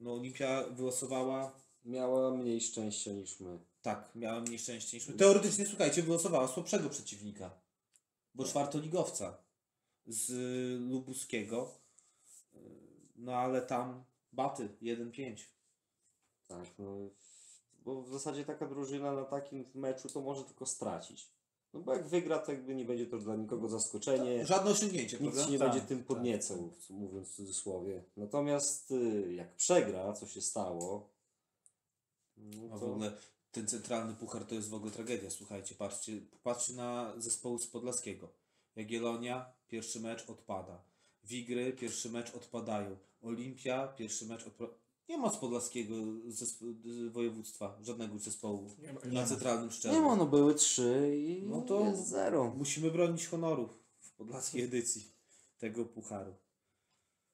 No 0.00 0.14
Olimpia 0.14 0.64
wylosowała, 0.70 1.52
Miała 1.84 2.30
mniej 2.30 2.60
szczęścia 2.60 3.12
niż 3.12 3.40
my. 3.40 3.58
tak, 3.82 4.10
miała 4.14 4.40
mniej 4.40 4.58
szczęścia 4.58 4.96
niż 4.96 5.08
my. 5.08 5.14
Teoretycznie, 5.14 5.66
słuchajcie, 5.66 6.02
wylosowała 6.02 6.48
słabszego 6.48 6.90
przeciwnika. 6.90 7.50
Bo 8.34 8.44
czwartoligowca 8.44 9.36
z 10.06 10.30
Lubuskiego. 10.90 11.74
Yy, 12.54 12.60
No 13.16 13.34
ale 13.36 13.62
tam 13.62 14.04
baty 14.32 14.68
1-5. 14.82 15.36
Tak, 16.46 16.66
no. 16.78 16.96
Bo 17.84 18.02
w 18.02 18.08
zasadzie 18.08 18.44
taka 18.44 18.66
drużyna 18.66 19.12
na 19.12 19.24
takim 19.24 19.64
meczu 19.74 20.08
to 20.08 20.20
może 20.20 20.44
tylko 20.44 20.66
stracić. 20.66 21.28
No 21.74 21.80
bo 21.80 21.94
jak 21.94 22.08
wygra, 22.08 22.38
to 22.38 22.52
jakby 22.52 22.74
nie 22.74 22.84
będzie 22.84 23.06
to 23.06 23.18
dla 23.18 23.36
nikogo 23.36 23.68
zaskoczenie. 23.68 24.46
Żadne 24.46 24.70
osiągnięcie, 24.70 25.18
Nikt 25.20 25.44
się 25.44 25.50
nie 25.50 25.58
Tak, 25.58 25.68
będzie 25.68 25.86
tym 25.86 25.98
tak, 25.98 26.06
podniecał, 26.06 26.72
mówiąc 26.90 27.28
w 27.28 27.34
cudzysłowie. 27.34 28.04
Natomiast 28.16 28.90
y, 28.90 29.34
jak 29.34 29.54
przegra, 29.54 30.12
co 30.12 30.26
się 30.26 30.40
stało, 30.40 31.08
no 32.36 32.74
A 32.74 32.76
w 32.76 32.80
to 32.80 32.92
ogóle 32.92 33.12
ten 33.52 33.66
centralny 33.66 34.14
puchar 34.14 34.44
to 34.44 34.54
jest 34.54 34.68
w 34.68 34.74
ogóle 34.74 34.92
tragedia. 34.92 35.30
Słuchajcie, 35.30 35.74
patrzcie, 35.74 36.20
patrzcie 36.42 36.72
na 36.72 37.12
zespoły 37.16 37.58
z 37.58 37.66
Podlaskiego. 37.66 38.28
Jagiellonia, 38.76 39.52
pierwszy 39.68 40.00
mecz 40.00 40.30
odpada. 40.30 40.82
Wigry, 41.24 41.72
pierwszy 41.72 42.10
mecz 42.10 42.34
odpadają. 42.34 42.96
Olimpia, 43.22 43.88
pierwszy 43.88 44.26
mecz 44.26 44.46
odpada. 44.46 44.72
Nie 45.08 45.18
ma 45.18 45.30
z 45.30 45.36
Podlaskiego 45.36 45.94
zespo- 46.28 47.10
województwa 47.10 47.78
żadnego 47.82 48.18
zespołu 48.18 48.70
Nie 48.78 48.92
ma. 48.92 49.00
na 49.04 49.26
centralnym 49.26 49.70
szczeblu. 49.70 49.98
nie 49.98 50.04
ma, 50.06 50.16
no 50.16 50.26
były 50.26 50.54
trzy 50.54 51.16
i 51.28 51.42
No 51.46 51.62
to- 51.62 51.84
jest 51.84 52.08
zero. 52.08 52.54
Musimy 52.56 52.90
bronić 52.90 53.26
honorów 53.26 53.78
w 54.00 54.12
podlaskiej 54.12 54.62
edycji 54.64 55.12
tego 55.58 55.84
pucharu. 55.84 56.34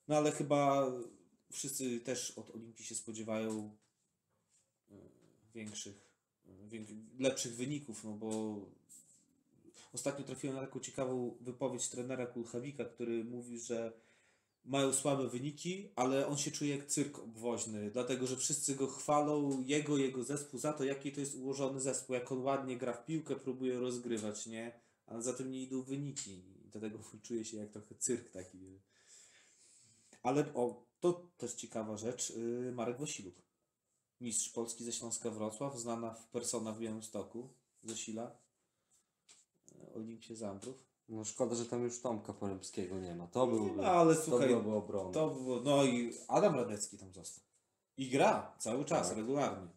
No 0.08 0.16
ale 0.16 0.32
chyba 0.32 0.86
wszyscy 1.52 2.00
też 2.00 2.30
od 2.30 2.50
Olimpii 2.50 2.84
się 2.84 2.94
spodziewają 2.94 3.76
e, 4.90 4.94
większych, 5.54 6.10
e, 6.46 6.50
lepszych 7.18 7.54
wyników, 7.56 8.04
no 8.04 8.12
bo 8.12 8.56
ostatnio 9.92 10.24
trafiłem 10.24 10.56
na 10.56 10.62
taką 10.62 10.80
ciekawą 10.80 11.36
wypowiedź 11.40 11.88
trenera 11.88 12.26
Kulchawika, 12.26 12.84
który 12.84 13.24
mówi, 13.24 13.60
że 13.60 13.92
mają 14.64 14.92
słabe 14.92 15.28
wyniki, 15.28 15.88
ale 15.96 16.26
on 16.26 16.36
się 16.36 16.50
czuje 16.50 16.76
jak 16.76 16.86
cyrk 16.86 17.18
obwoźny, 17.18 17.90
dlatego 17.90 18.26
że 18.26 18.36
wszyscy 18.36 18.74
go 18.74 18.86
chwalą, 18.86 19.62
jego, 19.66 19.98
jego 19.98 20.24
zespół 20.24 20.60
za 20.60 20.72
to, 20.72 20.84
jaki 20.84 21.12
to 21.12 21.20
jest 21.20 21.34
ułożony 21.34 21.80
zespół, 21.80 22.14
jak 22.14 22.32
on 22.32 22.42
ładnie 22.42 22.76
gra 22.76 22.92
w 22.92 23.04
piłkę, 23.04 23.36
próbuje 23.36 23.78
rozgrywać, 23.78 24.46
nie? 24.46 24.80
Ale 25.06 25.22
za 25.22 25.32
tym 25.32 25.50
nie 25.50 25.62
idą 25.62 25.82
wyniki. 25.82 26.42
Dlatego 26.72 26.98
czuje 27.22 27.44
się 27.44 27.56
jak 27.56 27.70
trochę 27.70 27.94
cyrk 27.94 28.30
taki. 28.30 28.80
Ale 30.22 30.54
o, 30.54 30.86
to 31.00 31.30
też 31.36 31.54
ciekawa 31.54 31.96
rzecz. 31.96 32.30
yy, 32.30 32.72
Marek 32.72 32.98
Wosiluk. 32.98 33.34
Mistrz 34.20 34.48
Polski 34.48 34.84
ze 34.84 34.92
Śląska 34.92 35.30
Wrocław, 35.30 35.78
znana 35.78 36.14
w 36.14 36.28
persona 36.28 36.72
w 36.72 36.78
Białymstoku, 36.78 37.48
ze 37.82 37.96
Sila. 37.96 38.36
yy, 39.72 39.94
Olimpie 39.94 40.36
Zambrów. 40.36 40.93
No 41.08 41.24
szkoda, 41.24 41.54
że 41.54 41.66
tam 41.66 41.82
już 41.82 42.00
Tomka 42.00 42.32
Porębskiego 42.32 42.98
nie 42.98 43.14
ma. 43.14 43.26
To 43.26 43.46
byłby, 43.46 43.82
No, 43.82 43.88
ale 43.88 44.14
to 44.16 44.22
słuchaj, 44.22 44.48
byłaby 44.48 44.72
obrona. 44.72 45.10
To 45.10 45.30
było, 45.30 45.60
no 45.60 45.84
i 45.84 46.14
Adam 46.28 46.54
Radecki 46.54 46.98
tam 46.98 47.12
został. 47.12 47.44
I 47.96 48.08
gra 48.10 48.54
cały 48.58 48.84
czas, 48.84 49.08
Tak. 49.08 49.16
regularnie. 49.16 49.68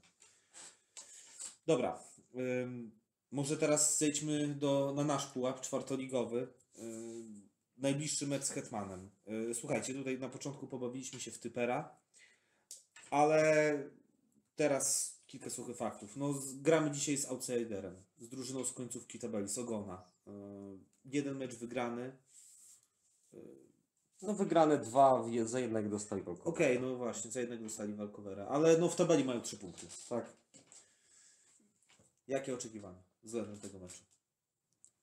Dobra. 1.68 2.00
ym, 2.36 2.92
może 3.32 3.58
teraz 3.58 3.98
zejdźmy 3.98 4.48
do, 4.48 4.94
na 4.96 5.04
nasz 5.04 5.26
pułap 5.28 5.62
czwartoligowy. 5.62 6.48
Ym, 6.80 7.50
najbliższy 7.78 8.28
mecz 8.28 8.44
z 8.44 8.50
Hetmanem. 8.50 9.10
Y, 9.50 9.54
słuchajcie, 9.54 9.94
tutaj 9.94 10.20
na 10.20 10.30
początku 10.30 10.68
pobawiliśmy 10.68 11.20
się 11.20 11.32
w 11.32 11.40
typera, 11.40 11.96
ale 13.12 13.74
teraz 14.56 15.18
kilka 15.28 15.50
suchych 15.50 15.78
faktów. 15.78 16.16
No, 16.18 16.34
gramy 16.62 16.92
dzisiaj 16.92 17.18
z 17.18 17.26
outsiderem, 17.26 18.04
z 18.20 18.30
drużyną 18.30 18.66
z 18.66 18.74
końcówki 18.74 19.20
tabeli, 19.20 19.50
z 19.50 19.58
Ogona. 19.58 20.04
Y, 20.28 20.32
jeden 21.06 21.38
mecz 21.38 21.56
wygrany, 21.56 22.12
No 24.22 24.34
wygrane 24.34 24.78
dwa, 24.78 25.24
za 25.46 25.60
jednego 25.60 25.90
dostali 25.90 26.22
walkowe. 26.22 26.50
Okej, 26.50 26.80
no 26.82 26.96
właśnie, 26.96 27.32
za 27.32 27.40
jednego 27.40 27.64
dostali 27.64 27.94
walkowera, 27.94 28.46
ale 28.46 28.78
no 28.78 28.90
w 28.90 28.96
tabeli 28.96 29.24
mają 29.24 29.42
trzy 29.42 29.58
punkty. 29.58 29.88
Tak. 30.10 30.34
Jakie 32.28 32.54
oczekiwania 32.54 33.04
względem 33.24 33.60
tego 33.60 33.80
meczu? 33.80 34.04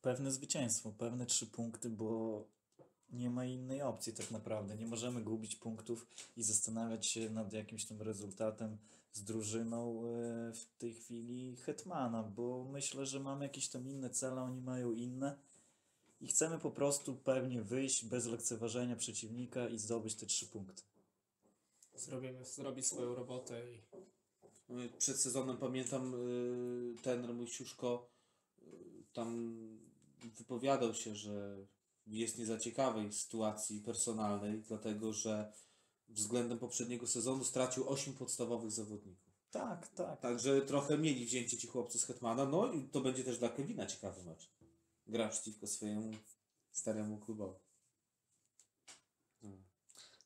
Pewne 0.03 0.31
zwycięstwo, 0.31 0.93
pewne 0.99 1.27
trzy 1.27 1.47
punkty, 1.47 1.91
bo 1.91 2.45
nie 3.11 3.31
ma 3.31 3.45
innej 3.45 3.83
opcji 3.83 4.12
tak 4.12 4.31
naprawdę. 4.31 4.77
Nie 4.77 4.87
możemy 4.87 5.23
gubić 5.23 5.57
punktów 5.57 6.07
i 6.37 6.43
zastanawiać 6.43 7.07
się 7.07 7.31
nad 7.31 7.53
jakimś 7.53 7.85
tym 7.85 8.03
rezultatem 8.03 8.79
z 9.15 9.25
drużyną 9.25 10.03
e, 10.07 10.53
w 10.53 10.67
tej 10.79 10.95
chwili 10.95 11.57
Hetmana, 11.57 12.23
bo 12.23 12.65
myślę, 12.65 13.07
że 13.07 13.21
mamy 13.21 13.45
jakieś 13.45 13.69
tam 13.69 13.89
inne 13.89 14.11
cele, 14.11 14.43
oni 14.43 14.61
mają 14.61 14.93
inne 14.93 15.39
i 16.21 16.29
chcemy 16.29 16.59
po 16.59 16.71
prostu 16.71 17.17
pewnie 17.17 17.62
wyjść 17.62 18.05
bez 18.05 18.27
lekceważenia 18.27 18.97
przeciwnika 18.97 19.69
i 19.69 19.79
zdobyć 19.79 20.15
te 20.15 20.27
trzy 20.27 20.47
punkty. 20.47 20.83
Zrobimy, 21.95 22.45
zrobić 22.45 22.87
swoją 22.87 23.15
robotę 23.15 23.73
i 23.73 23.83
No, 24.69 24.83
Przed 24.99 25.17
sezonem 25.17 25.57
pamiętam 25.57 26.12
yy, 26.12 26.95
ten 27.03 27.33
mój 27.33 27.49
Siuszko 27.49 28.11
yy, 28.62 28.69
tam 29.12 29.59
wypowiadał 30.23 30.95
się, 30.95 31.15
że 31.15 31.57
jest 32.07 32.39
nie 32.39 32.47
za 32.47 32.59
ciekawej 32.59 33.12
sytuacji 33.12 33.81
personalnej, 33.81 34.62
dlatego 34.69 35.12
że 35.12 35.53
względem 36.15 36.59
poprzedniego 36.59 37.07
sezonu 37.07 37.45
stracił 37.45 37.89
8 37.89 38.15
podstawowych 38.15 38.71
zawodników. 38.71 39.35
Tak, 39.51 39.89
tak. 39.89 40.21
Także 40.21 40.62
trochę 40.62 40.99
mieli 40.99 41.25
wzięcie 41.25 41.57
ci 41.59 41.67
chłopcy 41.67 41.99
z 41.99 42.05
Hetmana, 42.05 42.45
no 42.45 42.73
i 42.73 42.83
to 42.89 43.01
będzie 43.01 43.25
też 43.25 43.39
dla 43.39 43.49
Kevina 43.49 43.87
ciekawy 43.87 44.25
mecz. 44.25 44.51
Gra 45.07 45.29
przeciwko 45.29 45.67
swojemu 45.67 46.12
staremu 46.73 47.19
klubowi. 47.19 47.59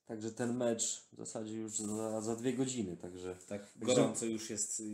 Także 0.06 0.32
ten 0.32 0.56
mecz 0.56 1.06
w 1.12 1.16
zasadzie 1.16 1.56
już 1.56 1.78
za, 1.78 2.20
za 2.20 2.36
dwie 2.36 2.52
godziny, 2.52 2.96
także 2.96 3.36
Tak 3.48 3.72
gorąco 3.76 4.26
już 4.26 4.50
jest, 4.50 4.80
yy, 4.80 4.86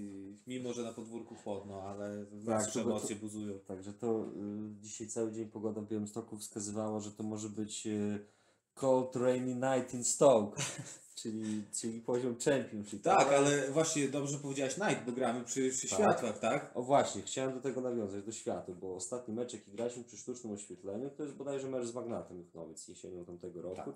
mimo 0.47 0.73
że 0.73 0.83
na 0.83 0.93
podwórku 0.93 1.35
chłodno, 1.35 1.83
ale 1.83 2.25
w 2.25 2.47
Tak, 2.47 2.73
to- 2.73 2.81
emocje 2.81 3.17
buzują. 3.17 3.59
Także 3.59 3.93
to 3.93 4.25
y, 4.25 4.81
dzisiaj 4.83 5.09
cały 5.09 5.33
dzień 5.33 5.49
pogoda 5.49 5.81
w 5.81 5.89
Białymstoku 5.89 6.39
wskazywała, 6.39 7.01
że 7.01 7.13
to 7.13 7.23
może 7.23 7.49
być 7.49 7.87
y, 7.87 8.27
cold 8.75 9.17
rainy 9.17 9.55
night 9.55 9.95
in 9.95 10.05
Stoke, 10.05 10.63
czyli, 11.23 11.63
czyli 11.81 12.01
poziom 12.01 12.37
championship. 12.45 13.03
Tak, 13.03 13.29
ale 13.29 13.71
właśnie 13.71 14.09
dobrze 14.09 14.39
powiedziałeś 14.39 14.77
night, 14.77 15.05
bo 15.07 15.13
gramy 15.13 15.45
przy, 15.45 15.71
przy 15.71 15.89
Tak. 15.89 15.99
światłach, 15.99 16.39
tak? 16.39 16.71
O 16.75 16.83
właśnie, 16.83 17.23
chciałem 17.23 17.55
do 17.55 17.61
tego 17.61 17.81
nawiązać, 17.81 18.25
do 18.25 18.33
światu, 18.33 18.75
bo 18.75 18.95
ostatni 18.95 19.35
mecz, 19.35 19.53
jaki 19.53 19.71
graliśmy 19.71 20.05
przy 20.05 20.17
sztucznym 20.17 20.53
oświetleniu, 20.53 21.11
to 21.11 21.23
jest 21.23 21.35
bodajże 21.35 21.69
mecz 21.69 21.87
z 21.87 21.95
Magnatem 21.95 22.39
Juchnowiec 22.39 22.89
jesienią 22.89 23.25
tamtego 23.25 23.63
roku. 23.63 23.77
Tak. 23.93 23.95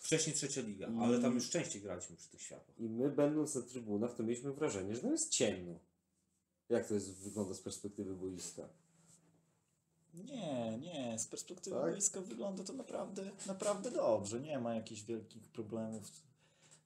Wcześniej 0.00 0.36
trzecia 0.36 0.60
liga, 0.60 0.86
I- 0.86 0.98
ale 1.00 1.18
tam 1.18 1.34
już 1.34 1.50
częściej 1.50 1.82
graliśmy 1.82 2.16
przy 2.16 2.28
tych 2.30 2.42
światłach. 2.42 2.78
I 2.80 2.88
my 2.88 3.10
będąc 3.10 3.54
na 3.54 3.62
trybunach, 3.62 4.14
to 4.14 4.22
mieliśmy 4.22 4.52
wrażenie, 4.52 4.94
że 4.94 5.00
tam 5.00 5.10
jest 5.12 5.30
ciemno. 5.30 5.78
Jak 6.68 6.88
to 6.88 6.94
jest, 6.94 7.22
wygląda 7.22 7.54
z 7.54 7.60
perspektywy 7.60 8.14
boiska? 8.14 8.68
Nie, 10.24 10.78
nie, 10.78 11.18
z 11.18 11.26
perspektywy 11.26 11.76
Tak? 11.76 11.92
boiska 11.92 12.20
wygląda 12.20 12.64
to 12.64 12.72
naprawdę, 12.72 13.30
naprawdę 13.46 13.90
dobrze. 13.90 14.40
Nie 14.40 14.58
ma 14.58 14.74
jakichś 14.74 15.02
wielkich 15.02 15.48
problemów 15.48 16.04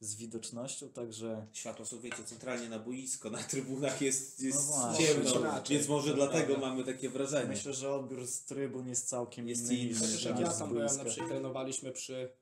z 0.01 0.15
widocznością, 0.15 0.89
także 0.89 1.47
Światła 1.53 1.85
są, 1.87 2.01
wiecie, 2.01 2.25
centralnie 2.25 2.69
na 2.69 2.79
boisko, 2.79 3.31
na 3.31 3.39
trybunach 3.43 4.03
jest, 4.03 4.41
jest 4.41 4.59
No 4.69 4.77
właśnie. 4.77 5.07
ciemno, 5.07 5.63
więc 5.71 5.89
może 5.89 6.15
dlatego 6.15 6.47
prawda. 6.47 6.67
mamy 6.67 6.85
takie 6.85 7.09
wrażenie. 7.11 7.49
myślę, 7.49 7.75
że 7.75 7.95
odbiór 7.95 8.27
z 8.27 8.45
trybun 8.45 8.89
jest 8.89 9.09
całkiem 9.09 9.49
Jest 9.49 9.63
inny 9.63 9.75
inny, 9.77 10.01
jak 10.01 10.11
niż 10.11 10.25
ja 10.25 10.53
tam 10.53 10.69
byłem, 10.69 10.97
na 10.97 11.05
przykład 11.05 11.29
trenowaliśmy 11.29 11.93
przy 11.93 12.33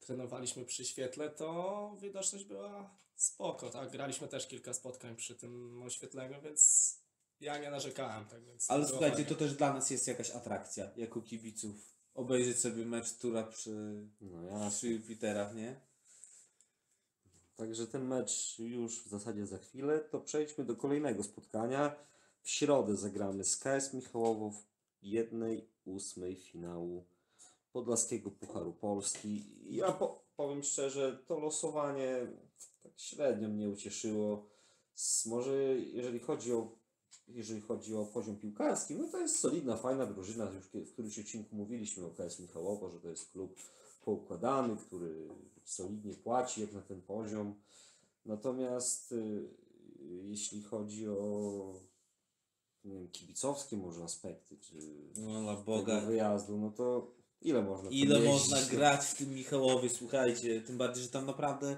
trenowaliśmy 0.00 0.64
przy 0.64 0.84
świetle, 0.84 1.30
to 1.30 1.96
widoczność 2.00 2.44
była 2.44 2.90
spoko, 3.16 3.70
tak? 3.70 3.90
Graliśmy 3.90 4.28
też 4.28 4.46
kilka 4.46 4.74
spotkań 4.74 5.16
przy 5.16 5.34
tym 5.34 5.82
oświetleniu, 5.82 6.42
więc 6.42 6.94
ja 7.40 7.58
nie 7.58 7.70
narzekałem, 7.70 8.24
tak 8.24 8.44
więc 8.44 8.70
Ale 8.70 8.86
słuchajcie, 8.86 9.16
fajnie. 9.16 9.28
to 9.28 9.34
też 9.34 9.54
dla 9.54 9.72
nas 9.74 9.90
jest 9.90 10.08
jakaś 10.08 10.30
atrakcja, 10.30 10.90
jako 10.96 11.22
kibiców. 11.22 11.76
Obejrzeć 12.14 12.58
sobie 12.58 12.84
mecz 12.84 13.12
Tura 13.18 13.42
przy, 13.42 14.06
No 14.20 14.42
ja 14.42 14.70
przy 14.70 14.88
Jupiterach, 14.88 15.54
nie? 15.54 15.80
Także 17.56 17.86
ten 17.86 18.06
mecz 18.06 18.58
już 18.58 19.04
w 19.04 19.08
zasadzie 19.08 19.46
za 19.46 19.58
chwilę, 19.58 20.00
to 20.00 20.20
przejdźmy 20.20 20.64
do 20.64 20.76
kolejnego 20.76 21.22
spotkania. 21.22 21.96
W 22.42 22.50
środę 22.50 22.96
zagramy 22.96 23.44
z 23.44 23.56
KS 23.56 23.94
Michałowo 23.94 24.50
w 24.50 24.64
1-8 25.02 26.36
finału 26.36 27.04
Podlaskiego 27.72 28.30
Pucharu 28.30 28.72
Polski. 28.72 29.44
Ja 29.68 29.92
po, 29.92 30.24
powiem 30.36 30.62
szczerze, 30.62 31.18
to 31.26 31.38
losowanie 31.38 32.26
tak 32.82 32.92
średnio 32.96 33.48
mnie 33.48 33.68
ucieszyło. 33.68 34.46
Może 35.26 35.52
jeżeli 35.78 36.18
chodzi 36.18 36.52
o 36.52 36.79
jeżeli 37.34 37.60
chodzi 37.60 37.94
o 37.94 38.06
poziom 38.06 38.36
piłkarski, 38.36 38.94
no 38.94 39.08
to 39.08 39.18
jest 39.18 39.38
solidna, 39.38 39.76
fajna 39.76 40.06
drużyna. 40.06 40.44
Już 40.44 40.84
w 40.88 40.92
którymś 40.92 41.18
odcinku 41.18 41.56
mówiliśmy 41.56 42.06
o 42.06 42.10
KS 42.10 42.40
Michałowo, 42.40 42.90
że 42.90 43.00
to 43.00 43.08
jest 43.08 43.30
klub 43.32 43.56
poukładany, 44.04 44.76
który 44.76 45.28
solidnie 45.64 46.14
płaci 46.14 46.60
jak 46.60 46.72
na 46.72 46.82
ten 46.82 47.02
poziom. 47.02 47.54
Natomiast 48.26 49.12
y, 49.12 49.48
jeśli 50.28 50.62
chodzi 50.62 51.08
o 51.08 51.74
nie 52.84 52.94
wiem, 52.94 53.08
kibicowskie 53.08 53.76
może 53.76 54.04
aspekty, 54.04 54.56
czy 54.58 54.74
No 55.16 55.56
Boga. 55.56 56.00
wyjazdu, 56.00 56.58
no 56.58 56.70
to 56.70 57.10
ile 57.42 57.62
można 57.62 57.90
Ile 57.90 58.20
można 58.20 58.62
grać 58.62 59.00
w 59.00 59.14
tym 59.14 59.34
Michałowie, 59.34 59.90
słuchajcie, 59.90 60.60
tym 60.60 60.78
bardziej, 60.78 61.02
że 61.02 61.08
tam 61.08 61.26
naprawdę 61.26 61.76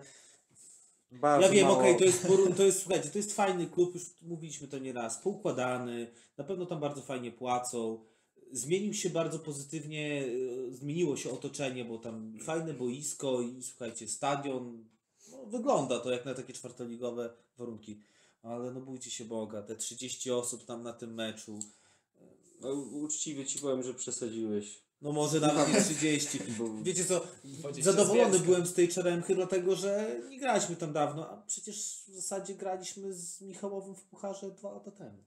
Bardzo 1.13 1.47
Ja 1.47 1.53
wiem, 1.53 1.67
mało- 1.67 1.79
okej, 1.79 1.97
to, 1.97 2.05
jest, 2.05 2.27
to 2.57 2.63
jest, 2.63 2.81
słuchajcie, 2.81 3.09
to 3.09 3.19
jest 3.19 3.33
fajny 3.33 3.67
klub, 3.67 3.95
już 3.95 4.03
mówiliśmy 4.23 4.69
to 4.69 4.79
nieraz, 4.79 5.19
poukładany, 5.19 6.13
na 6.37 6.45
pewno 6.45 6.67
tam 6.67 6.81
bardzo 6.81 7.03
fajnie 7.03 7.31
płacą. 7.33 8.05
Zmienił 8.53 8.95
się 8.95 9.11
bardzo 9.11 9.39
pozytywnie, 9.39 10.25
e, 10.69 10.73
zmieniło 10.75 11.17
się 11.17 11.31
otoczenie, 11.31 11.85
bo 11.85 11.99
tam 11.99 12.39
fajne 12.45 12.75
boisko 12.75 13.41
i 13.43 13.63
słuchajcie, 13.63 14.09
stadion, 14.09 14.85
no, 15.31 15.47
wygląda 15.47 16.01
to 16.01 16.11
jak 16.11 16.25
na 16.25 16.35
takie 16.35 16.53
czwartoligowe 16.53 17.31
warunki. 17.59 18.01
Ale 18.43 18.73
no 18.73 18.81
bójcie 18.81 19.11
się 19.11 19.25
Boga, 19.25 19.63
te 19.63 19.77
30 19.77 20.31
osób 20.31 20.65
tam 20.65 20.83
na 20.83 20.93
tym 20.93 21.15
meczu, 21.15 21.59
No, 22.61 22.73
uczciwie 22.73 23.47
ci 23.47 23.59
powiem, 23.59 23.83
że 23.83 23.95
przesadziłeś. 23.95 24.83
No 25.03 25.13
może 25.13 25.41
nawet 25.41 25.75
nie 25.75 25.83
30. 25.83 26.39
Bo 26.59 26.83
Wiecie 26.83 27.05
co, 27.05 27.27
20 27.45 27.93
zadowolony 27.93 28.39
byłem 28.39 28.67
z 28.67 28.75
tej 28.75 28.89
Czeremchy, 28.89 29.35
dlatego 29.35 29.77
że 29.77 30.21
nie 30.29 30.39
graliśmy 30.39 30.77
tam 30.77 30.93
dawno, 30.93 31.31
a 31.31 31.37
przecież 31.37 32.05
w 32.09 32.15
zasadzie 32.15 32.55
graliśmy 32.55 33.15
z 33.15 33.41
Michałowym 33.41 33.95
w 33.95 34.03
Pucharze 34.05 34.51
dwa 34.51 34.73
lata 34.73 34.91
temu. 34.91 35.25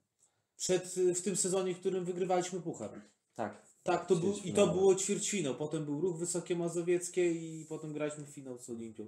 Przed, 0.57 0.95
w 1.15 1.21
tym 1.21 1.36
sezonie, 1.36 1.76
w 1.76 1.80
którym 1.80 2.05
wygrywaliśmy 2.05 2.61
Puchar. 2.61 3.01
tak. 3.36 3.65
Tak, 3.84 4.07
to 4.07 4.15
był, 4.15 4.38
i 4.43 4.53
to 4.53 4.67
było 4.67 4.95
ćwierćfinał. 4.95 5.55
Potem 5.55 5.86
był 5.86 6.01
Ruch 6.01 6.17
Wysokie 6.17 6.55
Mazowieckie 6.55 7.32
i 7.32 7.65
potem 7.65 7.93
graliśmy 7.93 8.26
finał 8.26 8.59
z 8.59 8.69
Olimpią. 8.69 9.07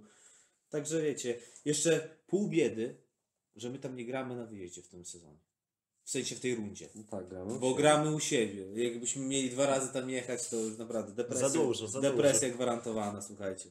Także 0.70 1.02
wiecie, 1.02 1.40
jeszcze 1.66 2.10
pół 2.28 2.48
biedy, 2.48 2.96
że 3.56 3.70
my 3.70 3.80
tam 3.80 3.96
nie 3.96 4.06
gramy 4.06 4.36
na 4.36 4.46
wyjeździe 4.46 4.82
w 4.82 4.88
tym 4.88 5.06
sezonie. 5.06 5.40
W 6.08 6.12
sensie 6.12 6.36
w 6.36 6.40
tej 6.40 6.56
rundzie. 6.56 6.90
No 6.96 7.04
tak, 7.04 7.28
gramy. 7.28 7.60
Bo 7.60 7.74
gramy 7.74 8.16
u 8.16 8.20
siebie. 8.20 8.84
Jakbyśmy 8.84 9.26
mieli 9.26 9.50
dwa 9.50 9.66
razy 9.66 9.94
tam 9.94 10.10
jechać, 10.10 10.50
to 10.50 10.56
już 10.56 10.78
naprawdę 10.78 11.12
depresja. 11.12 11.50
Za 11.50 11.58
dużo, 11.60 11.88
za 11.88 12.02
depresja 12.02 12.50
gwarantowana, 12.50 13.22
słuchajcie. 13.22 13.70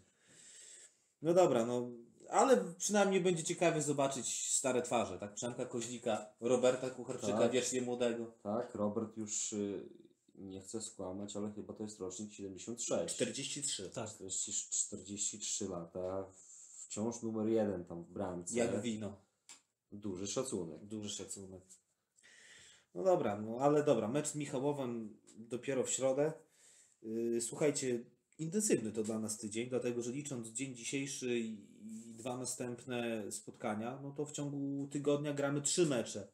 No 1.22 1.34
dobra, 1.34 1.66
no. 1.66 1.90
Ale 2.30 2.64
przynajmniej 2.78 3.20
będzie 3.20 3.44
ciekawie 3.44 3.82
zobaczyć 3.82 4.52
stare 4.52 4.82
twarze, 4.82 5.18
tak? 5.18 5.34
Przemka 5.34 5.66
Koźlika, 5.66 6.26
Roberta 6.40 6.90
Kucharczyka, 6.90 7.38
Tak. 7.38 7.52
wiecznie 7.52 7.82
młodego. 7.82 8.32
Tak, 8.42 8.74
Robert 8.74 9.16
już 9.16 9.52
y, 9.52 9.88
nie 10.34 10.60
chce 10.60 10.82
skłamać, 10.82 11.36
ale 11.36 11.52
chyba 11.52 11.74
to 11.74 11.82
jest 11.82 12.00
rocznik 12.00 12.32
76. 12.32 13.14
43. 13.14 13.90
Tak. 13.90 14.08
40, 14.10 14.52
43 14.70 15.68
lata. 15.68 16.26
Wciąż 16.86 17.22
numer 17.22 17.48
jeden 17.48 17.84
tam 17.84 18.04
w 18.04 18.10
bramce. 18.10 18.54
Jak 18.54 18.80
wino. 18.80 19.16
Duży 19.92 20.26
szacunek. 20.26 20.84
Duży 20.84 21.10
szacunek. 21.10 21.62
No 22.96 23.04
dobra, 23.04 23.40
no 23.40 23.58
ale 23.60 23.82
dobra, 23.82 24.08
mecz 24.08 24.28
z 24.28 24.34
Michałowem 24.34 25.16
dopiero 25.36 25.84
w 25.84 25.90
środę. 25.90 26.32
Yy, 27.02 27.40
Słuchajcie, 27.40 28.04
intensywny 28.38 28.92
to 28.92 29.02
dla 29.02 29.18
nas 29.18 29.38
tydzień, 29.38 29.68
dlatego 29.68 30.02
że 30.02 30.12
licząc 30.12 30.48
dzień 30.48 30.74
dzisiejszy 30.74 31.38
i 31.38 31.56
dwa 32.06 32.36
następne 32.36 33.32
spotkania, 33.32 33.98
no 34.02 34.10
to 34.10 34.26
w 34.26 34.32
ciągu 34.32 34.88
tygodnia 34.92 35.34
gramy 35.34 35.62
trzy 35.62 35.86
mecze. 35.86 36.28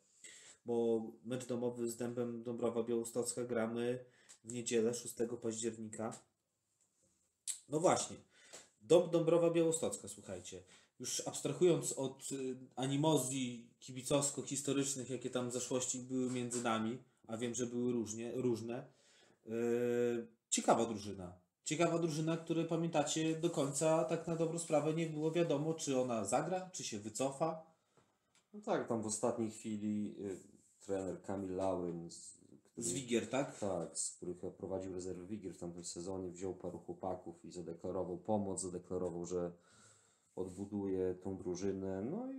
Bo 0.64 1.02
mecz 1.24 1.46
domowy 1.46 1.90
z 1.90 1.96
Dębem 1.96 2.42
Dąbrowa 2.42 2.82
Białostocka 2.82 3.44
gramy 3.44 4.04
w 4.44 4.52
niedzielę 4.52 4.94
6 4.94 5.14
października. 5.42 6.20
No 7.68 7.80
właśnie, 7.80 8.16
Dąb 8.80 9.12
Dąbrowa 9.12 9.50
Białostocka, 9.50 10.08
słuchajcie. 10.08 10.62
Już 11.02 11.22
abstrahując 11.26 11.92
od 11.92 12.32
y, 12.32 12.56
animozji 12.76 13.70
kibicowsko-historycznych, 13.80 15.10
jakie 15.10 15.30
tam 15.30 15.50
w 15.50 15.52
zeszłości 15.52 15.98
były 15.98 16.30
między 16.30 16.62
nami, 16.62 16.98
a 17.26 17.36
wiem, 17.36 17.54
że 17.54 17.66
były 17.66 17.92
różnie, 17.92 18.32
różne, 18.34 18.86
yy, 19.46 20.26
ciekawa 20.50 20.86
drużyna. 20.86 21.38
Ciekawa 21.64 21.98
drużyna, 21.98 22.36
której 22.36 22.66
pamiętacie 22.66 23.36
do 23.36 23.50
końca 23.50 24.04
tak 24.04 24.26
na 24.26 24.36
dobrą 24.36 24.58
sprawę 24.58 24.94
nie 24.94 25.06
było 25.06 25.32
wiadomo, 25.32 25.74
czy 25.74 26.00
ona 26.00 26.24
zagra, 26.24 26.70
czy 26.72 26.84
się 26.84 26.98
wycofa. 26.98 27.66
No 28.52 28.60
tak, 28.60 28.88
tam 28.88 29.02
w 29.02 29.06
ostatniej 29.06 29.50
chwili 29.50 30.14
y, 30.20 30.38
trener 30.86 31.22
Kamil 31.22 31.56
Lauryn, 31.56 32.10
z, 32.10 32.38
który, 32.64 32.86
Z 32.86 32.92
Wigier, 32.92 33.30
tak? 33.30 33.58
tak, 33.58 33.98
z 33.98 34.10
których 34.10 34.38
prowadził 34.38 34.94
rezerwę 34.94 35.26
Wigier 35.26 35.54
w 35.54 35.58
tamtym 35.58 35.84
sezonie, 35.84 36.30
wziął 36.30 36.54
paru 36.54 36.78
chłopaków 36.78 37.44
i 37.44 37.50
zadeklarował 37.50 38.18
pomoc, 38.18 38.62
zadeklarował, 38.62 39.26
że 39.26 39.52
odbuduje 40.36 41.14
tą 41.14 41.36
drużynę, 41.36 42.02
no 42.02 42.32
i, 42.32 42.36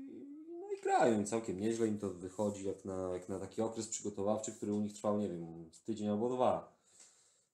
no 0.49 0.71
i 0.71 0.81
grają 0.81 1.21
i 1.21 1.25
całkiem 1.25 1.59
nieźle 1.59 1.87
im 1.87 1.99
to 1.99 2.09
wychodzi 2.09 2.67
jak 2.67 2.85
na, 2.85 3.09
jak 3.13 3.29
na 3.29 3.39
taki 3.39 3.61
okres 3.61 3.87
przygotowawczy, 3.87 4.51
który 4.51 4.73
u 4.73 4.79
nich 4.79 4.93
trwał, 4.93 5.19
nie 5.19 5.29
wiem, 5.29 5.69
tydzień 5.85 6.09
albo 6.09 6.29
dwa. 6.29 6.73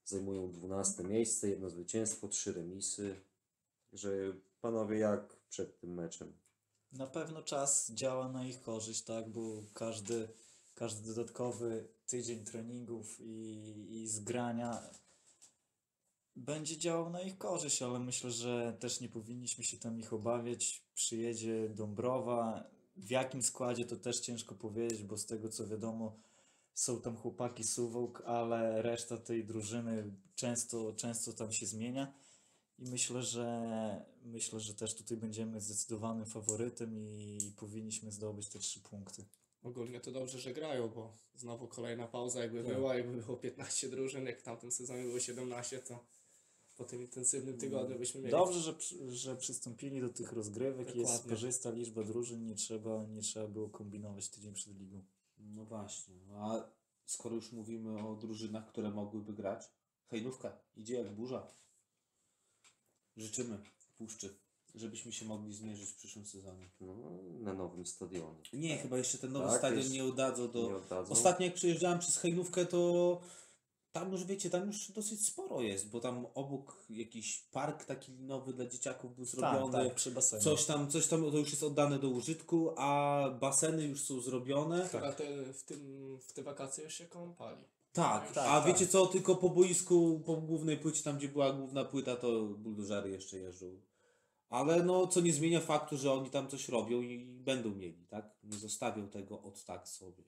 Zajmują 0.04 0.52
12 0.52 1.04
miejsce, 1.04 1.48
jedno 1.48 1.70
zwycięstwo, 1.70 2.28
trzy 2.28 2.52
remisy. 2.52 3.16
Że 3.92 4.10
panowie, 4.60 4.98
jak 4.98 5.36
przed 5.48 5.80
tym 5.80 5.94
meczem? 5.94 6.32
Na 6.92 7.06
pewno 7.06 7.42
czas 7.42 7.90
działa 7.94 8.28
na 8.28 8.44
ich 8.44 8.60
korzyść, 8.60 9.04
tak, 9.04 9.28
bo 9.28 9.62
każdy, 9.74 10.28
każdy 10.74 11.14
dodatkowy 11.14 11.88
tydzień 12.06 12.44
treningów 12.44 13.20
i, 13.20 13.86
i 13.90 14.08
zgrania 14.08 14.82
będzie 16.40 16.76
działał 16.78 17.10
na 17.10 17.20
ich 17.20 17.38
korzyść, 17.38 17.82
ale 17.82 17.98
myślę, 17.98 18.30
że 18.30 18.76
też 18.80 19.00
nie 19.00 19.08
powinniśmy 19.08 19.64
się 19.64 19.78
tam 19.78 19.98
ich 19.98 20.12
obawiać. 20.12 20.82
Przyjedzie 20.94 21.68
Dąbrowa. 21.68 22.70
W 22.96 23.10
jakim 23.10 23.42
składzie 23.42 23.84
to 23.84 23.96
też 23.96 24.20
ciężko 24.20 24.54
powiedzieć, 24.54 25.02
bo 25.02 25.16
z 25.16 25.26
tego 25.26 25.48
co 25.48 25.68
wiadomo, 25.68 26.16
są 26.74 27.00
tam 27.00 27.16
chłopaki 27.16 27.64
Suwałk, 27.64 28.22
ale 28.26 28.82
reszta 28.82 29.16
tej 29.16 29.44
drużyny 29.44 30.14
często, 30.34 30.92
często 30.92 31.32
tam 31.32 31.52
się 31.52 31.66
zmienia. 31.66 32.14
I 32.78 32.90
myślę, 32.90 33.22
że 33.22 34.04
myślę, 34.22 34.60
że 34.60 34.74
też 34.74 34.94
tutaj 34.94 35.16
będziemy 35.16 35.60
zdecydowanym 35.60 36.26
faworytem 36.26 36.98
i 36.98 37.52
powinniśmy 37.56 38.12
zdobyć 38.12 38.48
te 38.48 38.58
trzy 38.58 38.80
punkty. 38.80 39.24
Ogólnie 39.62 40.00
to 40.00 40.12
dobrze, 40.12 40.38
że 40.38 40.52
grają, 40.52 40.88
bo 40.88 41.16
znowu 41.34 41.68
kolejna 41.68 42.06
pauza 42.08 42.42
jakby 42.42 42.64
Tak. 42.64 42.74
była, 42.74 42.94
jakby 42.94 43.22
było 43.22 43.36
15 43.36 43.88
drużyn, 43.88 44.26
jak 44.26 44.40
w 44.40 44.42
tamtym 44.42 44.72
sezonie 44.72 45.02
było 45.02 45.20
17, 45.20 45.78
to 45.78 46.04
po 46.80 46.84
tym 46.84 47.02
intensywnym 47.02 47.58
tygodniu 47.58 47.98
byśmy 47.98 48.20
mieli... 48.20 48.30
Dobrze, 48.30 48.60
że, 48.60 48.74
że 49.08 49.36
przystąpili 49.36 50.00
do 50.00 50.08
tych 50.08 50.32
rozgrywek. 50.32 50.96
Jest 50.96 51.28
parzysta 51.28 51.70
liczba 51.70 52.04
drużyn, 52.04 52.44
nie 52.44 52.54
trzeba, 52.54 53.06
nie 53.06 53.22
trzeba 53.22 53.48
było 53.48 53.68
kombinować 53.68 54.28
tydzień 54.28 54.54
przed 54.54 54.78
ligą. 54.78 55.02
No 55.38 55.64
właśnie. 55.64 56.14
A 56.34 56.70
skoro 57.06 57.34
już 57.34 57.52
mówimy 57.52 58.08
o 58.08 58.16
drużynach, 58.16 58.68
które 58.68 58.90
mogłyby 58.90 59.32
grać, 59.32 59.70
hejnówka 60.06 60.58
idzie 60.76 60.94
jak 60.94 61.14
burza. 61.14 61.46
Życzymy 63.16 63.58
puszczy, 63.98 64.34
żebyśmy 64.74 65.12
się 65.12 65.24
mogli 65.24 65.54
zmierzyć 65.54 65.90
w 65.90 65.96
przyszłym 65.96 66.26
sezonie. 66.26 66.70
No, 66.80 66.94
na 67.40 67.54
nowym 67.54 67.86
stadionie. 67.86 68.42
Nie, 68.52 68.78
chyba 68.78 68.98
jeszcze 68.98 69.18
ten 69.18 69.32
nowy 69.32 69.46
Tak, 69.46 69.58
stadion 69.58 69.92
nie 69.92 70.04
oddadzą 70.04 70.50
do... 70.50 70.68
Nie 70.68 70.76
oddadzą. 70.76 71.12
Ostatnio 71.12 71.46
jak 71.46 71.54
przejeżdżałem 71.54 71.98
przez 71.98 72.16
hejnówkę, 72.16 72.66
to 72.66 73.20
tam 73.92 74.12
już 74.12 74.24
wiecie, 74.24 74.50
tam 74.50 74.66
już 74.66 74.90
dosyć 74.90 75.26
sporo 75.26 75.60
jest, 75.60 75.90
bo 75.90 76.00
tam 76.00 76.26
obok 76.34 76.84
jakiś 76.90 77.38
park 77.38 77.84
taki 77.84 78.12
linowy 78.12 78.52
dla 78.52 78.66
dzieciaków 78.66 79.16
był 79.16 79.24
zrobiony. 79.24 79.72
Tak, 79.72 79.84
tak, 79.84 79.94
przy 79.94 80.10
basenie. 80.10 80.42
Coś 80.42 80.64
tam, 80.64 80.90
coś 80.90 81.06
tam 81.06 81.30
to 81.30 81.38
już 81.38 81.50
jest 81.50 81.62
oddane 81.62 81.98
do 81.98 82.08
użytku, 82.08 82.74
a 82.76 83.20
baseny 83.40 83.86
już 83.86 84.02
są 84.02 84.20
zrobione. 84.20 84.88
Chyba 84.88 85.12
te, 85.12 85.52
w, 85.52 85.62
tym, 85.62 86.18
w 86.28 86.32
te 86.32 86.42
wakacje 86.42 86.84
już 86.84 86.94
się 86.94 87.06
kąpali. 87.06 87.64
Tak, 87.92 88.32
Tak, 88.32 88.46
a 88.48 88.60
tak. 88.60 88.66
wiecie 88.66 88.86
co, 88.86 89.06
tylko 89.06 89.36
po 89.36 89.50
boisku, 89.50 90.22
po 90.26 90.36
głównej 90.36 90.76
płycie, 90.76 91.02
tam 91.02 91.16
gdzie 91.18 91.28
była 91.28 91.52
główna 91.52 91.84
płyta, 91.84 92.16
to 92.16 92.42
buldożery 92.42 93.10
jeszcze 93.10 93.38
jeżdżą. 93.38 93.66
Ale 94.48 94.82
no, 94.82 95.06
co 95.06 95.20
nie 95.20 95.32
zmienia 95.32 95.60
faktu, 95.60 95.96
że 95.96 96.12
oni 96.12 96.30
tam 96.30 96.48
coś 96.48 96.68
robią 96.68 97.02
i 97.02 97.18
będą 97.24 97.70
mieli, 97.70 98.06
tak? 98.06 98.30
Nie 98.44 98.58
zostawią 98.58 99.08
tego 99.08 99.42
od 99.42 99.64
tak 99.64 99.88
sobie. 99.88 100.24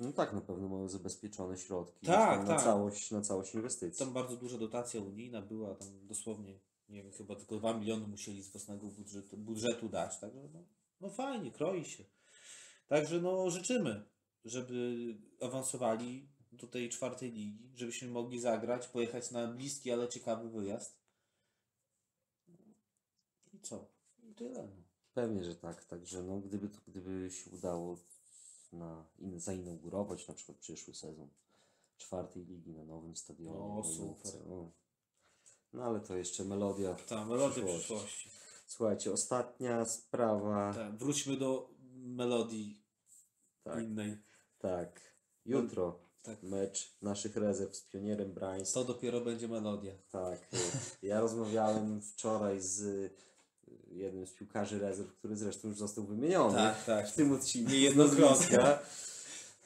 No 0.00 0.12
tak, 0.12 0.32
na 0.32 0.40
pewno 0.40 0.68
mają 0.68 0.88
zabezpieczone 0.88 1.58
środki 1.58 2.06
Tak, 2.06 2.38
tak. 2.38 2.48
na, 2.48 2.58
całość, 2.58 3.10
na 3.10 3.20
całość 3.20 3.54
inwestycji. 3.54 3.98
Tam 4.04 4.14
bardzo 4.14 4.36
duża 4.36 4.58
dotacja 4.58 5.00
unijna 5.00 5.42
była, 5.42 5.74
tam 5.74 6.06
dosłownie, 6.06 6.60
nie 6.88 7.02
wiem, 7.02 7.12
chyba 7.12 7.36
tylko 7.36 7.56
2 7.56 7.74
miliony 7.78 8.06
musieli 8.06 8.42
z 8.42 8.52
własnego 8.52 8.86
budżetu, 8.86 9.36
budżetu 9.36 9.88
dać, 9.88 10.20
także 10.20 10.48
no, 10.52 10.64
no 11.00 11.10
fajnie, 11.10 11.50
kroi 11.50 11.84
się. 11.84 12.04
Także 12.86 13.20
no 13.20 13.50
życzymy, 13.50 14.04
żeby 14.44 14.96
awansowali 15.40 16.28
do 16.52 16.66
tej 16.66 16.88
czwartej 16.88 17.32
ligi, 17.32 17.72
żebyśmy 17.74 18.08
mogli 18.08 18.40
zagrać, 18.40 18.88
pojechać 18.88 19.30
na 19.30 19.46
bliski, 19.46 19.92
ale 19.92 20.08
ciekawy 20.08 20.50
wyjazd. 20.50 20.98
I 23.52 23.60
co? 23.60 23.88
I 24.22 24.34
tyle. 24.34 24.62
No. 24.62 24.82
Pewnie, 25.14 25.44
że 25.44 25.56
tak. 25.56 25.84
Także 25.84 26.22
no, 26.22 26.40
gdyby, 26.40 26.68
gdyby 26.88 27.30
się 27.30 27.50
udało 27.50 27.98
na, 28.72 29.04
in, 29.18 29.40
zainaugurować 29.40 30.28
na 30.28 30.34
przykład 30.34 30.58
przyszły 30.58 30.94
sezon 30.94 31.28
czwartej 31.98 32.44
ligi 32.44 32.72
na 32.72 32.84
nowym 32.84 33.16
stadionie. 33.16 33.58
O, 33.58 33.82
super. 33.84 34.42
o. 34.52 34.70
No 35.72 35.82
ale 35.84 36.00
to 36.00 36.16
jeszcze 36.16 36.44
melodia. 36.44 36.94
Ta 36.94 37.24
melodia 37.24 37.50
Przyszłości. 37.64 37.78
przyszłości. 37.84 38.30
Słuchajcie, 38.66 39.12
ostatnia 39.12 39.84
sprawa. 39.84 40.74
Wróćmy 40.98 41.36
do 41.36 41.70
melodii 41.94 42.80
Tak, 43.64 43.84
innej. 43.84 44.16
tak. 44.58 45.00
Jutro 45.44 45.98
Tak. 46.22 46.42
mecz 46.42 46.96
naszych 47.02 47.36
rezerw 47.36 47.76
z 47.76 47.80
pionierem 47.82 48.32
Brańsk. 48.32 48.74
To 48.74 48.84
dopiero 48.84 49.20
będzie 49.20 49.48
melodia. 49.48 49.92
Tak. 50.12 50.48
Ja 51.02 51.20
rozmawiałem 51.20 52.02
wczoraj 52.02 52.60
z 52.60 53.12
jednym 53.90 54.26
z 54.26 54.32
piłkarzy 54.32 54.78
rezerw, 54.78 55.12
który 55.12 55.36
zresztą 55.36 55.68
już 55.68 55.78
został 55.78 56.04
wymieniony. 56.04 56.56
Tak, 56.56 56.84
tak. 56.84 57.08
w 57.08 57.14
tym 57.14 57.32
odcinku 57.32 57.70
Niejednokrotnie. 57.70 58.58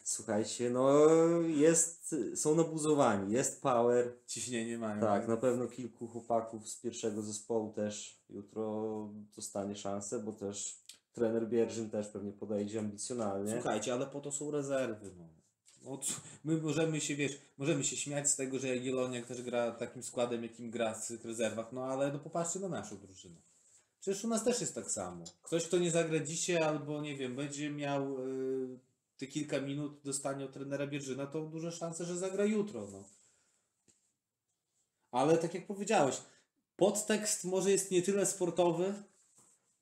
Słuchajcie, 0.05 0.71
no 0.71 1.09
jest, 1.41 2.15
są 2.35 2.55
nabuzowani, 2.55 3.33
jest 3.33 3.63
power. 3.63 4.13
Ciśnienie 4.27 4.79
mają. 4.79 5.01
Tak, 5.01 5.29
na 5.29 5.37
pewno 5.37 5.67
kilku 5.67 6.09
chłopaków 6.09 6.69
z 6.69 6.81
pierwszego 6.81 7.23
zespołu 7.23 7.73
też 7.73 8.23
jutro 8.31 9.09
dostanie 9.37 9.77
szansę, 9.77 10.19
bo 10.19 10.33
też 10.33 10.83
trener 11.13 11.49
Bierżyn 11.49 11.91
też 11.91 12.09
pewnie 12.09 12.33
podejdzie 12.33 12.79
ambicjonalnie. 12.79 13.53
Słuchajcie, 13.53 13.93
ale 13.93 14.07
po 14.07 14.21
to 14.21 14.33
są 14.33 14.51
rezerwy. 14.51 15.11
No. 15.19 15.29
No, 15.85 16.01
my 16.45 16.57
możemy 16.57 17.01
się, 17.01 17.17
wiesz, 17.17 17.39
możemy 17.59 17.85
się 17.85 17.97
śmiać 17.97 18.31
z 18.31 18.37
tego, 18.37 18.59
że 18.59 18.69
Jagielloniak 18.69 19.27
też 19.27 19.43
gra 19.43 19.71
takim 19.71 20.03
składem, 20.03 20.43
jakim 20.43 20.71
gra 20.71 20.95
w 20.95 21.07
tych 21.07 21.25
rezerwach, 21.25 21.73
no 21.73 21.85
ale 21.85 22.13
no 22.13 22.19
popatrzcie 22.19 22.61
na 22.61 22.69
naszą 22.69 22.99
drużynę. 22.99 23.37
Przecież 24.03 24.25
u 24.25 24.29
nas 24.29 24.45
też 24.45 24.61
jest 24.61 24.75
tak 24.75 24.91
samo. 24.91 25.25
Ktoś, 25.43 25.65
kto 25.65 25.79
nie 25.79 25.91
zagra 25.91 26.19
dzisiaj 26.19 26.57
albo, 26.57 27.01
nie 27.01 27.17
wiem, 27.17 27.37
będzie 27.37 27.71
miał 27.71 28.29
y, 28.29 28.79
te 29.19 29.27
kilka 29.27 29.61
minut 29.61 30.01
dostanie 30.05 30.45
od 30.45 30.53
trenera 30.53 30.87
Bierżyna, 30.87 31.27
to 31.27 31.43
duże 31.43 31.73
szanse, 31.73 32.05
że 32.05 32.19
zagra 32.19 32.45
jutro, 32.45 32.89
no. 32.93 33.05
Ale 35.11 35.39
tak 35.39 35.55
jak 35.55 35.67
powiedziałeś, 35.67 36.17
podtekst 36.77 37.45
może 37.45 37.71
jest 37.71 37.91
nie 37.91 38.03
tyle 38.03 38.27
sportowy, 38.27 38.95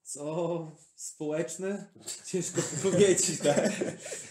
co 0.03 0.77
społeczny. 0.97 1.87
Ciężko 2.27 2.63
powiedzieć, 2.83 3.39
tak? 3.39 3.73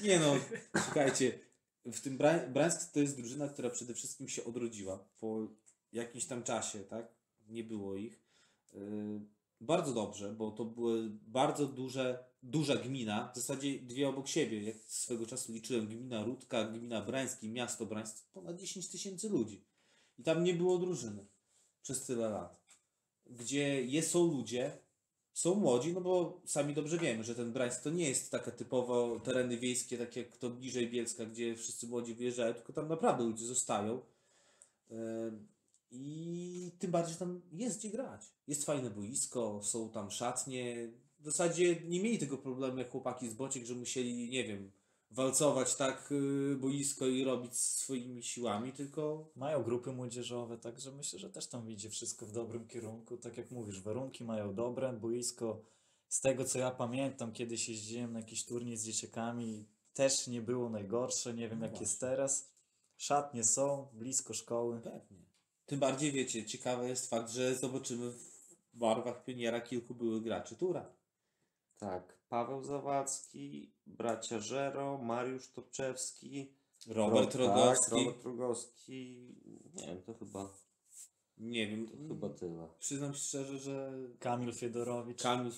Nie 0.02 0.20
no, 0.20 0.36
Słuchajcie, 0.84 1.40
w 1.86 2.02
tym 2.02 2.18
Bra- 2.18 2.50
Brańsk 2.52 2.92
to 2.92 3.00
jest 3.00 3.18
drużyna, 3.18 3.48
która 3.48 3.70
przede 3.70 3.94
wszystkim 3.94 4.30
się 4.30 4.44
odrodziła 4.44 5.06
po 5.20 5.48
jakimś 5.94 6.26
tam 6.26 6.44
czasie, 6.44 6.80
tak? 6.80 7.08
Nie 7.48 7.64
było 7.64 7.96
ich. 7.96 8.20
Yy, 8.74 9.39
bardzo 9.62 9.94
dobrze, 9.94 10.34
bo 10.34 10.52
to 10.52 10.66
były 10.66 11.10
bardzo 11.28 11.66
duże, 11.66 12.24
duża 12.44 12.76
gmina, 12.76 13.32
w 13.34 13.36
zasadzie 13.36 13.80
dwie 13.80 14.10
obok 14.10 14.28
siebie. 14.28 14.64
Jak 14.64 14.76
swego 14.88 15.26
czasu 15.26 15.54
liczyłem, 15.54 15.88
gmina 15.88 16.24
Rudka, 16.24 16.64
gmina 16.64 17.02
Brańsk 17.02 17.44
i 17.44 17.50
miasto 17.50 17.86
Brańsk, 17.86 18.28
ponad 18.32 18.60
10 18.60 18.90
tysięcy 18.90 19.30
ludzi. 19.30 19.64
I 20.18 20.24
tam 20.24 20.44
nie 20.44 20.54
było 20.54 20.78
drużyny 20.78 21.26
przez 21.82 22.06
tyle 22.06 22.30
lat. 22.30 22.60
Gdzie 23.26 23.86
jest, 23.86 24.12
są 24.12 24.32
ludzie, 24.32 24.78
są 25.34 25.56
młodzi, 25.56 25.94
no 25.94 26.02
bo 26.02 26.42
sami 26.46 26.74
dobrze 26.74 26.98
wiemy, 26.98 27.24
że 27.24 27.36
ten 27.36 27.54
Brańsk 27.54 27.84
to 27.84 27.90
nie 27.90 28.10
jest 28.10 28.32
takie 28.32 28.52
typowo 28.52 29.20
tereny 29.20 29.58
wiejskie, 29.58 29.98
tak 29.98 30.16
jak 30.16 30.38
to 30.38 30.50
bliżej 30.50 30.90
Bielska, 30.90 31.26
gdzie 31.26 31.56
wszyscy 31.56 31.88
młodzi 31.88 32.16
wyjeżdżają, 32.16 32.54
tylko 32.54 32.74
tam 32.74 32.88
naprawdę 32.88 33.24
ludzie 33.24 33.46
zostają. 33.46 34.02
I 35.92 36.72
tym 36.80 36.92
bardziej 36.92 37.14
że 37.14 37.20
tam 37.20 37.42
jest 37.52 37.80
gdzie 37.80 37.90
grać. 37.90 38.34
Jest 38.48 38.66
fajne 38.66 38.90
boisko, 38.90 39.60
są 39.64 39.90
tam 39.90 40.12
szatnie. 40.12 40.92
W 41.20 41.26
zasadzie 41.26 41.82
nie 41.88 42.02
mieli 42.04 42.20
tego 42.20 42.38
problemu 42.38 42.78
jak 42.78 42.92
chłopaki 42.92 43.30
z 43.30 43.34
Bociek, 43.34 43.66
że 43.66 43.76
musieli, 43.76 44.30
nie 44.30 44.44
wiem, 44.44 44.72
walcować 45.12 45.76
tak 45.76 46.12
y, 46.12 46.56
boisko 46.56 47.08
i 47.08 47.24
robić 47.24 47.58
swoimi 47.58 48.24
siłami, 48.24 48.74
tylko 48.74 49.32
Mają 49.36 49.64
grupy 49.64 49.92
młodzieżowe, 49.92 50.58
także 50.58 50.92
myślę, 50.92 51.20
że 51.20 51.30
też 51.30 51.48
tam 51.48 51.70
idzie 51.72 51.90
wszystko 51.90 52.26
w 52.26 52.32
dobrym 52.32 52.68
kierunku. 52.68 53.18
Tak 53.18 53.38
jak 53.38 53.52
mówisz, 53.52 53.82
warunki 53.82 54.24
mają 54.24 54.56
dobre, 54.56 54.94
boisko 54.94 55.62
z 56.10 56.22
tego 56.22 56.46
co 56.46 56.60
ja 56.60 56.72
pamiętam, 56.72 57.32
kiedyś 57.32 57.70
jeździłem 57.70 58.14
na 58.14 58.20
jakiś 58.20 58.46
turniej 58.46 58.78
z 58.78 58.86
dzieciakami, 58.86 59.68
też 59.94 60.28
nie 60.28 60.42
było 60.42 60.70
najgorsze, 60.70 61.34
nie 61.34 61.50
wiem 61.50 61.60
No 61.60 61.66
jak 61.66 61.72
właśnie. 61.72 61.84
jest 61.84 62.00
teraz. 62.00 62.52
Szatnie 62.98 63.44
są, 63.44 63.88
blisko 63.94 64.34
szkoły. 64.34 64.82
Pewnie. 64.82 65.29
Tym 65.70 65.80
bardziej 65.80 66.12
wiecie, 66.12 66.46
ciekawy 66.46 66.88
jest 66.90 67.10
fakt, 67.10 67.30
że 67.32 67.56
zobaczymy 67.56 68.12
w 68.12 68.50
barwach 68.74 69.24
pioniera 69.24 69.62
kilku 69.62 69.94
byłych 69.96 70.24
graczy 70.24 70.56
Tura. 70.56 70.86
Tak, 71.78 72.18
Paweł 72.30 72.64
Zawadzki, 72.64 73.72
bracia 73.88 74.40
Żero, 74.40 74.98
Mariusz 74.98 75.48
Topczewski, 75.48 76.54
Robert 76.88 77.36
Ro- 77.36 77.48
Rogowski. 77.48 77.90
Tak, 77.92 78.00
Robert 78.06 78.26
Rogowski. 78.26 79.28
Nie 79.74 79.86
wiem, 79.88 80.02
to 80.04 80.14
chyba, 80.14 80.50
Nie 81.38 81.68
wiem, 81.68 81.88
to 81.88 81.98
chyba 82.08 82.30
tyle. 82.30 82.68
przyznam 82.80 83.14
szczerze, 83.14 83.58
że 83.58 83.94
Kamil 84.20 84.54
Fiedorowicz. 84.54 85.22
Kamil. 85.24 85.52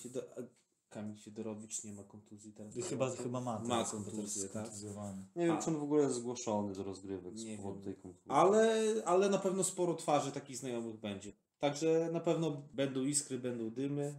Kamil 0.92 1.16
Fiedorowicz 1.16 1.84
nie 1.84 1.92
ma 1.92 2.02
kontuzji 2.04 2.52
teraz. 2.52 2.74
Chyba, 2.88 3.10
chyba 3.10 3.40
ma, 3.40 3.58
Ma 3.58 3.84
kontuzję, 3.84 4.48
tak? 4.48 4.62
kontuzjowany. 4.62 5.24
Nie 5.36 5.46
wiem, 5.46 5.56
A- 5.56 5.62
czy 5.62 5.70
on 5.70 5.76
w 5.78 5.82
ogóle 5.82 6.02
jest 6.02 6.14
zgłoszony 6.14 6.72
do 6.74 6.82
rozgrywek 6.82 7.38
z 7.38 7.44
Nie 7.44 7.56
powodu 7.56 7.74
wiem. 7.80 7.84
tej 7.84 8.02
kontuzji. 8.02 8.30
Ale, 8.30 8.84
ale 9.04 9.28
na 9.28 9.38
pewno 9.38 9.64
sporo 9.64 9.94
twarzy 9.94 10.32
takich 10.32 10.56
znajomych 10.56 10.96
będzie. 10.96 11.32
Także 11.58 12.08
na 12.12 12.20
pewno 12.20 12.62
będą 12.72 13.00
iskry, 13.04 13.38
będą 13.38 13.70
dymy. 13.70 14.14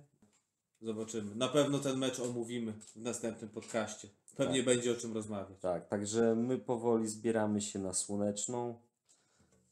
Zobaczymy. 0.82 1.36
Na 1.36 1.47
pewno 1.47 1.80
ten 1.80 1.97
mecz 1.97 2.19
omówimy 2.19 2.74
w 2.74 2.95
następnym 2.95 3.49
podcaście. 3.49 4.07
Pewnie 4.36 4.57
Tak. 4.57 4.65
będzie 4.65 4.91
o 4.91 4.95
czym 4.95 5.13
rozmawiać. 5.13 5.59
Tak, 5.59 5.88
także 5.88 6.36
my 6.36 6.57
powoli 6.57 7.07
zbieramy 7.07 7.61
się 7.61 7.80
na 7.80 7.93
Słoneczną. 7.93 8.80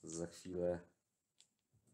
Za 0.04 0.28
chwilę 0.28 0.80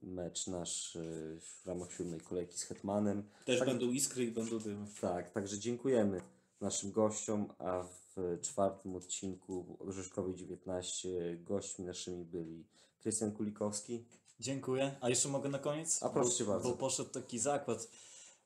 mecz 0.03 0.47
nasz 0.47 0.95
y, 0.95 1.39
w 1.41 1.65
ramach 1.67 1.91
siódmej 1.91 2.19
kolejki 2.21 2.57
z 2.57 2.63
Hetmanem. 2.63 3.23
Też 3.45 3.59
Tak. 3.59 3.67
będą 3.67 3.91
iskry 3.91 4.25
i 4.25 4.31
będą 4.31 4.59
dymy. 4.59 4.85
Tak, 5.01 5.31
także 5.31 5.59
dziękujemy 5.59 6.21
naszym 6.61 6.91
gościom, 6.91 7.53
a 7.59 7.83
w 8.15 8.37
czwartym 8.41 8.95
odcinku 8.95 9.77
Orzeszkowej 9.79 10.35
19 10.35 11.09
gośćmi 11.43 11.85
naszymi 11.85 12.25
byli 12.25 12.65
Krystian 12.99 13.31
Kulikowski. 13.31 14.03
Dziękuję. 14.39 14.95
A 15.01 15.09
jeszcze 15.09 15.29
mogę 15.29 15.49
na 15.49 15.59
koniec? 15.59 16.03
A 16.03 16.09
proszę 16.09 16.43
Bo- 16.45 16.51
bardzo. 16.51 16.69
Bo 16.69 16.75
poszedł 16.77 17.09
taki 17.09 17.39
zakład, 17.39 17.87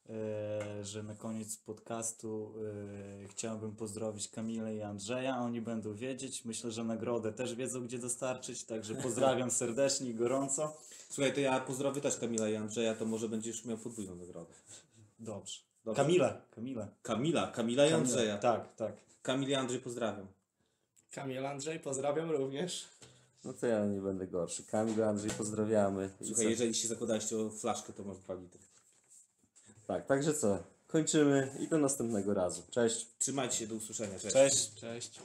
e, 0.09 0.83
że 0.85 1.03
na 1.03 1.15
koniec 1.15 1.57
podcastu 1.57 2.53
e, 3.23 3.27
chciałbym 3.27 3.75
pozdrowić 3.75 4.27
Kamilę 4.27 4.75
i 4.75 4.81
Andrzeja. 4.81 5.37
Oni 5.37 5.61
będą 5.61 5.95
wiedzieć. 5.95 6.45
Myślę, 6.45 6.71
że 6.71 6.83
nagrodę 6.83 7.33
też 7.33 7.55
wiedzą, 7.55 7.83
gdzie 7.87 7.99
dostarczyć. 7.99 8.63
Także 8.63 8.95
pozdrawiam 8.95 9.51
serdecznie 9.61 10.09
i 10.09 10.15
gorąco. 10.15 10.77
Słuchaj, 11.11 11.33
to 11.33 11.39
ja 11.39 11.59
pozdrowię 11.59 12.01
też 12.01 12.17
Kamila 12.17 12.49
i 12.49 12.55
Andrzeja, 12.55 12.95
to 12.95 13.05
może 13.05 13.29
będziesz 13.29 13.65
miał 13.65 13.77
podwójną 13.77 14.15
nagrodę. 14.15 14.53
Dobrze. 15.19 15.59
Dobrze. 15.85 16.03
Kamila. 16.03 16.41
Kamila. 16.55 16.87
Kamila, 17.03 17.47
Kamila 17.47 17.85
i 17.85 17.93
Andrzeja. 17.93 18.37
Tak, 18.37 18.75
tak. 18.75 18.93
Kamil 19.21 19.49
i 19.49 19.53
Andrzej 19.55 19.79
pozdrawiam. 19.79 20.27
Kamil 21.11 21.45
Andrzej, 21.45 21.79
pozdrawiam 21.79 22.31
również. 22.31 22.87
No 23.43 23.53
to 23.53 23.67
ja 23.67 23.85
nie 23.85 24.01
będę 24.01 24.27
gorszy. 24.27 24.63
Kamil, 24.63 25.03
Andrzej, 25.03 25.31
pozdrawiamy. 25.31 26.09
I 26.21 26.25
Słuchaj, 26.25 26.45
co? 26.45 26.49
jeżeli 26.49 26.75
się 26.75 26.87
zakładaliście 26.87 27.37
o 27.37 27.49
flaszkę, 27.49 27.93
to 27.93 28.03
masz 28.03 28.17
dwa 28.17 28.33
litry. 28.33 28.59
Tak, 29.87 30.05
także 30.05 30.33
co? 30.33 30.63
Kończymy 30.87 31.55
i 31.59 31.67
do 31.67 31.77
następnego 31.77 32.33
razu. 32.33 32.63
Cześć. 32.69 33.07
Trzymajcie 33.19 33.57
się, 33.57 33.67
do 33.67 33.75
usłyszenia. 33.75 34.19
Cześć. 34.19 34.33
Cześć. 34.33 34.73
Cześć. 34.75 35.21